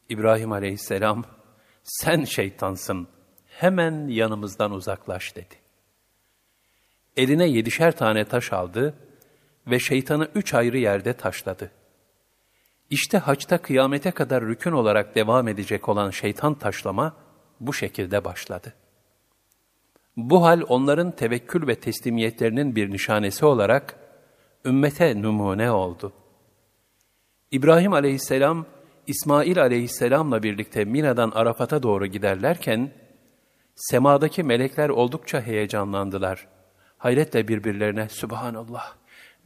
İbrahim 0.10 0.52
aleyhisselam, 0.52 1.26
sen 1.84 2.24
şeytansın, 2.24 3.08
hemen 3.48 4.08
yanımızdan 4.08 4.72
uzaklaş, 4.72 5.36
dedi. 5.36 5.56
Eline 7.18 7.48
yedişer 7.48 7.98
tane 7.98 8.26
taş 8.26 8.54
aldı 8.54 8.94
ve 9.68 9.80
şeytanı 9.80 10.28
üç 10.36 10.54
ayrı 10.54 10.78
yerde 10.78 11.14
taşladı. 11.14 11.72
İşte 12.90 13.18
haçta 13.18 13.58
kıyamete 13.58 14.12
kadar 14.12 14.46
rükün 14.46 14.72
olarak 14.72 15.16
devam 15.16 15.48
edecek 15.48 15.90
olan 15.90 16.10
şeytan 16.10 16.54
taşlama 16.54 17.16
bu 17.60 17.74
şekilde 17.74 18.26
başladı. 18.26 18.74
Bu 20.18 20.44
hal 20.44 20.62
onların 20.68 21.12
tevekkül 21.12 21.68
ve 21.68 21.76
teslimiyetlerinin 21.76 22.76
bir 22.76 22.92
nişanesi 22.92 23.46
olarak 23.46 23.96
ümmete 24.66 25.22
numune 25.22 25.72
oldu. 25.72 26.14
İbrahim 27.52 27.94
aleyhisselam, 27.94 28.66
İsmail 29.08 29.62
aleyhisselamla 29.62 30.44
birlikte 30.44 30.86
Mina'dan 30.86 31.32
Arafat'a 31.32 31.84
doğru 31.84 32.06
giderlerken, 32.06 32.92
semadaki 33.76 34.44
melekler 34.44 34.90
oldukça 34.90 35.42
heyecanlandılar. 35.42 36.48
Hayretle 36.98 37.48
birbirlerine, 37.48 38.10
Subhanallah, 38.10 38.96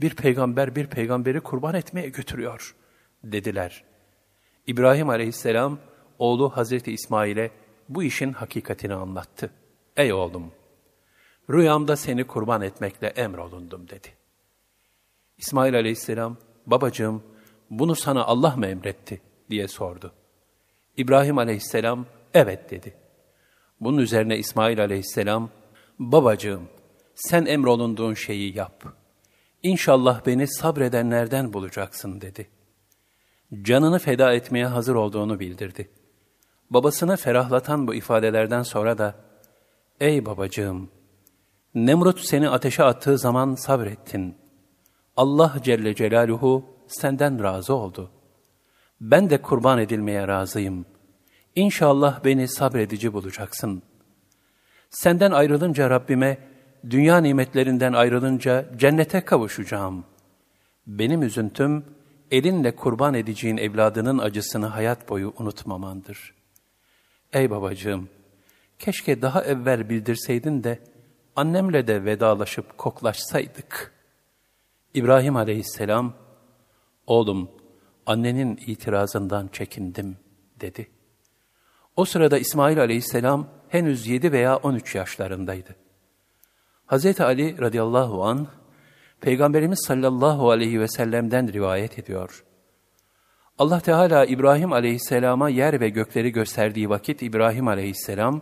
bir 0.01 0.15
peygamber 0.15 0.75
bir 0.75 0.87
peygamberi 0.87 1.41
kurban 1.41 1.75
etmeye 1.75 2.09
götürüyor, 2.09 2.75
dediler. 3.23 3.83
İbrahim 4.67 5.09
aleyhisselam, 5.09 5.79
oğlu 6.19 6.49
Hazreti 6.49 6.91
İsmail'e 6.91 7.51
bu 7.89 8.03
işin 8.03 8.33
hakikatini 8.33 8.93
anlattı. 8.93 9.49
Ey 9.97 10.13
oğlum, 10.13 10.51
rüyamda 11.49 11.95
seni 11.95 12.23
kurban 12.23 12.61
etmekle 12.61 13.07
emrolundum 13.07 13.89
dedi. 13.89 14.07
İsmail 15.37 15.75
aleyhisselam, 15.75 16.37
babacığım 16.65 17.23
bunu 17.69 17.95
sana 17.95 18.23
Allah 18.23 18.55
mı 18.55 18.67
emretti 18.67 19.21
diye 19.49 19.67
sordu. 19.67 20.13
İbrahim 20.97 21.37
aleyhisselam, 21.37 22.05
evet 22.33 22.71
dedi. 22.71 22.93
Bunun 23.79 23.97
üzerine 23.97 24.37
İsmail 24.37 24.81
aleyhisselam, 24.81 25.49
babacığım 25.99 26.69
sen 27.15 27.45
emrolunduğun 27.45 28.13
şeyi 28.13 28.57
yap. 28.57 28.83
İnşallah 29.63 30.25
beni 30.25 30.47
sabredenlerden 30.47 31.53
bulacaksın 31.53 32.21
dedi. 32.21 32.47
Canını 33.61 33.99
feda 33.99 34.33
etmeye 34.33 34.65
hazır 34.65 34.95
olduğunu 34.95 35.39
bildirdi. 35.39 35.89
Babasını 36.69 37.17
ferahlatan 37.17 37.87
bu 37.87 37.95
ifadelerden 37.95 38.63
sonra 38.63 38.97
da, 38.97 39.15
Ey 39.99 40.25
babacığım! 40.25 40.89
Nemrut 41.75 42.19
seni 42.19 42.49
ateşe 42.49 42.83
attığı 42.83 43.17
zaman 43.17 43.55
sabrettin. 43.55 44.35
Allah 45.17 45.55
Celle 45.63 45.95
Celaluhu 45.95 46.65
senden 46.89 47.43
razı 47.43 47.73
oldu. 47.73 48.11
Ben 49.01 49.29
de 49.29 49.41
kurban 49.41 49.79
edilmeye 49.79 50.27
razıyım. 50.27 50.85
İnşallah 51.55 52.23
beni 52.23 52.47
sabredici 52.47 53.13
bulacaksın. 53.13 53.81
Senden 54.89 55.31
ayrılınca 55.31 55.89
Rabbime, 55.89 56.37
dünya 56.89 57.17
nimetlerinden 57.17 57.93
ayrılınca 57.93 58.65
cennete 58.77 59.21
kavuşacağım. 59.21 60.05
Benim 60.87 61.23
üzüntüm, 61.23 61.85
elinle 62.31 62.75
kurban 62.75 63.13
edeceğin 63.13 63.57
evladının 63.57 64.17
acısını 64.17 64.65
hayat 64.65 65.09
boyu 65.09 65.33
unutmamandır. 65.37 66.33
Ey 67.33 67.49
babacığım, 67.49 68.09
keşke 68.79 69.21
daha 69.21 69.43
evvel 69.43 69.89
bildirseydin 69.89 70.63
de, 70.63 70.79
annemle 71.35 71.87
de 71.87 72.05
vedalaşıp 72.05 72.77
koklaşsaydık. 72.77 73.93
İbrahim 74.93 75.35
aleyhisselam, 75.35 76.13
oğlum, 77.09 77.51
annenin 78.05 78.59
itirazından 78.67 79.47
çekindim, 79.47 80.17
dedi. 80.61 80.87
O 81.95 82.05
sırada 82.05 82.37
İsmail 82.37 82.79
aleyhisselam 82.79 83.47
henüz 83.69 84.07
yedi 84.07 84.31
veya 84.31 84.57
on 84.57 84.75
üç 84.75 84.95
yaşlarındaydı. 84.95 85.75
Hz. 86.87 87.21
Ali 87.21 87.61
radıyallahu 87.61 88.23
an 88.23 88.47
Peygamberimiz 89.21 89.79
sallallahu 89.87 90.49
aleyhi 90.51 90.79
ve 90.79 90.87
sellem'den 90.87 91.53
rivayet 91.53 91.99
ediyor. 91.99 92.45
Allah 93.57 93.79
Teala 93.79 94.25
İbrahim 94.25 94.73
aleyhisselama 94.73 95.49
yer 95.49 95.79
ve 95.79 95.89
gökleri 95.89 96.31
gösterdiği 96.31 96.89
vakit 96.89 97.21
İbrahim 97.21 97.67
aleyhisselam, 97.67 98.41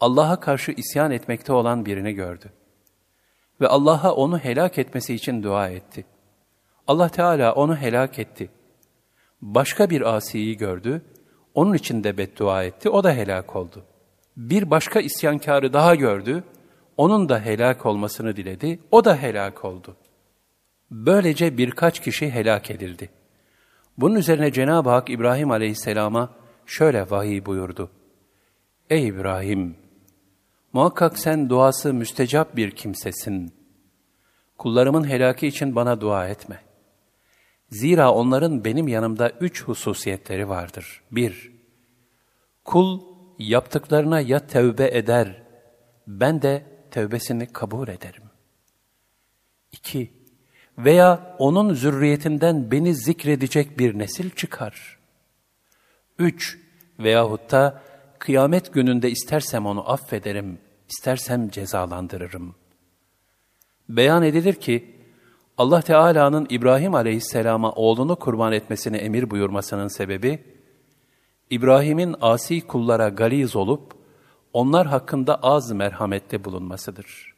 Allah'a 0.00 0.40
karşı 0.40 0.72
isyan 0.72 1.10
etmekte 1.10 1.52
olan 1.52 1.86
birini 1.86 2.12
gördü. 2.12 2.52
Ve 3.60 3.68
Allah'a 3.68 4.14
onu 4.14 4.38
helak 4.38 4.78
etmesi 4.78 5.14
için 5.14 5.42
dua 5.42 5.68
etti. 5.68 6.04
Allah 6.90 7.08
Teala 7.08 7.52
onu 7.52 7.76
helak 7.76 8.18
etti. 8.18 8.50
Başka 9.42 9.90
bir 9.90 10.14
asiyi 10.16 10.56
gördü, 10.56 11.02
onun 11.54 11.74
için 11.74 12.04
de 12.04 12.18
beddua 12.18 12.64
etti, 12.64 12.90
o 12.90 13.04
da 13.04 13.12
helak 13.12 13.56
oldu. 13.56 13.84
Bir 14.36 14.70
başka 14.70 15.00
isyankarı 15.00 15.72
daha 15.72 15.94
gördü, 15.94 16.44
onun 16.96 17.28
da 17.28 17.40
helak 17.40 17.86
olmasını 17.86 18.36
diledi, 18.36 18.80
o 18.90 19.04
da 19.04 19.16
helak 19.16 19.64
oldu. 19.64 19.96
Böylece 20.90 21.58
birkaç 21.58 22.00
kişi 22.00 22.30
helak 22.30 22.70
edildi. 22.70 23.10
Bunun 23.98 24.14
üzerine 24.14 24.52
Cenab-ı 24.52 24.90
Hak 24.90 25.10
İbrahim 25.10 25.50
aleyhisselama 25.50 26.30
şöyle 26.66 27.10
vahiy 27.10 27.46
buyurdu. 27.46 27.90
Ey 28.90 29.08
İbrahim! 29.08 29.76
Muhakkak 30.72 31.18
sen 31.18 31.48
duası 31.48 31.94
müstecap 31.94 32.56
bir 32.56 32.70
kimsesin. 32.70 33.52
Kullarımın 34.58 35.08
helaki 35.08 35.46
için 35.46 35.76
bana 35.76 36.00
dua 36.00 36.28
etme. 36.28 36.69
Zira 37.70 38.12
onların 38.12 38.64
benim 38.64 38.88
yanımda 38.88 39.30
üç 39.30 39.64
hususiyetleri 39.64 40.48
vardır. 40.48 41.02
Bir, 41.12 41.52
kul 42.64 43.00
yaptıklarına 43.38 44.20
ya 44.20 44.46
tevbe 44.46 44.96
eder, 44.96 45.42
ben 46.06 46.42
de 46.42 46.66
tevbesini 46.90 47.46
kabul 47.46 47.88
ederim. 47.88 48.22
İki, 49.72 50.10
veya 50.78 51.36
onun 51.38 51.74
zürriyetinden 51.74 52.70
beni 52.70 52.94
zikredecek 52.94 53.78
bir 53.78 53.98
nesil 53.98 54.30
çıkar. 54.30 54.98
Üç, 56.18 56.58
veyahut 56.98 57.50
da 57.50 57.82
kıyamet 58.18 58.72
gününde 58.72 59.10
istersem 59.10 59.66
onu 59.66 59.90
affederim, 59.90 60.58
istersem 60.88 61.50
cezalandırırım. 61.50 62.54
Beyan 63.88 64.22
edilir 64.22 64.54
ki, 64.54 64.99
Allah 65.60 65.82
Teala'nın 65.82 66.46
İbrahim 66.50 66.94
aleyhisselama 66.94 67.72
oğlunu 67.72 68.16
kurban 68.16 68.52
etmesini 68.52 68.96
emir 68.96 69.30
buyurmasının 69.30 69.88
sebebi, 69.88 70.44
İbrahim'in 71.50 72.16
asi 72.20 72.60
kullara 72.60 73.08
galiz 73.08 73.56
olup, 73.56 73.94
onlar 74.52 74.86
hakkında 74.86 75.34
az 75.42 75.72
merhamette 75.72 76.44
bulunmasıdır. 76.44 77.34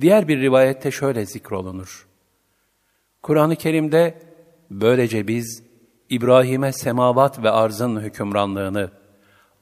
Diğer 0.00 0.28
bir 0.28 0.40
rivayette 0.40 0.90
şöyle 0.90 1.26
zikrolunur. 1.26 2.08
Kur'an-ı 3.22 3.56
Kerim'de 3.56 4.22
böylece 4.70 5.28
biz 5.28 5.62
İbrahim'e 6.10 6.72
semavat 6.72 7.42
ve 7.42 7.50
arzın 7.50 8.00
hükümranlığını, 8.00 8.90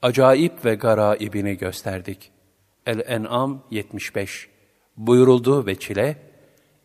acayip 0.01 0.65
ve 0.65 0.75
garaibini 0.75 1.57
gösterdik. 1.57 2.31
El-En'am 2.85 3.63
75 3.71 4.49
Buyuruldu 4.97 5.65
ve 5.65 5.75
çile, 5.75 6.26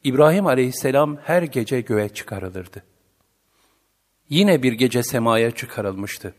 İbrahim 0.05 0.47
aleyhisselam 0.47 1.17
her 1.17 1.43
gece 1.43 1.81
göğe 1.81 2.09
çıkarılırdı. 2.09 2.83
Yine 4.29 4.63
bir 4.63 4.73
gece 4.73 5.03
semaya 5.03 5.51
çıkarılmıştı. 5.51 6.35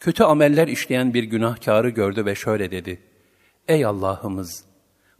Kötü 0.00 0.24
ameller 0.24 0.68
işleyen 0.68 1.14
bir 1.14 1.24
günahkarı 1.24 1.88
gördü 1.88 2.26
ve 2.26 2.34
şöyle 2.34 2.70
dedi. 2.70 3.02
Ey 3.68 3.84
Allah'ımız! 3.84 4.64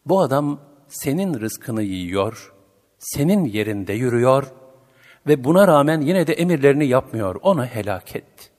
Bu 0.07 0.21
adam 0.21 0.61
senin 0.89 1.41
rızkını 1.41 1.83
yiyor, 1.83 2.53
senin 2.99 3.45
yerinde 3.45 3.93
yürüyor 3.93 4.53
ve 5.27 5.45
buna 5.45 5.69
rağmen 5.69 6.01
yine 6.01 6.27
de 6.27 6.33
emirlerini 6.33 6.87
yapmıyor, 6.87 7.37
onu 7.43 7.67
helak 7.67 8.17
et. 8.17 8.51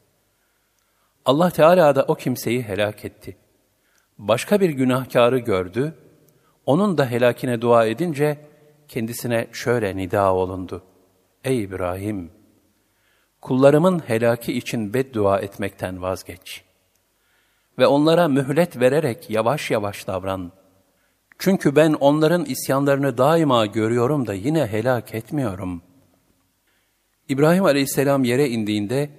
Allah 1.26 1.50
Teala 1.50 1.96
da 1.96 2.04
o 2.08 2.16
kimseyi 2.16 2.64
helak 2.64 3.06
etti. 3.06 3.38
Başka 4.18 4.60
bir 4.60 4.70
günahkarı 4.70 5.40
gördü, 5.40 5.94
onun 6.66 6.98
da 6.98 7.12
helakine 7.12 7.62
dua 7.62 7.86
edince 7.86 8.38
kendisine 8.88 9.48
şöyle 9.52 9.98
nida 9.98 10.34
olundu. 10.34 10.84
Ey 11.44 11.64
İbrahim! 11.64 12.38
kullarımın 13.42 14.00
helaki 14.00 14.54
için 14.54 14.94
beddua 14.94 15.40
etmekten 15.40 16.02
vazgeç. 16.02 16.64
Ve 17.80 17.88
onlara 17.88 18.28
mühlet 18.28 18.80
vererek 18.80 19.30
yavaş 19.30 19.72
yavaş 19.72 20.08
davran. 20.08 20.52
Çünkü 21.38 21.76
ben 21.76 21.94
onların 21.94 22.46
isyanlarını 22.46 23.18
daima 23.18 23.66
görüyorum 23.66 24.28
da 24.28 24.34
yine 24.34 24.68
helak 24.68 25.16
etmiyorum. 25.16 25.82
İbrahim 27.30 27.66
aleyhisselam 27.66 28.24
yere 28.24 28.50
indiğinde, 28.50 29.10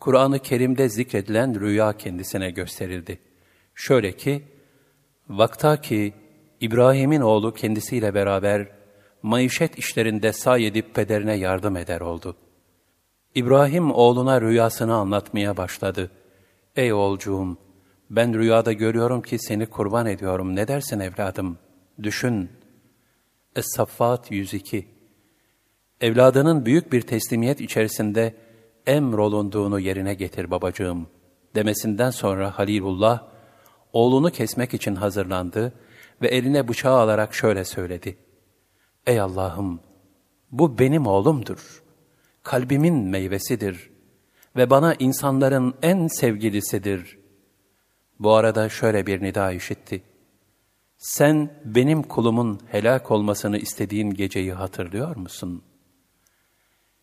Kur'an-ı 0.00 0.38
Kerim'de 0.38 0.88
zikredilen 0.88 1.60
rüya 1.60 1.92
kendisine 1.92 2.50
gösterildi. 2.50 3.18
Şöyle 3.74 4.12
ki, 4.12 4.42
vakta 5.28 5.80
ki 5.80 6.14
İbrahim'in 6.60 7.20
oğlu 7.20 7.54
kendisiyle 7.54 8.14
beraber 8.14 8.68
maişet 9.22 9.78
işlerinde 9.78 10.32
say 10.32 10.66
edip 10.66 10.94
pederine 10.94 11.34
yardım 11.34 11.76
eder 11.76 12.00
oldu.'' 12.00 12.48
İbrahim 13.34 13.90
oğluna 13.90 14.40
rüyasını 14.40 14.94
anlatmaya 14.94 15.56
başladı. 15.56 16.10
Ey 16.76 16.92
oğulcuğum, 16.92 17.56
ben 18.10 18.38
rüyada 18.38 18.72
görüyorum 18.72 19.22
ki 19.22 19.38
seni 19.38 19.66
kurban 19.66 20.06
ediyorum. 20.06 20.56
Ne 20.56 20.68
dersin 20.68 21.00
evladım? 21.00 21.58
Düşün. 22.02 22.50
Es-Saffat 23.56 24.30
102 24.30 24.86
Evladının 26.00 26.66
büyük 26.66 26.92
bir 26.92 27.00
teslimiyet 27.00 27.60
içerisinde 27.60 28.34
emrolunduğunu 28.86 29.80
yerine 29.80 30.14
getir 30.14 30.50
babacığım 30.50 31.06
demesinden 31.54 32.10
sonra 32.10 32.58
Halilullah, 32.58 33.22
oğlunu 33.92 34.30
kesmek 34.30 34.74
için 34.74 34.94
hazırlandı 34.94 35.72
ve 36.22 36.28
eline 36.28 36.68
bıçağı 36.68 36.98
alarak 36.98 37.34
şöyle 37.34 37.64
söyledi. 37.64 38.16
Ey 39.06 39.20
Allah'ım, 39.20 39.80
bu 40.50 40.78
benim 40.78 41.06
oğlumdur 41.06 41.82
kalbimin 42.48 42.94
meyvesidir 42.94 43.90
ve 44.56 44.70
bana 44.70 44.94
insanların 44.94 45.74
en 45.82 46.06
sevgilisidir. 46.06 47.18
Bu 48.18 48.32
arada 48.32 48.68
şöyle 48.68 49.06
bir 49.06 49.22
nida 49.22 49.52
işitti. 49.52 50.02
Sen 50.98 51.50
benim 51.64 52.02
kulumun 52.02 52.60
helak 52.66 53.10
olmasını 53.10 53.58
istediğin 53.58 54.10
geceyi 54.10 54.52
hatırlıyor 54.52 55.16
musun? 55.16 55.62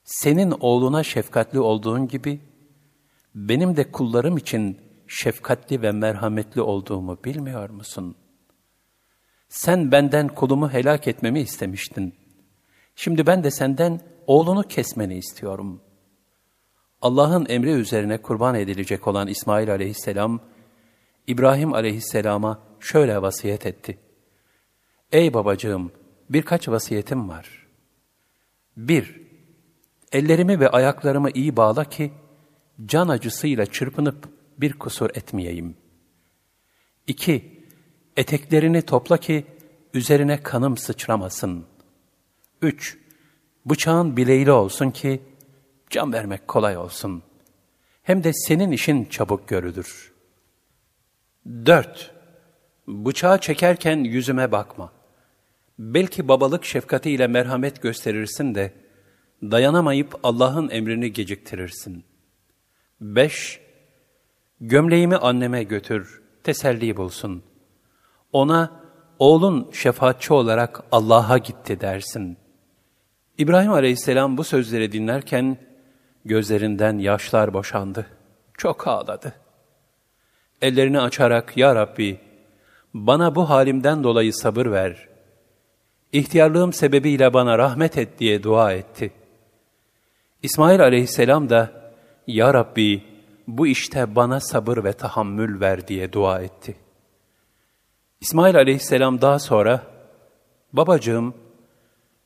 Senin 0.04 0.54
oğluna 0.60 1.04
şefkatli 1.04 1.60
olduğun 1.60 2.08
gibi, 2.08 2.42
benim 3.36 3.78
de 3.78 3.92
kullarım 3.92 4.38
için 4.38 4.78
şefkatli 5.08 5.82
ve 5.82 5.92
merhametli 5.92 6.62
olduğumu 6.62 7.18
bilmiyor 7.24 7.70
musun? 7.70 8.16
Sen 9.50 9.92
benden 9.92 10.28
kulumu 10.28 10.74
helak 10.74 11.08
etmemi 11.08 11.40
istemiştin. 11.40 12.14
Şimdi 12.96 13.28
ben 13.28 13.44
de 13.44 13.52
senden 13.52 14.02
oğlunu 14.28 14.64
kesmeni 14.64 15.18
istiyorum. 15.18 15.82
Allah'ın 17.02 17.46
emri 17.50 17.70
üzerine 17.72 18.18
kurban 18.18 18.56
edilecek 18.56 19.08
olan 19.08 19.28
İsmail 19.28 19.72
aleyhisselam, 19.72 20.40
İbrahim 21.28 21.74
aleyhisselama 21.74 22.60
şöyle 22.80 23.22
vasiyet 23.22 23.66
etti. 23.66 23.98
Ey 25.12 25.34
babacığım, 25.34 25.92
birkaç 26.30 26.70
vasiyetim 26.70 27.30
var. 27.30 27.68
Bir, 28.78 29.22
ellerimi 30.12 30.60
ve 30.60 30.70
ayaklarımı 30.70 31.30
iyi 31.32 31.58
bağla 31.58 31.84
ki, 31.84 32.12
can 32.86 33.08
acısıyla 33.08 33.66
çırpınıp 33.66 34.30
bir 34.58 34.74
kusur 34.74 35.10
etmeyeyim. 35.10 35.78
İki, 37.08 37.55
eteklerini 38.18 38.82
topla 38.82 39.18
ki, 39.18 39.46
üzerine 39.94 40.44
kanım 40.44 40.78
sıçramasın. 40.78 41.66
Üç, 42.62 42.98
bıçağın 43.66 44.18
bileğiyle 44.18 44.52
olsun 44.52 44.92
ki, 44.92 45.22
can 45.90 46.14
vermek 46.14 46.48
kolay 46.48 46.78
olsun. 46.78 47.24
Hem 48.04 48.24
de 48.24 48.34
senin 48.34 48.72
işin 48.72 49.06
çabuk 49.06 49.48
görülür. 49.48 50.14
Dört, 51.46 52.14
bıçağı 52.88 53.42
çekerken 53.42 53.98
yüzüme 53.98 54.52
bakma. 54.52 54.92
Belki 55.80 56.28
babalık 56.28 56.66
şefkatiyle 56.66 57.28
merhamet 57.28 57.82
gösterirsin 57.82 58.56
de, 58.56 58.74
dayanamayıp 59.44 60.20
Allah'ın 60.24 60.70
emrini 60.70 61.14
geciktirirsin. 61.14 62.04
Beş, 63.02 63.62
gömleğimi 64.62 65.16
anneme 65.16 65.64
götür, 65.64 66.22
teselli 66.44 66.98
bulsun. 66.98 67.44
Ona, 68.36 68.72
oğlun 69.20 69.72
şefaatçi 69.72 70.34
olarak 70.34 70.84
Allah'a 70.92 71.38
gitti 71.38 71.82
dersin. 71.82 72.38
İbrahim 73.38 73.72
aleyhisselam 73.72 74.38
bu 74.38 74.44
sözleri 74.44 74.92
dinlerken, 74.92 75.58
gözlerinden 76.26 76.98
yaşlar 76.98 77.54
boşandı. 77.54 78.08
Çok 78.58 78.88
ağladı. 78.88 79.34
Ellerini 80.62 81.00
açarak, 81.00 81.58
Ya 81.58 81.76
Rabbi, 81.76 82.20
bana 82.94 83.36
bu 83.36 83.50
halimden 83.50 84.04
dolayı 84.04 84.34
sabır 84.34 84.66
ver. 84.66 85.08
İhtiyarlığım 86.12 86.74
sebebiyle 86.74 87.34
bana 87.34 87.58
rahmet 87.58 87.98
et 87.98 88.20
diye 88.20 88.44
dua 88.44 88.74
etti. 88.74 89.12
İsmail 90.44 90.82
aleyhisselam 90.82 91.50
da, 91.50 91.92
Ya 92.28 92.54
Rabbi, 92.54 93.04
bu 93.48 93.68
işte 93.68 94.16
bana 94.16 94.40
sabır 94.40 94.84
ve 94.84 94.94
tahammül 94.94 95.60
ver 95.60 95.88
diye 95.88 96.14
dua 96.14 96.42
etti. 96.42 96.85
İsmail 98.22 98.56
aleyhisselam 98.56 99.22
daha 99.22 99.40
sonra, 99.40 99.96
Babacığım, 100.74 101.34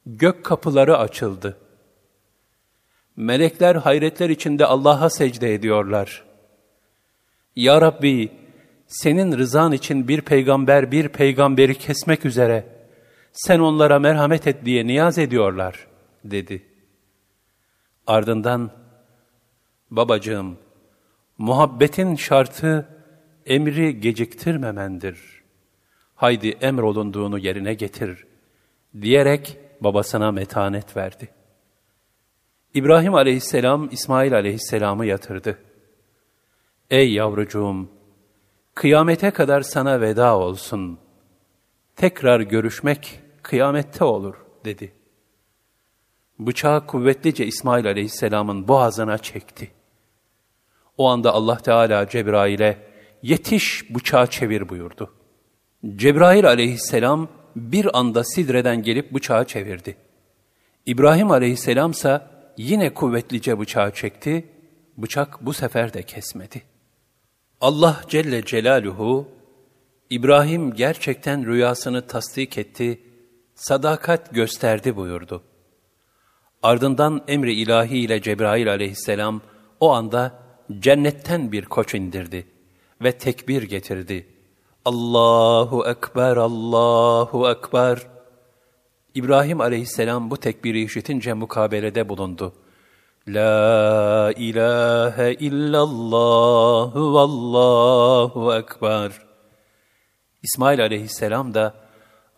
gök 0.06 0.46
kapıları 0.46 0.98
açıldı. 0.98 1.58
Melekler 3.16 3.76
hayretler 3.76 4.30
içinde 4.30 4.66
Allah'a 4.66 5.10
secde 5.10 5.54
ediyorlar. 5.54 6.24
Ya 7.56 7.82
Rabbi, 7.82 8.32
senin 8.88 9.38
rızan 9.38 9.72
için 9.72 10.08
bir 10.08 10.22
peygamber 10.22 10.92
bir 10.92 11.08
peygamberi 11.08 11.76
kesmek 11.76 12.26
üzere, 12.26 12.66
sen 13.32 13.60
onlara 13.60 14.00
merhamet 14.00 14.48
et 14.48 14.66
diye 14.66 14.88
niyaz 14.88 15.18
ediyorlar, 15.18 15.88
dedi. 16.24 16.66
Ardından, 18.08 18.72
babacığım, 19.92 20.58
muhabbetin 21.38 22.16
şartı 22.16 22.88
emri 23.46 24.00
geciktirmemendir. 24.00 25.39
Haydi 26.20 26.50
emrolunduğunu 26.50 27.38
yerine 27.38 27.74
getir, 27.74 28.26
diyerek 29.02 29.58
babasına 29.82 30.32
metanet 30.32 30.98
verdi. 30.98 31.30
İbrahim 32.74 33.14
aleyhisselam 33.16 33.90
İsmail 33.92 34.34
aleyhisselamı 34.34 35.06
yatırdı. 35.06 35.58
Ey 36.90 37.14
yavrucuğum, 37.14 37.90
kıyamete 38.76 39.32
kadar 39.32 39.62
sana 39.62 40.02
veda 40.02 40.38
olsun. 40.38 41.00
Tekrar 41.96 42.40
görüşmek 42.40 43.20
kıyamette 43.44 44.04
olur 44.04 44.36
dedi. 44.66 44.94
Bıçağı 46.40 46.88
kuvvetlice 46.88 47.46
İsmail 47.46 47.88
aleyhisselamın 47.88 48.68
boğazına 48.68 49.18
çekti. 49.18 49.72
O 50.98 51.08
anda 51.10 51.32
Allah 51.32 51.58
Teala 51.58 52.10
Cebrail'e 52.10 52.78
yetiş 53.22 53.96
bıçağı 53.96 54.28
çevir 54.28 54.70
buyurdu. 54.70 55.19
Cebrail 55.88 56.48
aleyhisselam 56.48 57.28
bir 57.56 58.00
anda 58.00 58.24
Sidre'den 58.24 58.84
gelip 58.84 59.14
bıçağı 59.14 59.46
çevirdi. 59.46 59.98
İbrahim 60.86 61.32
aleyhisselam 61.32 61.92
ise 61.92 62.22
yine 62.58 62.94
kuvvetlice 62.94 63.60
bıçağı 63.60 63.94
çekti, 63.94 64.48
bıçak 64.98 65.46
bu 65.46 65.54
sefer 65.54 65.94
de 65.94 66.04
kesmedi. 66.04 66.62
Allah 67.62 68.02
Celle 68.08 68.46
Celaluhu, 68.46 69.28
İbrahim 70.10 70.74
gerçekten 70.74 71.46
rüyasını 71.46 72.08
tasdik 72.08 72.58
etti, 72.58 73.00
sadakat 73.56 74.34
gösterdi 74.34 74.96
buyurdu. 74.96 75.44
Ardından 76.64 77.24
emri 77.28 77.54
ilahi 77.54 77.98
ile 77.98 78.22
Cebrail 78.22 78.72
aleyhisselam 78.72 79.42
o 79.80 79.92
anda 79.92 80.40
cennetten 80.80 81.52
bir 81.52 81.66
koç 81.66 81.96
indirdi 81.96 82.48
ve 83.02 83.12
tekbir 83.12 83.64
getirdi. 83.64 84.39
Allahu 84.86 85.88
Ekber, 85.88 86.38
Allahu 86.38 87.50
Ekber. 87.50 88.00
İbrahim 89.14 89.62
aleyhisselam 89.62 90.32
bu 90.32 90.38
tekbiri 90.38 90.84
işitince 90.84 91.34
mukabelede 91.34 92.10
bulundu. 92.10 92.54
La 93.28 94.34
ilahe 94.38 95.34
illallah 95.34 96.96
vallahu 96.96 98.56
ekber. 98.56 99.12
İsmail 100.44 100.82
aleyhisselam 100.82 101.54
da 101.54 101.74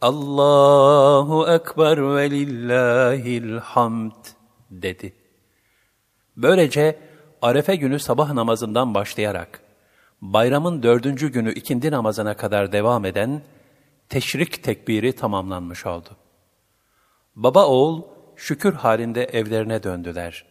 Allahu 0.02 1.48
ekber 1.48 2.16
ve 2.16 2.32
lillahil 2.32 3.58
hamd 3.58 4.26
dedi. 4.72 5.14
Böylece 6.38 7.00
Arefe 7.42 7.76
günü 7.76 8.00
sabah 8.00 8.34
namazından 8.34 8.94
başlayarak 8.94 9.62
bayramın 10.22 10.84
dördüncü 10.84 11.32
günü 11.32 11.54
ikindi 11.54 11.92
namazına 11.92 12.34
kadar 12.34 12.72
devam 12.72 13.06
eden 13.06 13.42
teşrik 14.10 14.64
tekbiri 14.64 15.14
tamamlanmış 15.14 15.86
oldu. 15.86 16.10
Baba 17.36 17.66
oğul 17.66 18.02
şükür 18.36 18.74
halinde 18.74 19.24
evlerine 19.24 19.84
döndüler. 19.84 20.46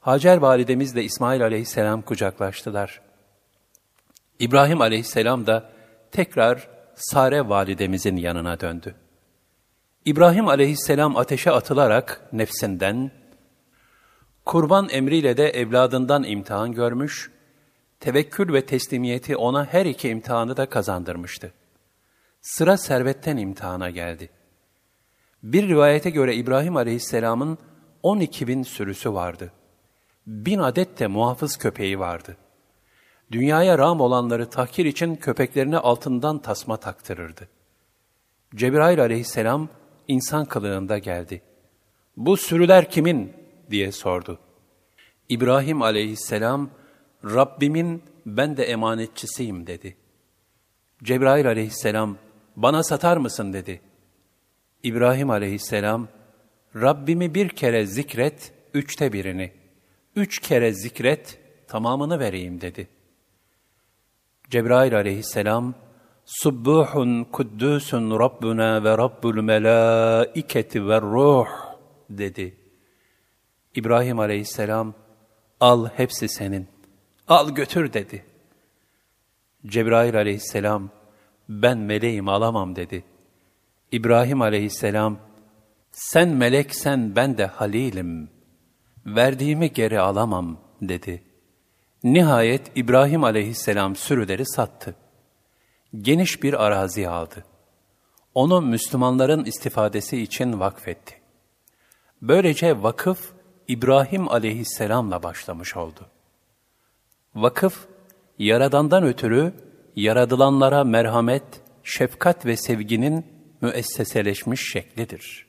Hacer 0.00 0.36
validemizle 0.36 1.02
İsmail 1.02 1.42
aleyhisselam 1.42 2.02
kucaklaştılar. 2.02 3.00
İbrahim 4.38 4.80
aleyhisselam 4.80 5.46
da 5.46 5.70
tekrar 6.12 6.68
Sare 6.94 7.48
validemizin 7.48 8.16
yanına 8.16 8.60
döndü. 8.60 8.94
İbrahim 10.04 10.48
aleyhisselam 10.48 11.16
ateşe 11.16 11.50
atılarak 11.50 12.20
nefsinden, 12.32 13.10
kurban 14.44 14.88
emriyle 14.90 15.36
de 15.36 15.50
evladından 15.50 16.24
imtihan 16.24 16.72
görmüş, 16.72 17.30
tevekkül 18.04 18.52
ve 18.52 18.66
teslimiyeti 18.66 19.36
ona 19.36 19.64
her 19.64 19.86
iki 19.86 20.08
imtihanı 20.08 20.56
da 20.56 20.68
kazandırmıştı. 20.68 21.52
Sıra 22.40 22.76
servetten 22.76 23.36
imtihana 23.36 23.90
geldi. 23.90 24.30
Bir 25.42 25.68
rivayete 25.68 26.10
göre 26.10 26.34
İbrahim 26.34 26.76
aleyhisselamın 26.76 27.58
12 28.02 28.48
bin 28.48 28.62
sürüsü 28.62 29.12
vardı. 29.12 29.52
Bin 30.26 30.58
adet 30.58 30.98
de 30.98 31.06
muhafız 31.06 31.56
köpeği 31.56 31.98
vardı. 31.98 32.36
Dünyaya 33.32 33.78
ram 33.78 34.00
olanları 34.00 34.50
tahkir 34.50 34.84
için 34.84 35.16
köpeklerine 35.16 35.78
altından 35.78 36.38
tasma 36.38 36.76
taktırırdı. 36.76 37.48
Cebrail 38.54 39.00
aleyhisselam 39.00 39.68
insan 40.08 40.44
kılığında 40.44 40.98
geldi. 40.98 41.42
Bu 42.16 42.36
sürüler 42.36 42.90
kimin? 42.90 43.32
diye 43.70 43.92
sordu. 43.92 44.38
İbrahim 45.28 45.82
aleyhisselam, 45.82 46.70
Rabbimin 47.24 48.02
ben 48.26 48.56
de 48.56 48.64
emanetçisiyim 48.64 49.66
dedi. 49.66 49.96
Cebrail 51.02 51.46
aleyhisselam, 51.46 52.16
bana 52.56 52.82
satar 52.82 53.16
mısın 53.16 53.52
dedi. 53.52 53.80
İbrahim 54.82 55.30
aleyhisselam, 55.30 56.08
Rabbimi 56.76 57.34
bir 57.34 57.48
kere 57.48 57.86
zikret, 57.86 58.52
üçte 58.74 59.12
birini. 59.12 59.52
Üç 60.16 60.38
kere 60.38 60.72
zikret, 60.74 61.38
tamamını 61.68 62.18
vereyim 62.20 62.60
dedi. 62.60 62.88
Cebrail 64.50 64.96
aleyhisselam, 64.96 65.74
Subbuhun 66.24 67.24
kuddüsün 67.24 68.10
Rabbuna 68.10 68.84
ve 68.84 68.98
Rabbul 68.98 69.42
melâiketi 69.42 70.86
ve 70.86 71.00
ruh 71.00 71.48
dedi. 72.10 72.56
İbrahim 73.74 74.18
aleyhisselam, 74.18 74.94
al 75.60 75.88
hepsi 75.88 76.28
senin, 76.28 76.73
al 77.28 77.50
götür 77.50 77.92
dedi. 77.92 78.24
Cebrail 79.66 80.16
aleyhisselam, 80.16 80.90
ben 81.48 81.78
meleğim 81.78 82.28
alamam 82.28 82.76
dedi. 82.76 83.04
İbrahim 83.92 84.42
aleyhisselam, 84.42 85.18
sen 85.92 86.28
meleksen 86.28 87.16
ben 87.16 87.38
de 87.38 87.46
halilim, 87.46 88.30
verdiğimi 89.06 89.72
geri 89.72 90.00
alamam 90.00 90.60
dedi. 90.82 91.22
Nihayet 92.04 92.72
İbrahim 92.74 93.24
aleyhisselam 93.24 93.96
sürüleri 93.96 94.46
sattı. 94.46 94.94
Geniş 96.00 96.42
bir 96.42 96.64
arazi 96.64 97.08
aldı. 97.08 97.44
onu 98.34 98.60
Müslümanların 98.60 99.44
istifadesi 99.44 100.22
için 100.22 100.60
vakfetti. 100.60 101.14
Böylece 102.22 102.82
vakıf 102.82 103.32
İbrahim 103.68 104.28
aleyhisselamla 104.28 105.22
başlamış 105.22 105.76
oldu. 105.76 106.13
Vakıf, 107.34 107.86
Yaradan'dan 108.38 109.04
ötürü 109.04 109.52
yaradılanlara 109.96 110.84
merhamet, 110.84 111.44
şefkat 111.82 112.46
ve 112.46 112.56
sevginin 112.56 113.26
müesseseleşmiş 113.60 114.70
şeklidir. 114.72 115.46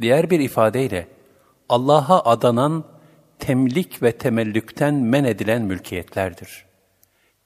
Diğer 0.00 0.30
bir 0.30 0.40
ifadeyle, 0.40 1.08
Allah'a 1.68 2.24
adanan 2.24 2.84
temlik 3.38 4.02
ve 4.02 4.12
temellükten 4.12 4.94
men 4.94 5.24
edilen 5.24 5.62
mülkiyetlerdir. 5.62 6.64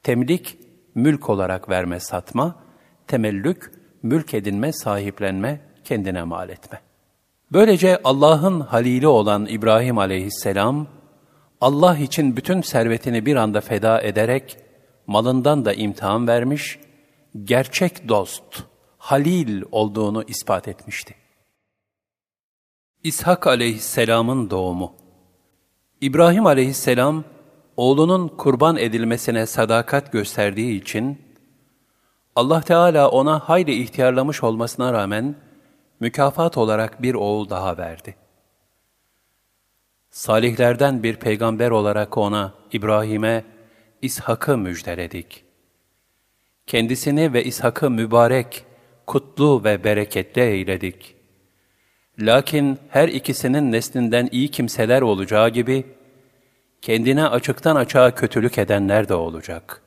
Temlik, 0.03 0.59
mülk 0.95 1.30
olarak 1.30 1.68
verme 1.68 2.01
satma, 2.01 2.55
temellük, 3.07 3.72
mülk 4.03 4.34
edinme, 4.34 4.72
sahiplenme, 4.72 5.61
kendine 5.84 6.22
mal 6.22 6.49
etme. 6.49 6.80
Böylece 7.53 8.01
Allah'ın 8.05 8.61
halili 8.61 9.07
olan 9.07 9.47
İbrahim 9.47 9.99
aleyhisselam, 9.99 10.86
Allah 11.61 11.99
için 11.99 12.37
bütün 12.37 12.61
servetini 12.61 13.27
bir 13.27 13.37
anda 13.37 13.61
feda 13.61 14.01
ederek, 14.03 14.57
malından 15.07 15.65
da 15.65 15.75
imtihan 15.75 16.29
vermiş, 16.29 16.79
gerçek 17.45 18.09
dost, 18.09 18.63
halil 18.99 19.63
olduğunu 19.73 20.25
ispat 20.29 20.69
etmişti. 20.69 21.15
İshak 23.05 23.47
aleyhisselamın 23.47 24.51
doğumu 24.51 24.95
İbrahim 26.01 26.47
aleyhisselam, 26.47 27.25
oğlunun 27.77 28.29
kurban 28.29 28.77
edilmesine 28.77 29.47
sadakat 29.47 30.13
gösterdiği 30.13 30.81
için, 30.81 31.19
Allah 32.37 32.61
Teala 32.61 33.11
ona 33.11 33.39
hayli 33.39 33.83
ihtiyarlamış 33.83 34.45
olmasına 34.45 34.93
rağmen, 34.93 35.35
mükafat 36.01 36.59
olarak 36.59 37.03
bir 37.03 37.15
oğul 37.15 37.51
daha 37.51 37.79
verdi. 37.79 38.17
Salihlerden 40.11 41.03
bir 41.03 41.17
peygamber 41.17 41.71
olarak 41.71 42.19
ona, 42.19 42.55
İbrahim'e, 42.73 43.45
İshak'ı 44.03 44.59
müjdeledik. 44.59 45.45
Kendisini 46.67 47.33
ve 47.33 47.45
İshak'ı 47.45 47.91
mübarek, 47.91 48.65
kutlu 49.07 49.65
ve 49.65 49.85
bereketli 49.85 50.43
eyledik. 50.43 51.15
Lakin 52.19 52.79
her 52.89 53.09
ikisinin 53.09 53.73
neslinden 53.73 54.29
iyi 54.33 54.49
kimseler 54.49 55.03
olacağı 55.03 55.49
gibi, 55.49 55.87
kendine 56.83 57.29
açıktan 57.29 57.77
açığa 57.77 58.15
kötülük 58.15 58.59
edenler 58.59 59.09
de 59.09 59.15
olacak. 59.15 59.83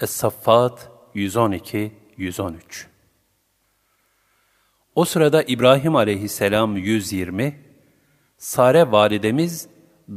Es-Saffat 0.00 0.88
112-113 1.14 2.86
O 4.94 5.04
sırada 5.04 5.42
İbrahim 5.42 5.96
aleyhisselam 5.96 6.76
120, 6.76 7.67
Sare 8.38 8.92
validemiz 8.92 9.68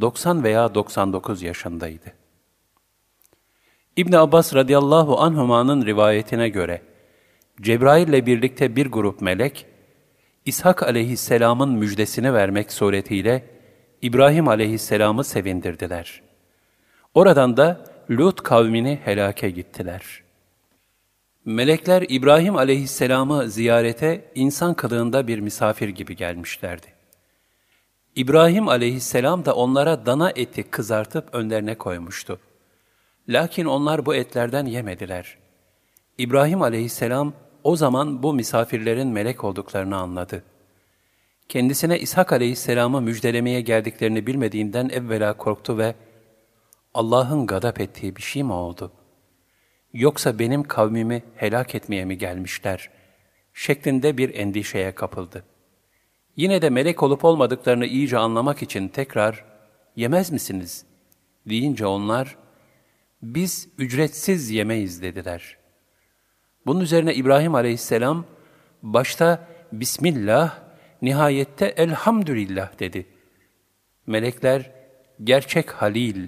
90 0.01 0.43
veya 0.43 0.75
99 0.75 1.41
yaşındaydı. 1.41 2.13
İbn 3.95 4.13
Abbas 4.13 4.55
radıyallahu 4.55 5.19
anhuma'nın 5.19 5.85
rivayetine 5.85 6.49
göre 6.49 6.81
Cebrail 7.61 8.07
ile 8.07 8.25
birlikte 8.25 8.75
bir 8.75 8.85
grup 8.85 9.21
melek 9.21 9.65
İshak 10.45 10.83
aleyhisselamın 10.83 11.69
müjdesini 11.69 12.33
vermek 12.33 12.71
suretiyle 12.71 13.45
İbrahim 14.01 14.47
aleyhisselamı 14.47 15.23
sevindirdiler. 15.23 16.21
Oradan 17.13 17.57
da 17.57 17.85
Lut 18.09 18.43
kavmini 18.43 18.99
helake 19.03 19.49
gittiler. 19.49 20.23
Melekler 21.45 22.05
İbrahim 22.09 22.55
aleyhisselamı 22.55 23.49
ziyarete 23.49 24.31
insan 24.35 24.73
kılığında 24.73 25.27
bir 25.27 25.39
misafir 25.39 25.89
gibi 25.89 26.15
gelmişlerdi. 26.15 27.00
İbrahim 28.15 28.67
aleyhisselam 28.67 29.45
da 29.45 29.55
onlara 29.55 30.05
dana 30.05 30.31
eti 30.35 30.63
kızartıp 30.63 31.35
önlerine 31.35 31.75
koymuştu. 31.75 32.39
Lakin 33.29 33.65
onlar 33.65 34.05
bu 34.05 34.15
etlerden 34.15 34.65
yemediler. 34.65 35.37
İbrahim 36.17 36.61
aleyhisselam 36.61 37.33
o 37.63 37.75
zaman 37.75 38.23
bu 38.23 38.33
misafirlerin 38.33 39.07
melek 39.07 39.43
olduklarını 39.43 39.97
anladı. 39.97 40.43
Kendisine 41.49 41.99
İshak 41.99 42.33
aleyhisselamı 42.33 43.01
müjdelemeye 43.01 43.61
geldiklerini 43.61 44.27
bilmediğinden 44.27 44.89
evvela 44.89 45.37
korktu 45.37 45.77
ve 45.77 45.95
Allah'ın 46.93 47.47
gadap 47.47 47.81
ettiği 47.81 48.15
bir 48.15 48.21
şey 48.21 48.43
mi 48.43 48.53
oldu? 48.53 48.91
Yoksa 49.93 50.39
benim 50.39 50.63
kavmimi 50.63 51.23
helak 51.35 51.75
etmeye 51.75 52.05
mi 52.05 52.17
gelmişler? 52.17 52.89
şeklinde 53.53 54.17
bir 54.17 54.35
endişeye 54.35 54.91
kapıldı. 54.91 55.43
Yine 56.35 56.61
de 56.61 56.69
melek 56.69 57.03
olup 57.03 57.25
olmadıklarını 57.25 57.85
iyice 57.85 58.17
anlamak 58.17 58.61
için 58.61 58.87
tekrar 58.87 59.45
yemez 59.95 60.31
misiniz? 60.31 60.85
deyince 61.45 61.85
onlar 61.85 62.37
biz 63.21 63.69
ücretsiz 63.77 64.49
yemeyiz 64.49 65.01
dediler. 65.01 65.57
Bunun 66.65 66.79
üzerine 66.79 67.15
İbrahim 67.15 67.55
aleyhisselam 67.55 68.25
başta 68.83 69.47
Bismillah, 69.71 70.59
nihayette 71.01 71.65
Elhamdülillah 71.65 72.79
dedi. 72.79 73.07
Melekler 74.07 74.71
gerçek 75.23 75.71
halil, 75.71 76.27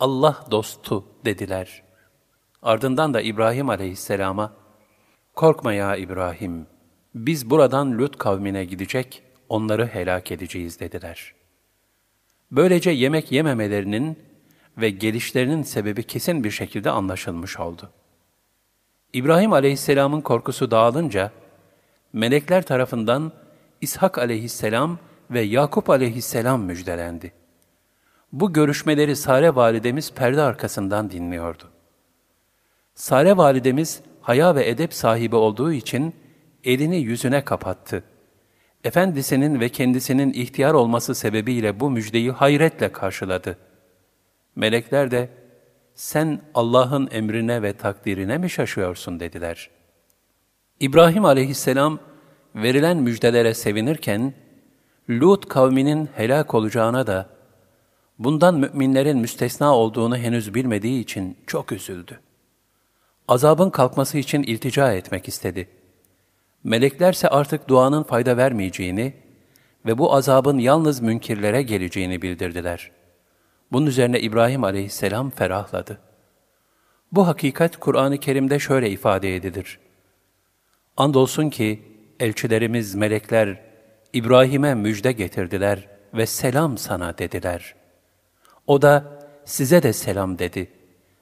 Allah 0.00 0.46
dostu 0.50 1.04
dediler. 1.24 1.82
Ardından 2.62 3.14
da 3.14 3.20
İbrahim 3.20 3.68
aleyhisselama, 3.70 4.52
Korkma 5.34 5.72
ya 5.72 5.96
İbrahim, 5.96 6.66
biz 7.14 7.50
buradan 7.50 7.98
Lut 7.98 8.18
kavmine 8.18 8.64
gidecek, 8.64 9.22
onları 9.54 9.86
helak 9.86 10.32
edeceğiz 10.32 10.80
dediler. 10.80 11.34
Böylece 12.50 12.90
yemek 12.90 13.32
yememelerinin 13.32 14.18
ve 14.78 14.90
gelişlerinin 14.90 15.62
sebebi 15.62 16.02
kesin 16.02 16.44
bir 16.44 16.50
şekilde 16.50 16.90
anlaşılmış 16.90 17.58
oldu. 17.60 17.90
İbrahim 19.12 19.52
aleyhisselamın 19.52 20.20
korkusu 20.20 20.70
dağılınca, 20.70 21.30
melekler 22.12 22.62
tarafından 22.62 23.32
İshak 23.80 24.18
aleyhisselam 24.18 24.98
ve 25.30 25.40
Yakup 25.40 25.90
aleyhisselam 25.90 26.62
müjdelendi. 26.62 27.32
Bu 28.32 28.52
görüşmeleri 28.52 29.16
Sare 29.16 29.54
validemiz 29.54 30.12
perde 30.12 30.42
arkasından 30.42 31.10
dinliyordu. 31.10 31.70
Sare 32.94 33.36
validemiz 33.36 34.00
haya 34.20 34.54
ve 34.54 34.68
edep 34.68 34.94
sahibi 34.94 35.36
olduğu 35.36 35.72
için 35.72 36.14
elini 36.64 36.96
yüzüne 36.96 37.44
kapattı. 37.44 38.04
Efendisinin 38.84 39.60
ve 39.60 39.68
kendisinin 39.68 40.32
ihtiyar 40.32 40.74
olması 40.74 41.14
sebebiyle 41.14 41.80
bu 41.80 41.90
müjdeyi 41.90 42.30
hayretle 42.30 42.92
karşıladı. 42.92 43.58
Melekler 44.56 45.10
de, 45.10 45.28
sen 45.94 46.40
Allah'ın 46.54 47.08
emrine 47.12 47.62
ve 47.62 47.72
takdirine 47.72 48.38
mi 48.38 48.50
şaşıyorsun 48.50 49.20
dediler. 49.20 49.70
İbrahim 50.80 51.24
aleyhisselam 51.24 51.98
verilen 52.54 52.96
müjdelere 52.96 53.54
sevinirken, 53.54 54.34
Lut 55.10 55.48
kavminin 55.48 56.08
helak 56.16 56.54
olacağına 56.54 57.06
da, 57.06 57.28
bundan 58.18 58.54
müminlerin 58.54 59.18
müstesna 59.18 59.76
olduğunu 59.76 60.16
henüz 60.16 60.54
bilmediği 60.54 61.00
için 61.00 61.38
çok 61.46 61.72
üzüldü. 61.72 62.20
Azabın 63.28 63.70
kalkması 63.70 64.18
için 64.18 64.42
iltica 64.42 64.92
etmek 64.92 65.28
istedi. 65.28 65.68
Meleklerse 66.64 67.28
artık 67.28 67.68
duanın 67.68 68.02
fayda 68.02 68.36
vermeyeceğini 68.36 69.14
ve 69.86 69.98
bu 69.98 70.14
azabın 70.14 70.58
yalnız 70.58 71.00
münkirlere 71.00 71.62
geleceğini 71.62 72.22
bildirdiler.'' 72.22 73.04
Bunun 73.74 73.86
üzerine 73.86 74.20
İbrahim 74.20 74.64
aleyhisselam 74.64 75.30
ferahladı. 75.30 76.00
Bu 77.12 77.26
hakikat 77.26 77.76
Kur'an-ı 77.76 78.18
Kerim'de 78.18 78.58
şöyle 78.58 78.90
ifade 78.90 79.36
edilir. 79.36 79.78
Andolsun 80.96 81.50
ki 81.50 81.82
elçilerimiz 82.20 82.94
melekler 82.94 83.60
İbrahim'e 84.12 84.74
müjde 84.74 85.12
getirdiler 85.12 85.88
ve 86.14 86.26
selam 86.26 86.78
sana 86.78 87.18
dediler. 87.18 87.74
O 88.66 88.82
da 88.82 89.20
size 89.44 89.82
de 89.82 89.92
selam 89.92 90.38
dedi 90.38 90.70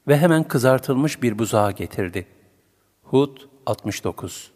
ve 0.09 0.18
hemen 0.18 0.45
kızartılmış 0.45 1.22
bir 1.22 1.38
buzağı 1.38 1.72
getirdi. 1.72 2.26
Hud 3.03 3.36
69 3.66 4.53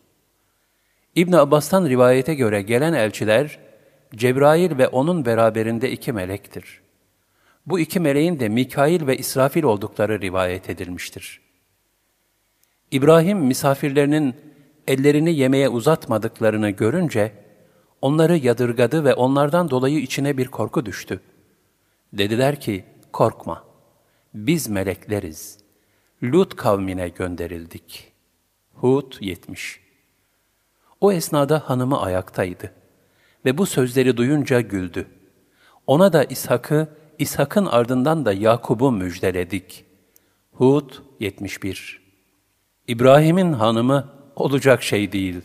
İbn 1.17 1.33
Abbas'tan 1.33 1.89
rivayete 1.89 2.35
göre 2.35 2.63
gelen 2.63 2.93
elçiler 2.93 3.59
Cebrail 4.15 4.79
ve 4.79 4.89
onun 4.89 5.25
beraberinde 5.25 5.91
iki 5.91 6.13
melektir. 6.13 6.81
Bu 7.67 7.81
iki 7.81 8.01
meleğin 8.01 8.41
de 8.41 8.49
Mikail 8.49 9.07
ve 9.07 9.17
İsrafil 9.17 9.63
oldukları 9.63 10.21
rivayet 10.21 10.71
edilmiştir. 10.71 11.41
İbrahim 12.91 13.39
misafirlerinin 13.39 14.35
ellerini 14.89 15.35
yemeğe 15.35 15.69
uzatmadıklarını 15.69 16.71
görünce, 16.71 17.33
onları 18.03 18.37
yadırgadı 18.37 19.05
ve 19.05 19.15
onlardan 19.15 19.71
dolayı 19.71 19.99
içine 19.99 20.39
bir 20.39 20.49
korku 20.49 20.87
düştü. 20.87 21.21
Dediler 22.13 22.61
ki, 22.61 22.85
korkma, 23.13 23.65
biz 24.35 24.69
melekleriz. 24.69 25.59
Lut 26.23 26.57
kavmine 26.57 27.09
gönderildik. 27.09 28.13
Hud 28.75 29.13
70 29.21 29.86
O 31.01 31.13
esnada 31.13 31.63
hanımı 31.71 32.01
ayaktaydı 32.01 32.73
ve 33.45 33.59
bu 33.59 33.67
sözleri 33.67 34.17
duyunca 34.17 34.61
güldü. 34.61 35.07
Ona 35.87 36.13
da 36.13 36.25
İshak'ı, 36.25 36.89
İshak'ın 37.19 37.67
ardından 37.67 38.25
da 38.25 38.33
Yakub'u 38.33 38.93
müjdeledik. 38.93 39.85
Hud 40.53 40.91
71 41.21 42.03
İbrahim'in 42.89 43.53
hanımı 43.53 44.13
olacak 44.37 44.83
şey 44.83 45.13
değil. 45.13 45.41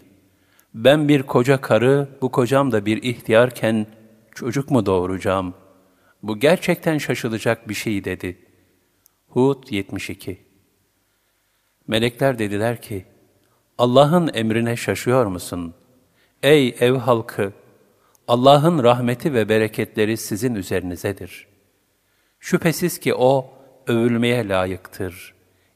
Ben 0.73 1.07
bir 1.07 1.23
koca 1.23 1.61
karı, 1.61 2.09
bu 2.21 2.31
kocam 2.31 2.71
da 2.71 2.85
bir 2.85 3.03
ihtiyarken 3.03 3.87
çocuk 4.35 4.71
mu 4.71 4.85
doğuracağım? 4.85 5.53
Bu 6.23 6.39
gerçekten 6.39 6.97
şaşılacak 6.97 7.69
bir 7.69 7.73
şey 7.73 8.03
dedi. 8.03 8.37
Hud 9.27 9.63
72 9.69 10.37
Melekler 11.87 12.39
dediler 12.39 12.81
ki, 12.81 13.05
Allah'ın 13.81 14.31
emrine 14.33 14.75
şaşıyor 14.75 15.25
musun? 15.25 15.73
Ey 16.43 16.75
ev 16.79 16.95
halkı! 16.95 17.53
Allah'ın 18.27 18.83
rahmeti 18.83 19.33
ve 19.33 19.49
bereketleri 19.49 20.17
sizin 20.17 20.55
üzerinizedir. 20.55 21.47
Şüphesiz 22.39 22.99
ki 22.99 23.15
O, 23.15 23.53
övülmeye 23.87 24.47
layıktır. 24.47 25.33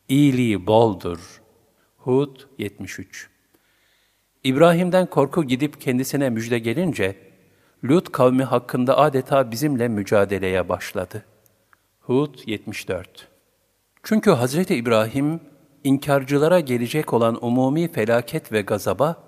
İyiliği 0.09 0.67
boldur. 0.67 1.41
Hud 1.97 2.39
73 2.57 3.29
İbrahim'den 4.43 5.05
korku 5.05 5.43
gidip 5.43 5.81
kendisine 5.81 6.29
müjde 6.29 6.59
gelince, 6.59 7.15
Lut 7.83 8.11
kavmi 8.11 8.43
hakkında 8.43 8.97
adeta 8.97 9.51
bizimle 9.51 9.87
mücadeleye 9.87 10.69
başladı. 10.69 11.25
Hud 11.99 12.35
74 12.45 13.27
Çünkü 14.03 14.31
Hazreti 14.31 14.75
İbrahim, 14.75 15.39
inkarcılara 15.85 16.59
gelecek 16.59 17.13
olan 17.13 17.45
umumi 17.45 17.91
felaket 17.91 18.51
ve 18.51 18.61
gazaba, 18.61 19.23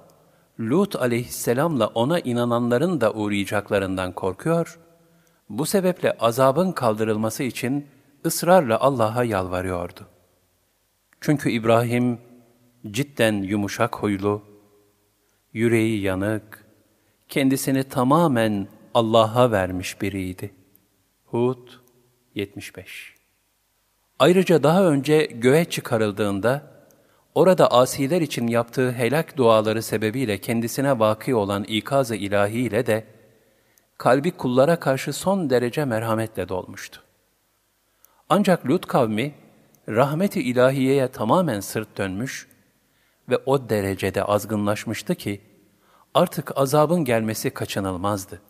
Lut 0.59 0.95
aleyhisselamla 0.95 1.87
ona 1.87 2.19
inananların 2.19 3.01
da 3.01 3.13
uğrayacaklarından 3.13 4.11
korkuyor, 4.11 4.79
bu 5.49 5.65
sebeple 5.65 6.11
azabın 6.11 6.71
kaldırılması 6.71 7.43
için 7.43 7.87
ısrarla 8.25 8.79
Allah'a 8.79 9.23
yalvarıyordu. 9.23 10.07
Çünkü 11.21 11.51
İbrahim 11.51 12.19
cidden 12.91 13.33
yumuşak 13.33 13.95
huylu, 13.95 14.41
yüreği 15.53 16.01
yanık, 16.01 16.65
kendisini 17.29 17.83
tamamen 17.83 18.67
Allah'a 18.93 19.51
vermiş 19.51 20.01
biriydi. 20.01 20.51
Hud 21.25 21.69
75 22.35 23.16
Ayrıca 24.19 24.63
daha 24.63 24.85
önce 24.85 25.25
göğe 25.25 25.65
çıkarıldığında, 25.65 26.61
orada 27.35 27.71
asiler 27.71 28.21
için 28.21 28.47
yaptığı 28.47 28.91
helak 28.91 29.37
duaları 29.37 29.83
sebebiyle 29.83 30.37
kendisine 30.37 30.99
vaki 30.99 31.35
olan 31.35 31.63
ikaz-ı 31.63 32.15
ilahiyle 32.15 32.85
de, 32.85 33.03
kalbi 33.97 34.31
kullara 34.31 34.79
karşı 34.79 35.13
son 35.13 35.49
derece 35.49 35.85
merhametle 35.85 36.49
dolmuştu. 36.49 37.01
Ancak 38.29 38.65
Lut 38.65 38.85
kavmi, 38.85 39.33
rahmeti 39.89 40.41
ilahiyeye 40.41 41.07
tamamen 41.07 41.59
sırt 41.59 41.97
dönmüş 41.97 42.47
ve 43.29 43.37
o 43.45 43.69
derecede 43.69 44.23
azgınlaşmıştı 44.23 45.15
ki, 45.15 45.41
artık 46.13 46.57
azabın 46.57 47.05
gelmesi 47.05 47.49
kaçınılmazdı. 47.49 48.41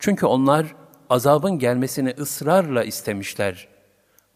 Çünkü 0.00 0.26
onlar 0.26 0.66
azabın 1.10 1.58
gelmesini 1.58 2.14
ısrarla 2.18 2.84
istemişler 2.84 3.73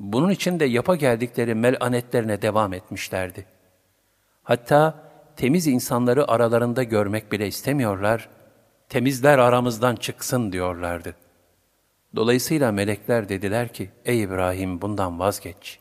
bunun 0.01 0.31
için 0.31 0.61
de 0.61 0.65
yapa 0.65 0.97
geldikleri 0.97 1.55
melanetlerine 1.55 2.43
devam 2.43 2.73
etmişlerdi. 2.73 3.47
Hatta 4.43 5.11
temiz 5.37 5.67
insanları 5.67 6.31
aralarında 6.31 6.83
görmek 6.83 7.33
bile 7.33 7.47
istemiyorlar, 7.47 8.29
temizler 8.89 9.39
aramızdan 9.39 9.97
çıksın 9.97 10.53
diyorlardı. 10.53 11.15
Dolayısıyla 12.17 12.73
melekler 12.73 13.29
dediler 13.29 13.73
ki, 13.73 13.91
ey 14.05 14.23
İbrahim 14.23 14.81
bundan 14.81 15.19
vazgeç. 15.19 15.79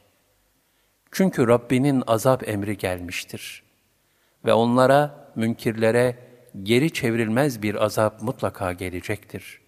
Çünkü 1.12 1.48
Rabbinin 1.48 2.04
azap 2.08 2.48
emri 2.50 2.78
gelmiştir. 2.78 3.64
Ve 4.46 4.54
onlara, 4.54 5.32
münkirlere 5.36 6.16
geri 6.64 6.94
çevrilmez 6.94 7.62
bir 7.62 7.84
azap 7.86 8.22
mutlaka 8.22 8.74
gelecektir. 8.74 9.62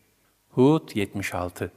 Hud 0.50 0.89
76 0.95 1.72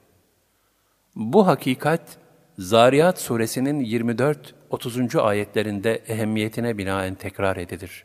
Bu 1.17 1.47
hakikat, 1.47 2.19
Zariyat 2.59 3.21
suresinin 3.21 3.85
24-30. 3.85 5.21
ayetlerinde 5.21 6.03
ehemmiyetine 6.09 6.79
binaen 6.79 7.15
tekrar 7.15 7.57
edilir. 7.57 8.05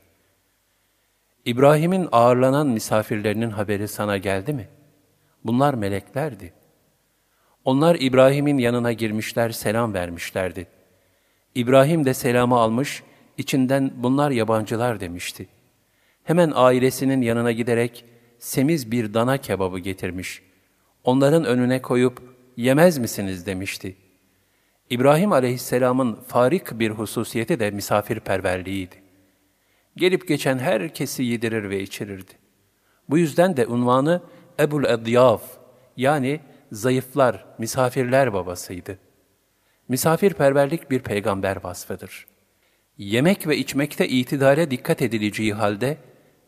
İbrahim'in 1.45 2.07
ağırlanan 2.11 2.67
misafirlerinin 2.67 3.49
haberi 3.49 3.87
sana 3.87 4.17
geldi 4.17 4.53
mi? 4.53 4.67
Bunlar 5.43 5.73
meleklerdi. 5.73 6.53
Onlar 7.65 7.97
İbrahim'in 7.99 8.57
yanına 8.57 8.91
girmişler, 8.91 9.49
selam 9.49 9.93
vermişlerdi. 9.93 10.67
İbrahim 11.55 12.05
de 12.05 12.13
selamı 12.13 12.55
almış, 12.55 13.03
içinden 13.37 13.91
bunlar 13.95 14.31
yabancılar 14.31 14.99
demişti. 14.99 15.47
Hemen 16.23 16.51
ailesinin 16.55 17.21
yanına 17.21 17.51
giderek 17.51 18.05
semiz 18.39 18.91
bir 18.91 19.13
dana 19.13 19.37
kebabı 19.37 19.79
getirmiş. 19.79 20.41
Onların 21.03 21.45
önüne 21.45 21.81
koyup 21.81 22.21
yemez 22.57 22.97
misiniz 22.97 23.45
demişti.'' 23.45 24.06
İbrahim 24.89 25.31
aleyhisselamın 25.31 26.19
farik 26.27 26.79
bir 26.79 26.89
hususiyeti 26.91 27.59
de 27.59 27.71
misafirperverliğiydi. 27.71 28.95
Gelip 29.97 30.27
geçen 30.27 30.59
herkesi 30.59 31.23
yedirir 31.23 31.69
ve 31.69 31.81
içirirdi. 31.81 32.31
Bu 33.09 33.17
yüzden 33.17 33.57
de 33.57 33.67
unvanı 33.67 34.21
Ebul 34.59 34.83
Edyaf 34.83 35.41
yani 35.97 36.39
zayıflar, 36.71 37.45
misafirler 37.57 38.33
babasıydı. 38.33 38.97
Misafirperverlik 39.87 40.91
bir 40.91 40.99
peygamber 40.99 41.63
vasfıdır. 41.63 42.27
Yemek 42.97 43.47
ve 43.47 43.57
içmekte 43.57 44.07
itidale 44.07 44.71
dikkat 44.71 45.01
edileceği 45.01 45.53
halde, 45.53 45.97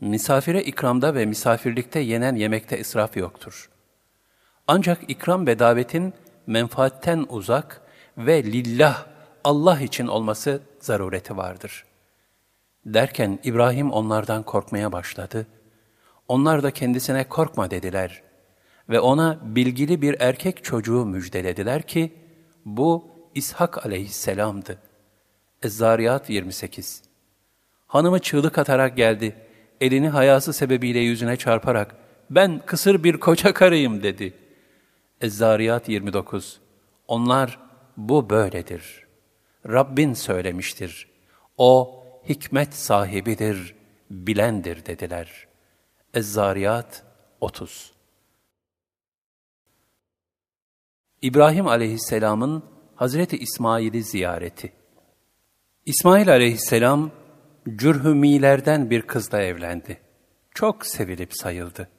misafire 0.02 0.64
ikramda 0.64 1.16
ve 1.16 1.26
misafirlikte 1.26 2.00
yenen 2.00 2.36
yemekte 2.36 2.80
israf 2.80 3.18
yoktur. 3.18 3.70
Ancak 4.68 5.10
ikram 5.10 5.48
ve 5.48 5.60
davetin 5.60 6.14
menfaatten 6.48 7.26
uzak, 7.30 7.89
ve 8.20 8.44
lillah, 8.44 9.06
Allah 9.44 9.82
için 9.82 10.08
olması 10.08 10.62
zarureti 10.80 11.38
vardır. 11.38 11.86
Derken 12.86 13.40
İbrahim 13.44 13.92
onlardan 13.92 14.44
korkmaya 14.44 14.92
başladı. 14.92 15.48
Onlar 16.28 16.64
da 16.64 16.72
kendisine 16.72 17.24
korkma 17.24 17.72
dediler 17.72 18.22
ve 18.90 19.00
ona 19.00 19.40
bilgili 19.44 20.02
bir 20.02 20.16
erkek 20.20 20.64
çocuğu 20.64 21.06
müjdelediler 21.06 21.82
ki, 21.82 22.14
bu 22.66 23.08
İshak 23.36 23.86
aleyhisselamdı. 23.86 24.78
Ez-Zariyat 25.64 26.30
28 26.30 27.04
Hanımı 27.88 28.20
çığlık 28.20 28.58
atarak 28.58 28.98
geldi. 28.98 29.36
Elini 29.82 30.10
hayası 30.10 30.54
sebebiyle 30.54 31.00
yüzüne 31.00 31.38
çarparak, 31.38 31.96
ben 32.30 32.62
kısır 32.66 33.04
bir 33.04 33.20
koca 33.20 33.54
karıyım 33.54 34.04
dedi. 34.04 34.34
Ez-Zariyat 35.22 35.90
29 35.90 36.60
Onlar, 37.08 37.69
bu 38.00 38.30
böyledir. 38.30 39.08
Rabbin 39.68 40.14
söylemiştir. 40.14 41.10
O 41.58 42.04
hikmet 42.30 42.74
sahibidir, 42.74 43.76
bilendir 44.12 44.86
dediler. 44.86 45.48
Ez-Zariyat 46.14 47.04
30 47.42 47.94
İbrahim 51.22 51.68
aleyhisselamın 51.68 52.64
Hazreti 52.96 53.38
İsmail'i 53.38 54.04
ziyareti 54.04 54.74
İsmail 55.86 56.30
aleyhisselam, 56.30 57.12
Cürhümilerden 57.76 58.90
bir 58.90 59.02
kızla 59.02 59.42
evlendi. 59.42 59.98
Çok 60.54 60.86
sevilip 60.86 61.34
sayıldı. 61.34 61.90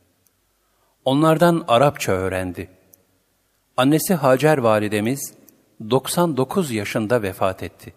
Onlardan 1.05 1.65
Arapça 1.69 2.13
öğrendi. 2.13 2.69
Annesi 3.77 4.15
Hacer 4.15 4.59
validemiz, 4.59 5.35
99 5.91 6.71
yaşında 6.71 7.23
vefat 7.23 7.63
etti. 7.63 7.93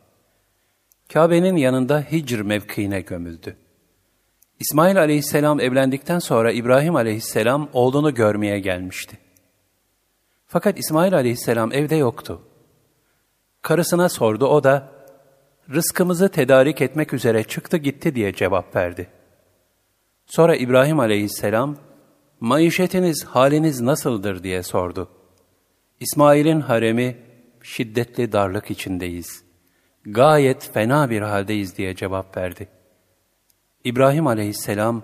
Kabe'nin 1.14 1.56
yanında 1.56 2.02
Hicr 2.02 2.42
mevkiine 2.42 3.02
gömüldü. 3.02 3.56
İsmail 4.60 4.98
aleyhisselam 5.00 5.60
evlendikten 5.60 6.20
sonra 6.20 6.52
İbrahim 6.52 6.96
aleyhisselam 6.96 7.70
oğlunu 7.74 8.14
görmeye 8.14 8.60
gelmişti. 8.60 9.18
Fakat 10.48 10.80
İsmail 10.80 11.14
aleyhisselam 11.16 11.74
evde 11.74 11.96
yoktu. 11.96 12.42
Karısına 13.62 14.10
sordu, 14.10 14.48
o 14.48 14.64
da, 14.64 14.90
rızkımızı 15.70 16.30
tedarik 16.30 16.82
etmek 16.82 17.14
üzere 17.14 17.44
çıktı 17.44 17.78
gitti 17.78 18.16
diye 18.16 18.34
cevap 18.34 18.76
verdi. 18.76 19.08
Sonra 20.26 20.56
İbrahim 20.56 21.00
aleyhisselam, 21.00 21.78
maişetiniz, 22.40 23.26
haliniz 23.26 23.82
nasıldır 23.82 24.44
diye 24.44 24.64
sordu. 24.64 25.10
İsmail'in 26.00 26.62
haremi, 26.62 27.18
şiddetli 27.64 28.32
darlık 28.32 28.72
içindeyiz. 28.72 29.44
Gayet 30.06 30.72
fena 30.74 31.10
bir 31.10 31.22
haldeyiz 31.22 31.78
diye 31.78 31.96
cevap 31.96 32.38
verdi. 32.38 32.68
İbrahim 33.84 34.28
aleyhisselam, 34.28 35.04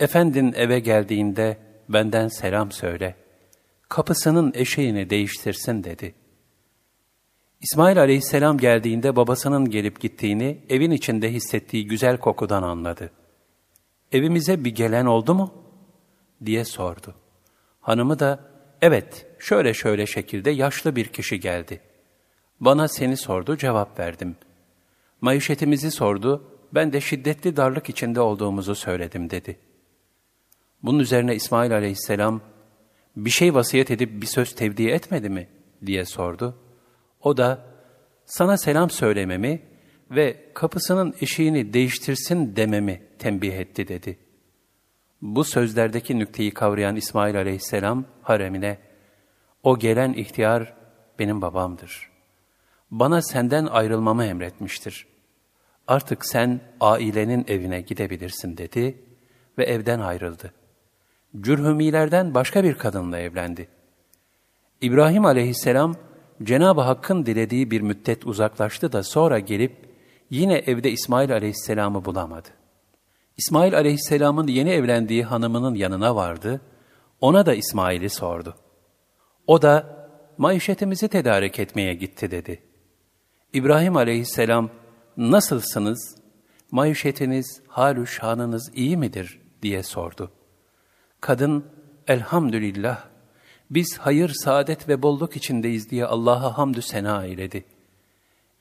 Efendin 0.00 0.52
eve 0.56 0.80
geldiğinde 0.80 1.58
benden 1.88 2.28
selam 2.28 2.72
söyle, 2.72 3.16
kapısının 3.88 4.52
eşeğini 4.54 5.10
değiştirsin 5.10 5.84
dedi. 5.84 6.14
İsmail 7.60 8.00
aleyhisselam 8.00 8.58
geldiğinde 8.58 9.16
babasının 9.16 9.70
gelip 9.70 10.00
gittiğini 10.00 10.58
evin 10.68 10.90
içinde 10.90 11.32
hissettiği 11.32 11.86
güzel 11.86 12.18
kokudan 12.18 12.62
anladı. 12.62 13.10
Evimize 14.12 14.64
bir 14.64 14.74
gelen 14.74 15.06
oldu 15.06 15.34
mu? 15.34 15.54
diye 16.44 16.64
sordu. 16.64 17.14
Hanımı 17.80 18.18
da, 18.18 18.40
evet 18.82 19.26
şöyle 19.38 19.74
şöyle 19.74 20.06
şekilde 20.06 20.50
yaşlı 20.50 20.96
bir 20.96 21.06
kişi 21.06 21.40
geldi. 21.40 21.80
Bana 22.60 22.88
seni 22.88 23.16
sordu, 23.16 23.56
cevap 23.56 23.98
verdim. 23.98 24.36
Maişetimizi 25.20 25.90
sordu, 25.90 26.58
ben 26.74 26.92
de 26.92 27.00
şiddetli 27.00 27.56
darlık 27.56 27.88
içinde 27.88 28.20
olduğumuzu 28.20 28.74
söyledim 28.74 29.30
dedi. 29.30 29.58
Bunun 30.82 30.98
üzerine 30.98 31.34
İsmail 31.34 31.72
aleyhisselam, 31.72 32.40
bir 33.16 33.30
şey 33.30 33.54
vasiyet 33.54 33.90
edip 33.90 34.22
bir 34.22 34.26
söz 34.26 34.54
tevdi 34.54 34.88
etmedi 34.88 35.28
mi? 35.28 35.48
diye 35.86 36.04
sordu. 36.04 36.56
O 37.20 37.36
da, 37.36 37.64
sana 38.24 38.56
selam 38.56 38.90
söylememi 38.90 39.62
ve 40.10 40.44
kapısının 40.54 41.14
eşiğini 41.20 41.72
değiştirsin 41.72 42.56
dememi 42.56 43.02
tembih 43.18 43.52
etti 43.52 43.88
dedi. 43.88 44.18
Bu 45.22 45.44
sözlerdeki 45.44 46.18
nükteyi 46.18 46.50
kavrayan 46.50 46.96
İsmail 46.96 47.36
aleyhisselam 47.36 48.04
haremine, 48.22 48.78
o 49.62 49.78
gelen 49.78 50.12
ihtiyar 50.12 50.74
benim 51.18 51.42
babamdır. 51.42 52.10
Bana 52.90 53.22
senden 53.22 53.66
ayrılmamı 53.66 54.24
emretmiştir. 54.24 55.06
Artık 55.86 56.26
sen 56.26 56.60
ailenin 56.80 57.44
evine 57.48 57.80
gidebilirsin 57.80 58.56
dedi 58.56 58.98
ve 59.58 59.64
evden 59.64 60.00
ayrıldı. 60.00 60.52
Cürhümilerden 61.40 62.34
başka 62.34 62.64
bir 62.64 62.74
kadınla 62.74 63.18
evlendi. 63.18 63.68
İbrahim 64.80 65.24
aleyhisselam 65.24 65.94
Cenab-ı 66.42 66.80
Hakk'ın 66.80 67.26
dilediği 67.26 67.70
bir 67.70 67.80
müddet 67.80 68.26
uzaklaştı 68.26 68.92
da 68.92 69.02
sonra 69.02 69.38
gelip 69.38 69.88
yine 70.30 70.54
evde 70.54 70.90
İsmail 70.90 71.32
aleyhisselamı 71.32 72.04
bulamadı. 72.04 72.48
İsmail 73.36 73.76
aleyhisselamın 73.76 74.46
yeni 74.46 74.70
evlendiği 74.70 75.24
hanımının 75.24 75.74
yanına 75.74 76.16
vardı, 76.16 76.60
ona 77.20 77.46
da 77.46 77.54
İsmail'i 77.54 78.10
sordu. 78.10 78.54
O 79.48 79.62
da 79.62 80.06
maişetimizi 80.38 81.08
tedarik 81.08 81.58
etmeye 81.58 81.94
gitti 81.94 82.30
dedi. 82.30 82.62
İbrahim 83.52 83.96
aleyhisselam, 83.96 84.70
nasılsınız, 85.16 86.16
maişetiniz, 86.70 87.62
halü 87.68 88.06
şanınız 88.06 88.70
iyi 88.74 88.96
midir 88.96 89.40
diye 89.62 89.82
sordu. 89.82 90.30
Kadın, 91.20 91.64
elhamdülillah, 92.08 93.04
biz 93.70 93.98
hayır, 93.98 94.28
saadet 94.28 94.88
ve 94.88 95.02
bolluk 95.02 95.36
içindeyiz 95.36 95.90
diye 95.90 96.06
Allah'a 96.06 96.58
hamdü 96.58 96.82
sena 96.82 97.24
eyledi. 97.24 97.64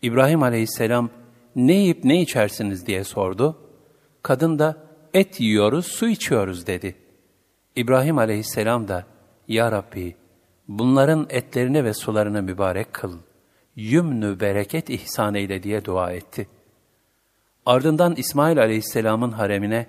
İbrahim 0.01 0.43
aleyhisselam, 0.43 1.09
ne 1.55 1.73
yiyip 1.73 2.03
ne 2.03 2.21
içersiniz 2.21 2.87
diye 2.87 3.03
sordu. 3.03 3.57
Kadın 4.23 4.59
da, 4.59 4.77
et 5.13 5.39
yiyoruz, 5.39 5.85
su 5.85 6.07
içiyoruz 6.07 6.67
dedi. 6.67 6.95
İbrahim 7.75 8.17
aleyhisselam 8.17 8.87
da, 8.87 9.05
Ya 9.47 9.71
Rabbi, 9.71 10.15
bunların 10.67 11.27
etlerini 11.29 11.83
ve 11.83 11.93
sularını 11.93 12.41
mübarek 12.41 12.93
kıl, 12.93 13.17
yümnü 13.75 14.39
bereket 14.39 14.89
ihsan 14.89 15.35
eyle 15.35 15.63
diye 15.63 15.85
dua 15.85 16.11
etti. 16.11 16.47
Ardından 17.65 18.15
İsmail 18.15 18.59
aleyhisselamın 18.59 19.31
haremine, 19.31 19.87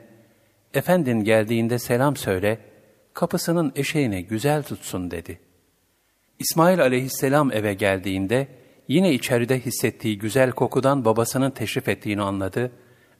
Efendin 0.75 1.25
geldiğinde 1.25 1.79
selam 1.79 2.17
söyle, 2.17 2.59
kapısının 3.15 3.73
eşeğini 3.77 4.25
güzel 4.25 4.63
tutsun 4.63 5.11
dedi. 5.11 5.41
İsmail 6.39 6.81
aleyhisselam 6.81 7.53
eve 7.53 7.75
geldiğinde, 7.75 8.49
yine 8.89 9.13
içeride 9.13 9.61
hissettiği 9.61 10.19
güzel 10.19 10.51
kokudan 10.51 11.05
babasının 11.05 11.51
teşrif 11.51 11.89
ettiğini 11.89 12.23
anladı 12.23 12.73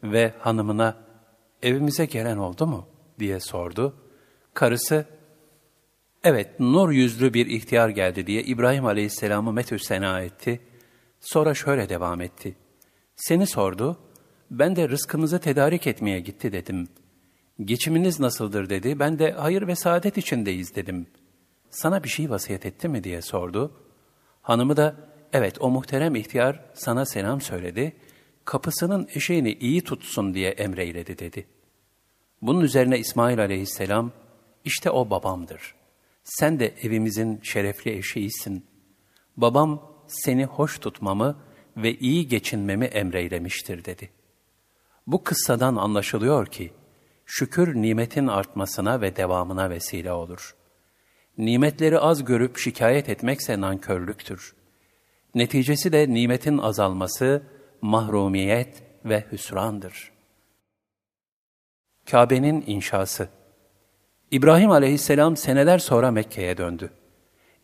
ve 0.03 0.33
hanımına, 0.39 0.97
evimize 1.63 2.05
gelen 2.05 2.37
oldu 2.37 2.67
mu? 2.67 2.87
diye 3.19 3.41
sordu. 3.41 3.95
Karısı, 4.55 5.05
evet 6.25 6.61
nur 6.61 6.91
yüzlü 6.91 7.35
bir 7.35 7.47
ihtiyar 7.47 7.89
geldi 7.89 8.27
diye 8.27 8.43
İbrahim 8.43 8.87
aleyhisselamı 8.87 9.53
metü 9.53 9.79
sena 9.79 10.21
etti. 10.21 10.61
Sonra 11.21 11.55
şöyle 11.55 11.89
devam 11.89 12.21
etti. 12.21 12.57
Seni 13.17 13.47
sordu, 13.47 13.99
ben 14.51 14.77
de 14.77 14.89
rızkımızı 14.89 15.39
tedarik 15.39 15.87
etmeye 15.87 16.21
gitti 16.21 16.53
dedim. 16.53 16.89
Geçiminiz 17.65 18.21
nasıldır 18.21 18.71
dedi. 18.71 18.99
Ben 18.99 19.19
de 19.19 19.33
hayır 19.33 19.67
ve 19.67 19.75
saadet 19.75 20.19
içindeyiz 20.19 20.75
dedim. 20.75 21.07
Sana 21.71 22.05
bir 22.05 22.09
şey 22.09 22.31
vasiyet 22.31 22.67
etti 22.67 22.89
mi 22.89 23.05
diye 23.05 23.23
sordu. 23.23 23.73
Hanımı 24.43 24.77
da 24.77 24.97
evet 25.33 25.57
o 25.61 25.71
muhterem 25.71 26.15
ihtiyar 26.15 26.65
sana 26.75 27.07
selam 27.07 27.41
söyledi. 27.41 27.97
Kapısının 28.45 29.09
eşeğini 29.15 29.53
iyi 29.53 29.81
tutsun 29.81 30.35
diye 30.35 30.51
emreyledi 30.51 31.19
dedi. 31.19 31.47
Bunun 32.43 32.61
üzerine 32.61 32.99
İsmail 32.99 33.41
aleyhisselam 33.41 34.13
işte 34.65 34.91
o 34.91 35.11
babamdır. 35.11 35.75
Sen 36.29 36.61
de 36.61 36.75
evimizin 36.83 37.41
şerefli 37.43 37.99
eşeğisin. 37.99 38.67
Babam 39.37 39.93
seni 40.07 40.45
hoş 40.45 40.79
tutmamı 40.79 41.43
ve 41.77 41.95
iyi 41.95 42.29
geçinmemi 42.29 42.85
emreylemiştir 42.85 43.85
dedi. 43.85 44.11
Bu 45.07 45.25
kıssadan 45.25 45.77
anlaşılıyor 45.77 46.47
ki, 46.47 46.73
şükür 47.27 47.75
nimetin 47.75 48.27
artmasına 48.27 49.01
ve 49.01 49.17
devamına 49.17 49.71
vesile 49.71 50.13
olur. 50.13 50.57
Nimetleri 51.39 51.99
az 51.99 52.25
görüp 52.25 52.59
şikayet 52.59 53.09
etmekse 53.09 53.61
nankörlüktür. 53.61 54.55
Neticesi 55.35 55.93
de 55.93 56.15
nimetin 56.15 56.59
azalması, 56.59 57.43
mahrumiyet 57.83 58.83
ve 59.05 59.25
hüsrandır. 59.33 60.13
Kabe'nin 62.11 62.65
inşası 62.67 63.38
İbrahim 64.31 64.71
aleyhisselam 64.71 65.37
seneler 65.37 65.79
sonra 65.79 66.11
Mekke'ye 66.11 66.57
döndü. 66.57 66.91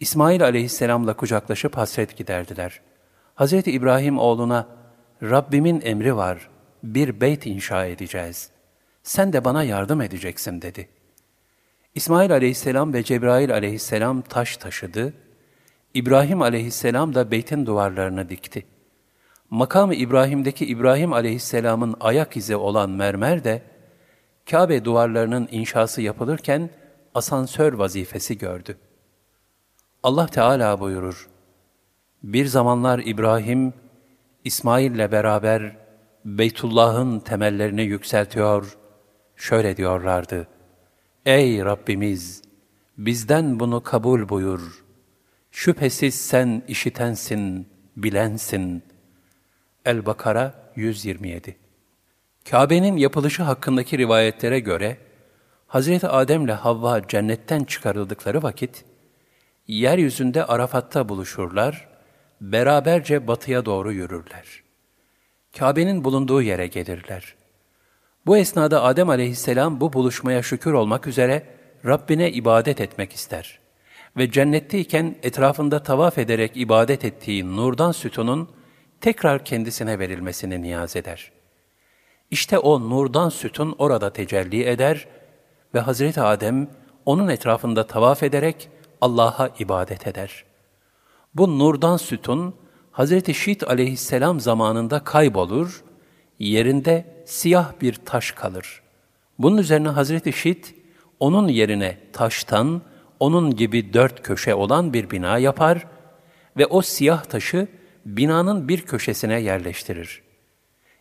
İsmail 0.01 0.45
aleyhisselamla 0.45 1.17
kucaklaşıp 1.17 1.77
hasret 1.77 2.17
giderdiler. 2.17 2.81
Hazreti 3.35 3.71
İbrahim 3.73 4.19
oğluna, 4.19 4.69
Rabbimin 5.23 5.81
emri 5.85 6.17
var, 6.17 6.49
bir 6.83 7.21
beyt 7.21 7.47
inşa 7.47 7.87
edeceğiz 7.87 8.55
sen 9.05 9.33
de 9.33 9.45
bana 9.45 9.63
yardım 9.63 10.01
edeceksin 10.01 10.63
dedi. 10.63 10.89
İsmail 11.95 12.33
aleyhisselam 12.33 12.93
ve 12.93 13.03
Cebrail 13.03 13.53
aleyhisselam 13.53 14.23
taş 14.23 14.57
taşıdı, 14.57 15.15
İbrahim 15.95 16.43
aleyhisselam 16.43 17.15
da 17.15 17.31
beytin 17.31 17.67
duvarlarını 17.67 18.29
dikti. 18.29 18.67
Makam-ı 19.51 19.95
İbrahim'deki 19.95 20.67
İbrahim 20.67 21.13
aleyhisselamın 21.13 21.97
ayak 22.01 22.37
izi 22.37 22.57
olan 22.57 22.91
mermer 22.91 23.45
de, 23.45 23.63
Kabe 24.51 24.85
duvarlarının 24.85 25.49
inşası 25.51 26.03
yapılırken 26.03 26.71
asansör 27.15 27.73
vazifesi 27.73 28.39
gördü. 28.39 28.77
Allah 30.03 30.27
Teala 30.27 30.81
buyurur, 30.81 31.29
Bir 32.23 32.47
zamanlar 32.47 32.99
İbrahim, 32.99 33.75
İsmail'le 34.45 35.13
beraber 35.13 35.77
Beytullah'ın 36.25 37.21
temellerini 37.21 37.83
yükseltiyor 37.83 38.79
şöyle 39.37 39.77
diyorlardı. 39.77 40.49
Ey 41.27 41.65
Rabbimiz! 41.65 42.43
Bizden 42.99 43.61
bunu 43.61 43.83
kabul 43.83 44.29
buyur. 44.29 44.85
Şüphesiz 45.51 46.15
sen 46.15 46.63
işitensin, 46.69 47.69
bilensin. 47.97 48.83
El-Bakara 49.85 50.73
127 50.77 51.64
Kabe'nin 52.51 52.97
yapılışı 52.97 53.43
hakkındaki 53.43 53.99
rivayetlere 53.99 54.61
göre, 54.61 54.97
Hazreti 55.67 56.09
Adem 56.09 56.45
ile 56.45 56.53
Havva 56.53 57.09
cennetten 57.09 57.65
çıkarıldıkları 57.65 58.43
vakit, 58.43 58.85
yeryüzünde 59.67 60.45
Arafat'ta 60.45 61.09
buluşurlar, 61.09 61.89
beraberce 62.41 63.27
batıya 63.27 63.65
doğru 63.65 63.93
yürürler. 63.93 64.63
Kabe'nin 65.59 66.05
bulunduğu 66.05 66.43
yere 66.43 66.67
gelirler. 66.67 67.35
Bu 68.27 68.37
esnada 68.37 68.83
Adem 68.83 69.09
aleyhisselam 69.09 69.81
bu 69.81 69.93
buluşmaya 69.93 70.43
şükür 70.43 70.73
olmak 70.73 71.07
üzere 71.07 71.43
Rabbine 71.85 72.33
ibadet 72.33 72.81
etmek 72.81 73.13
ister. 73.13 73.59
Ve 74.17 74.31
cennetteyken 74.31 75.15
etrafında 75.23 75.83
tavaf 75.83 76.19
ederek 76.19 76.53
ibadet 76.55 77.05
ettiği 77.05 77.57
nurdan 77.57 77.93
sütunun 77.93 78.51
tekrar 79.01 79.45
kendisine 79.45 79.99
verilmesini 79.99 80.63
niyaz 80.63 80.97
eder. 80.97 81.34
İşte 82.35 82.59
o 82.59 82.91
nurdan 82.91 83.29
sütun 83.29 83.75
orada 83.79 84.13
tecelli 84.13 84.65
eder 84.65 85.07
ve 85.75 85.81
Hazreti 85.81 86.21
Adem 86.21 86.69
onun 87.07 87.29
etrafında 87.29 87.87
tavaf 87.87 88.23
ederek 88.23 88.69
Allah'a 89.01 89.51
ibadet 89.59 90.07
eder. 90.07 90.45
Bu 91.35 91.59
nurdan 91.59 91.97
sütun 91.97 92.55
Hazreti 92.91 93.35
Şit 93.35 93.69
aleyhisselam 93.69 94.41
zamanında 94.41 95.05
kaybolur 95.05 95.85
yerinde 96.39 97.25
siyah 97.27 97.73
bir 97.81 97.95
taş 97.95 98.31
kalır. 98.31 98.83
Bunun 99.39 99.57
üzerine 99.57 99.89
Hazreti 99.89 100.33
Şit, 100.33 100.75
onun 101.21 101.49
yerine 101.49 101.99
taştan, 102.13 102.83
onun 103.21 103.57
gibi 103.57 103.95
dört 103.95 104.23
köşe 104.23 104.55
olan 104.55 104.93
bir 104.93 105.11
bina 105.11 105.39
yapar 105.39 105.87
ve 106.57 106.67
o 106.67 106.83
siyah 106.83 107.25
taşı 107.25 107.69
binanın 108.07 108.69
bir 108.69 108.81
köşesine 108.81 109.41
yerleştirir. 109.41 110.24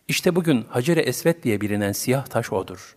İşte 0.08 0.36
bugün 0.36 0.66
Hacer-i 0.68 1.00
Esved 1.00 1.42
diye 1.42 1.60
bilinen 1.60 1.92
siyah 1.92 2.26
taş 2.26 2.52
odur. 2.52 2.96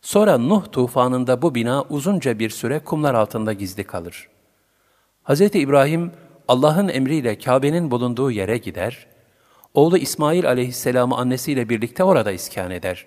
Sonra 0.00 0.38
Nuh 0.38 0.64
tufanında 0.72 1.42
bu 1.42 1.54
bina 1.54 1.82
uzunca 1.82 2.38
bir 2.38 2.50
süre 2.50 2.78
kumlar 2.78 3.14
altında 3.14 3.52
gizli 3.52 3.84
kalır. 3.84 4.28
Hz. 5.24 5.40
İbrahim 5.40 6.12
Allah'ın 6.48 6.88
emriyle 6.88 7.38
Kabe'nin 7.38 7.90
bulunduğu 7.90 8.30
yere 8.30 8.58
gider, 8.58 9.06
oğlu 9.74 9.98
İsmail 9.98 10.46
aleyhisselamı 10.48 11.16
annesiyle 11.16 11.68
birlikte 11.68 12.04
orada 12.04 12.32
iskan 12.32 12.70
eder. 12.70 13.06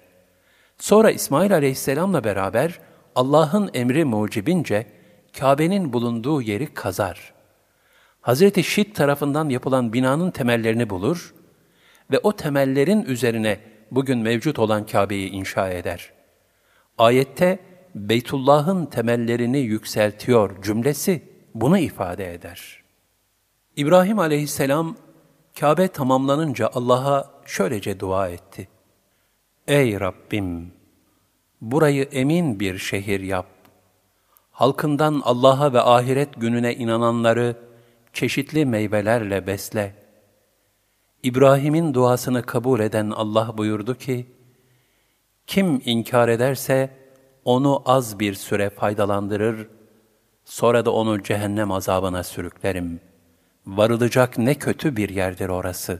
Sonra 0.78 1.12
İsmail 1.12 1.54
aleyhisselamla 1.54 2.24
beraber 2.24 2.80
Allah'ın 3.16 3.70
emri 3.74 4.06
mucibince 4.06 4.88
Kabe'nin 5.40 5.94
bulunduğu 5.94 6.42
yeri 6.42 6.74
kazar. 6.74 7.34
Hazreti 8.22 8.64
Şit 8.64 8.96
tarafından 8.96 9.50
yapılan 9.50 9.94
binanın 9.94 10.32
temellerini 10.32 10.90
bulur 10.90 11.34
ve 12.12 12.20
o 12.20 12.36
temellerin 12.36 13.04
üzerine 13.04 13.60
bugün 13.92 14.18
mevcut 14.20 14.60
olan 14.60 14.86
Kabe'yi 14.86 15.30
inşa 15.30 15.70
eder. 15.70 16.12
Ayette 16.98 17.60
Beytullah'ın 17.96 18.86
temellerini 18.86 19.60
yükseltiyor 19.60 20.62
cümlesi 20.62 21.22
bunu 21.56 21.78
ifade 21.78 22.34
eder. 22.34 22.84
İbrahim 23.76 24.20
aleyhisselam 24.20 24.96
Kabe 25.60 25.88
tamamlanınca 25.88 26.70
Allah'a 26.74 27.32
şöylece 27.46 28.00
dua 28.00 28.30
etti. 28.30 28.68
Ey 29.68 30.00
Rabbim! 30.00 30.74
Burayı 31.62 32.04
emin 32.04 32.60
bir 32.60 32.78
şehir 32.78 33.20
yap. 33.20 33.48
Halkından 34.52 35.22
Allah'a 35.26 35.74
ve 35.74 35.82
ahiret 35.82 36.42
gününe 36.42 36.76
inananları 36.76 37.56
çeşitli 38.14 38.66
meyvelerle 38.66 39.48
besle. 39.48 40.05
İbrahim'in 41.26 41.94
duasını 41.94 42.44
kabul 42.44 42.80
eden 42.80 43.10
Allah 43.10 43.58
buyurdu 43.58 43.98
ki, 43.98 44.26
Kim 45.48 45.82
inkar 45.86 46.30
ederse 46.30 46.90
onu 47.46 47.84
az 47.86 48.20
bir 48.20 48.34
süre 48.34 48.70
faydalandırır, 48.70 49.68
sonra 50.46 50.86
da 50.86 50.92
onu 50.92 51.24
cehennem 51.24 51.72
azabına 51.72 52.24
sürüklerim. 52.24 53.00
Varılacak 53.68 54.38
ne 54.38 54.56
kötü 54.56 54.96
bir 54.96 55.10
yerdir 55.10 55.50
orası. 55.50 56.00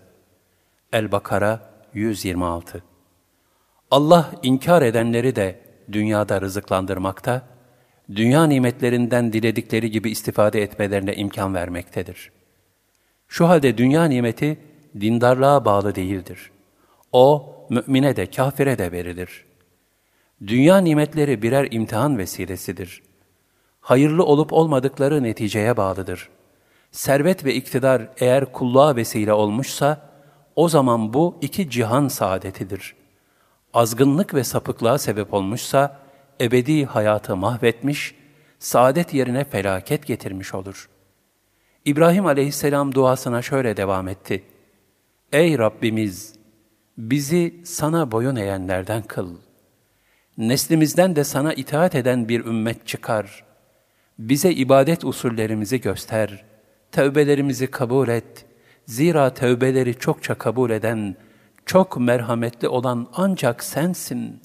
El-Bakara 0.94 1.70
126 1.94 2.84
Allah 3.92 4.32
inkar 4.44 4.82
edenleri 4.82 5.36
de 5.36 5.60
dünyada 5.92 6.42
rızıklandırmakta, 6.42 7.42
dünya 8.16 8.46
nimetlerinden 8.46 9.34
diledikleri 9.34 9.92
gibi 9.92 10.12
istifade 10.12 10.62
etmelerine 10.62 11.16
imkan 11.16 11.54
vermektedir. 11.54 12.32
Şu 13.28 13.48
halde 13.50 13.78
dünya 13.78 14.06
nimeti 14.06 14.65
dindarlığa 15.00 15.66
bağlı 15.66 15.96
değildir. 15.96 16.52
O, 17.12 17.56
mümine 17.70 18.16
de 18.16 18.26
kafire 18.26 18.78
de 18.78 18.92
verilir. 18.92 19.46
Dünya 20.48 20.78
nimetleri 20.78 21.42
birer 21.42 21.68
imtihan 21.72 22.18
vesilesidir. 22.18 23.04
Hayırlı 23.82 24.26
olup 24.26 24.54
olmadıkları 24.54 25.24
neticeye 25.24 25.78
bağlıdır. 25.78 26.30
Servet 26.92 27.46
ve 27.46 27.54
iktidar 27.54 28.08
eğer 28.18 28.52
kulluğa 28.52 28.96
vesile 28.96 29.34
olmuşsa, 29.34 30.10
o 30.56 30.70
zaman 30.70 31.14
bu 31.14 31.38
iki 31.42 31.70
cihan 31.70 32.08
saadetidir. 32.08 32.96
Azgınlık 33.74 34.34
ve 34.34 34.44
sapıklığa 34.44 34.98
sebep 34.98 35.34
olmuşsa, 35.34 36.00
ebedi 36.42 36.86
hayatı 36.86 37.36
mahvetmiş, 37.36 38.16
saadet 38.60 39.14
yerine 39.14 39.44
felaket 39.44 40.06
getirmiş 40.06 40.54
olur. 40.54 40.90
İbrahim 41.86 42.26
aleyhisselam 42.26 42.96
duasına 42.96 43.42
şöyle 43.42 43.78
devam 43.78 44.08
etti. 44.08 44.44
Ey 45.32 45.58
Rabbimiz! 45.58 46.36
Bizi 46.98 47.62
sana 47.64 48.12
boyun 48.12 48.36
eğenlerden 48.36 49.02
kıl. 49.02 49.36
Neslimizden 50.38 51.16
de 51.16 51.24
sana 51.24 51.54
itaat 51.54 51.96
eden 51.96 52.30
bir 52.30 52.46
ümmet 52.46 52.88
çıkar. 52.88 53.44
Bize 54.20 54.52
ibadet 54.52 55.06
usullerimizi 55.06 55.82
göster. 55.82 56.46
Tevbelerimizi 56.92 57.68
kabul 57.68 58.08
et. 58.08 58.46
Zira 58.86 59.34
tevbeleri 59.34 60.00
çokça 60.00 60.36
kabul 60.36 60.70
eden, 60.70 61.16
çok 61.66 62.00
merhametli 62.00 62.68
olan 62.68 63.08
ancak 63.14 63.64
sensin.'' 63.64 64.42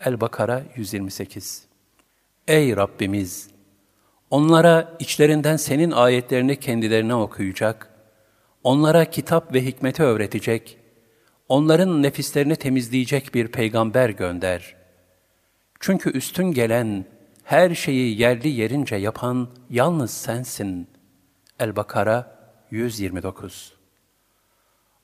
El-Bakara 0.00 0.62
128 0.76 1.66
Ey 2.48 2.76
Rabbimiz! 2.76 3.48
Onlara 4.30 4.96
içlerinden 4.98 5.56
senin 5.56 5.90
ayetlerini 5.90 6.60
kendilerine 6.60 7.14
okuyacak, 7.14 7.97
onlara 8.64 9.04
kitap 9.04 9.54
ve 9.54 9.64
hikmeti 9.64 10.02
öğretecek, 10.02 10.78
onların 11.48 12.02
nefislerini 12.02 12.56
temizleyecek 12.56 13.34
bir 13.34 13.48
peygamber 13.48 14.08
gönder. 14.08 14.76
Çünkü 15.80 16.10
üstün 16.10 16.52
gelen, 16.52 17.04
her 17.44 17.74
şeyi 17.74 18.20
yerli 18.20 18.48
yerince 18.48 18.96
yapan 18.96 19.48
yalnız 19.70 20.10
sensin. 20.10 20.88
El-Bakara 21.60 22.38
129 22.70 23.78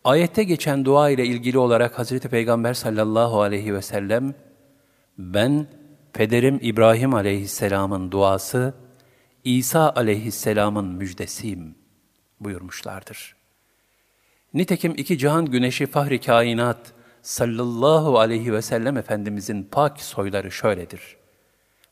Ayette 0.05 0.45
geçen 0.45 0.85
dua 0.85 1.11
ile 1.11 1.27
ilgili 1.27 1.59
olarak 1.59 1.99
Hazreti 1.99 2.29
Peygamber 2.29 2.75
sallallahu 2.75 3.43
aleyhi 3.43 3.75
ve 3.75 3.83
sellem, 3.83 4.35
ben 5.19 5.67
pederim 6.13 6.59
İbrahim 6.63 7.15
aleyhisselamın 7.15 8.11
duası, 8.11 8.75
İsa 9.45 9.93
aleyhisselamın 9.97 10.87
müjdesiyim 10.87 11.75
buyurmuşlardır. 12.41 13.44
Nitekim 14.55 14.95
iki 14.97 15.19
cihan 15.19 15.47
güneşi 15.47 15.87
fahri 15.87 16.21
kainat 16.21 16.93
sallallahu 17.23 18.19
aleyhi 18.19 18.53
ve 18.53 18.63
sellem 18.63 18.97
Efendimizin 18.97 19.69
pak 19.71 20.01
soyları 20.01 20.51
şöyledir. 20.51 21.17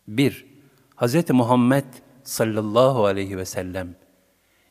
1. 0.09 0.47
Hz. 0.97 1.31
Muhammed 1.31 1.85
sallallahu 2.23 3.05
aleyhi 3.05 3.37
ve 3.37 3.45
sellem 3.45 3.95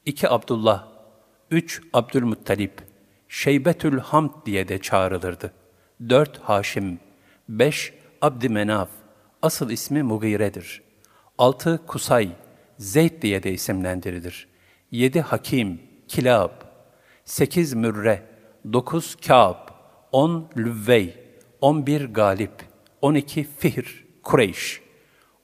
2. 0.05 0.29
Abdullah 0.29 0.87
3. 1.51 1.81
Abdülmuttalip 1.93 2.81
Şeybetül 3.27 3.99
Hamd 3.99 4.45
diye 4.45 4.67
de 4.67 4.81
çağrılırdı. 4.81 5.53
4. 6.09 6.37
Haşim 6.37 6.99
5. 7.49 7.93
Abdümenaf, 8.21 8.89
asıl 9.41 9.69
ismi 9.69 10.03
Mugire'dir. 10.03 10.81
Altı 11.37 11.85
Kusay, 11.87 12.29
Zeyd 12.77 13.21
diye 13.21 13.43
de 13.43 13.51
isimlendirilir. 13.51 14.47
Yedi 14.91 15.21
Hakim, 15.21 15.81
Kilab, 16.07 16.70
sekiz 17.31 17.73
Mürre, 17.73 18.23
dokuz 18.73 19.15
Kâb, 19.15 19.55
on 20.11 20.49
Lüvvey, 20.57 21.17
on 21.61 21.87
bir 21.87 22.05
Galip, 22.05 22.51
on 23.01 23.15
iki 23.15 23.47
Fihr, 23.59 24.05
Kureyş, 24.23 24.81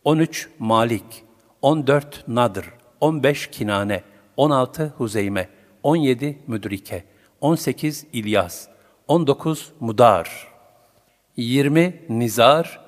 on 0.03 0.17
üç 0.19 0.49
Malik, 0.59 1.23
on 1.61 1.87
dört 1.87 2.27
Nadr, 2.27 2.63
on 3.01 3.23
beş 3.23 3.47
Kinane, 3.47 4.03
on 4.37 4.49
altı 4.49 4.93
Huzeyme, 4.97 5.49
on 5.83 5.95
yedi 5.95 6.39
Müdrike, 6.47 7.03
on 7.41 7.55
sekiz 7.55 8.05
İlyas, 8.13 8.67
on 9.07 9.27
dokuz 9.27 9.71
Mudar, 9.79 10.47
20 11.37 12.01
Nizar, 12.09 12.81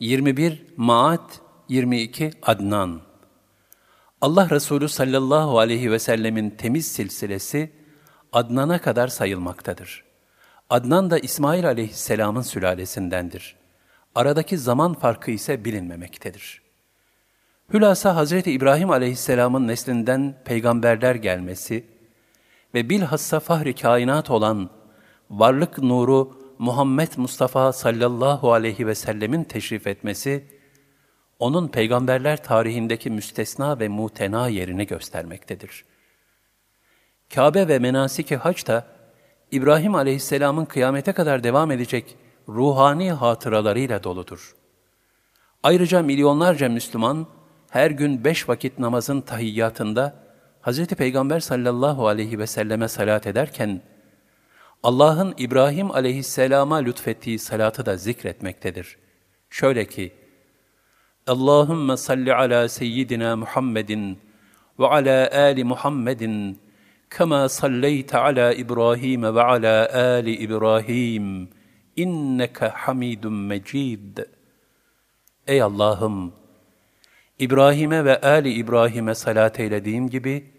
21 0.00 0.66
Maat, 0.76 1.40
22 1.68 2.30
Adnan. 2.42 3.00
Allah 4.20 4.50
Resulü 4.50 4.88
sallallahu 4.88 5.58
aleyhi 5.58 5.90
ve 5.92 5.98
sellemin 5.98 6.50
temiz 6.50 6.86
silsilesi 6.86 7.75
Adnan'a 8.32 8.78
kadar 8.78 9.08
sayılmaktadır. 9.08 10.04
Adnan 10.70 11.10
da 11.10 11.18
İsmail 11.18 11.66
aleyhisselamın 11.66 12.42
sülalesindendir. 12.42 13.56
Aradaki 14.14 14.58
zaman 14.58 14.94
farkı 14.94 15.30
ise 15.30 15.64
bilinmemektedir. 15.64 16.62
Hülasa 17.72 18.16
Hazreti 18.16 18.52
İbrahim 18.52 18.90
aleyhisselamın 18.90 19.68
neslinden 19.68 20.34
peygamberler 20.44 21.14
gelmesi 21.14 21.84
ve 22.74 22.88
bilhassa 22.90 23.40
fahri 23.40 23.74
kainat 23.74 24.30
olan 24.30 24.70
varlık 25.30 25.78
nuru 25.78 26.38
Muhammed 26.58 27.12
Mustafa 27.16 27.72
sallallahu 27.72 28.52
aleyhi 28.52 28.86
ve 28.86 28.94
sellemin 28.94 29.44
teşrif 29.44 29.86
etmesi, 29.86 30.44
onun 31.38 31.68
peygamberler 31.68 32.42
tarihindeki 32.42 33.10
müstesna 33.10 33.78
ve 33.80 33.88
mutena 33.88 34.48
yerini 34.48 34.86
göstermektedir. 34.86 35.84
Kabe 37.34 37.68
ve 37.68 37.78
menasiki 37.78 38.36
hac 38.36 38.66
da, 38.66 38.86
İbrahim 39.50 39.94
aleyhisselamın 39.94 40.64
kıyamete 40.64 41.12
kadar 41.12 41.44
devam 41.44 41.70
edecek 41.70 42.16
ruhani 42.48 43.12
hatıralarıyla 43.12 44.02
doludur. 44.02 44.56
Ayrıca 45.62 46.02
milyonlarca 46.02 46.68
Müslüman, 46.68 47.26
her 47.70 47.90
gün 47.90 48.24
beş 48.24 48.48
vakit 48.48 48.78
namazın 48.78 49.20
tahiyyatında, 49.20 50.26
Hz. 50.62 50.86
Peygamber 50.86 51.40
sallallahu 51.40 52.06
aleyhi 52.08 52.38
ve 52.38 52.46
selleme 52.46 52.88
salat 52.88 53.26
ederken, 53.26 53.82
Allah'ın 54.82 55.34
İbrahim 55.38 55.90
aleyhisselama 55.90 56.76
lütfettiği 56.76 57.38
salatı 57.38 57.86
da 57.86 57.96
zikretmektedir. 57.96 58.96
Şöyle 59.50 59.84
ki, 59.86 60.12
Allahümme 61.26 61.96
salli 61.96 62.34
ala 62.34 62.68
seyyidina 62.68 63.36
Muhammedin 63.36 64.18
ve 64.78 64.86
ala 64.86 65.30
ali 65.32 65.64
Muhammedin 65.64 66.58
salleyte 67.48 68.18
ala 68.18 68.52
İbrahim 68.52 69.22
ve 69.22 69.42
ala 69.42 69.94
ali 69.94 70.36
İbrahim 70.36 71.48
inneke 71.96 72.66
hamidun 72.66 73.32
mecid. 73.32 74.18
Ey 75.46 75.62
Allah'ım! 75.62 76.32
İbrahim'e 77.38 78.04
ve 78.04 78.20
Ali 78.20 78.52
İbrahim'e 78.52 79.14
salat 79.14 79.60
eylediğim 79.60 80.10
gibi, 80.10 80.50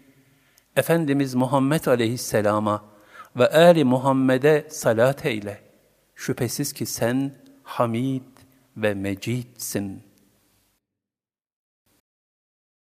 Efendimiz 0.76 1.34
Muhammed 1.34 1.84
aleyhisselama 1.84 2.84
ve 3.36 3.48
Ali 3.50 3.84
Muhammed'e 3.84 4.66
salat 4.70 5.26
eyle. 5.26 5.60
Şüphesiz 6.14 6.72
ki 6.72 6.86
sen 6.86 7.32
Hamid 7.62 8.22
ve 8.76 8.94
Mecidsin.'' 8.94 10.07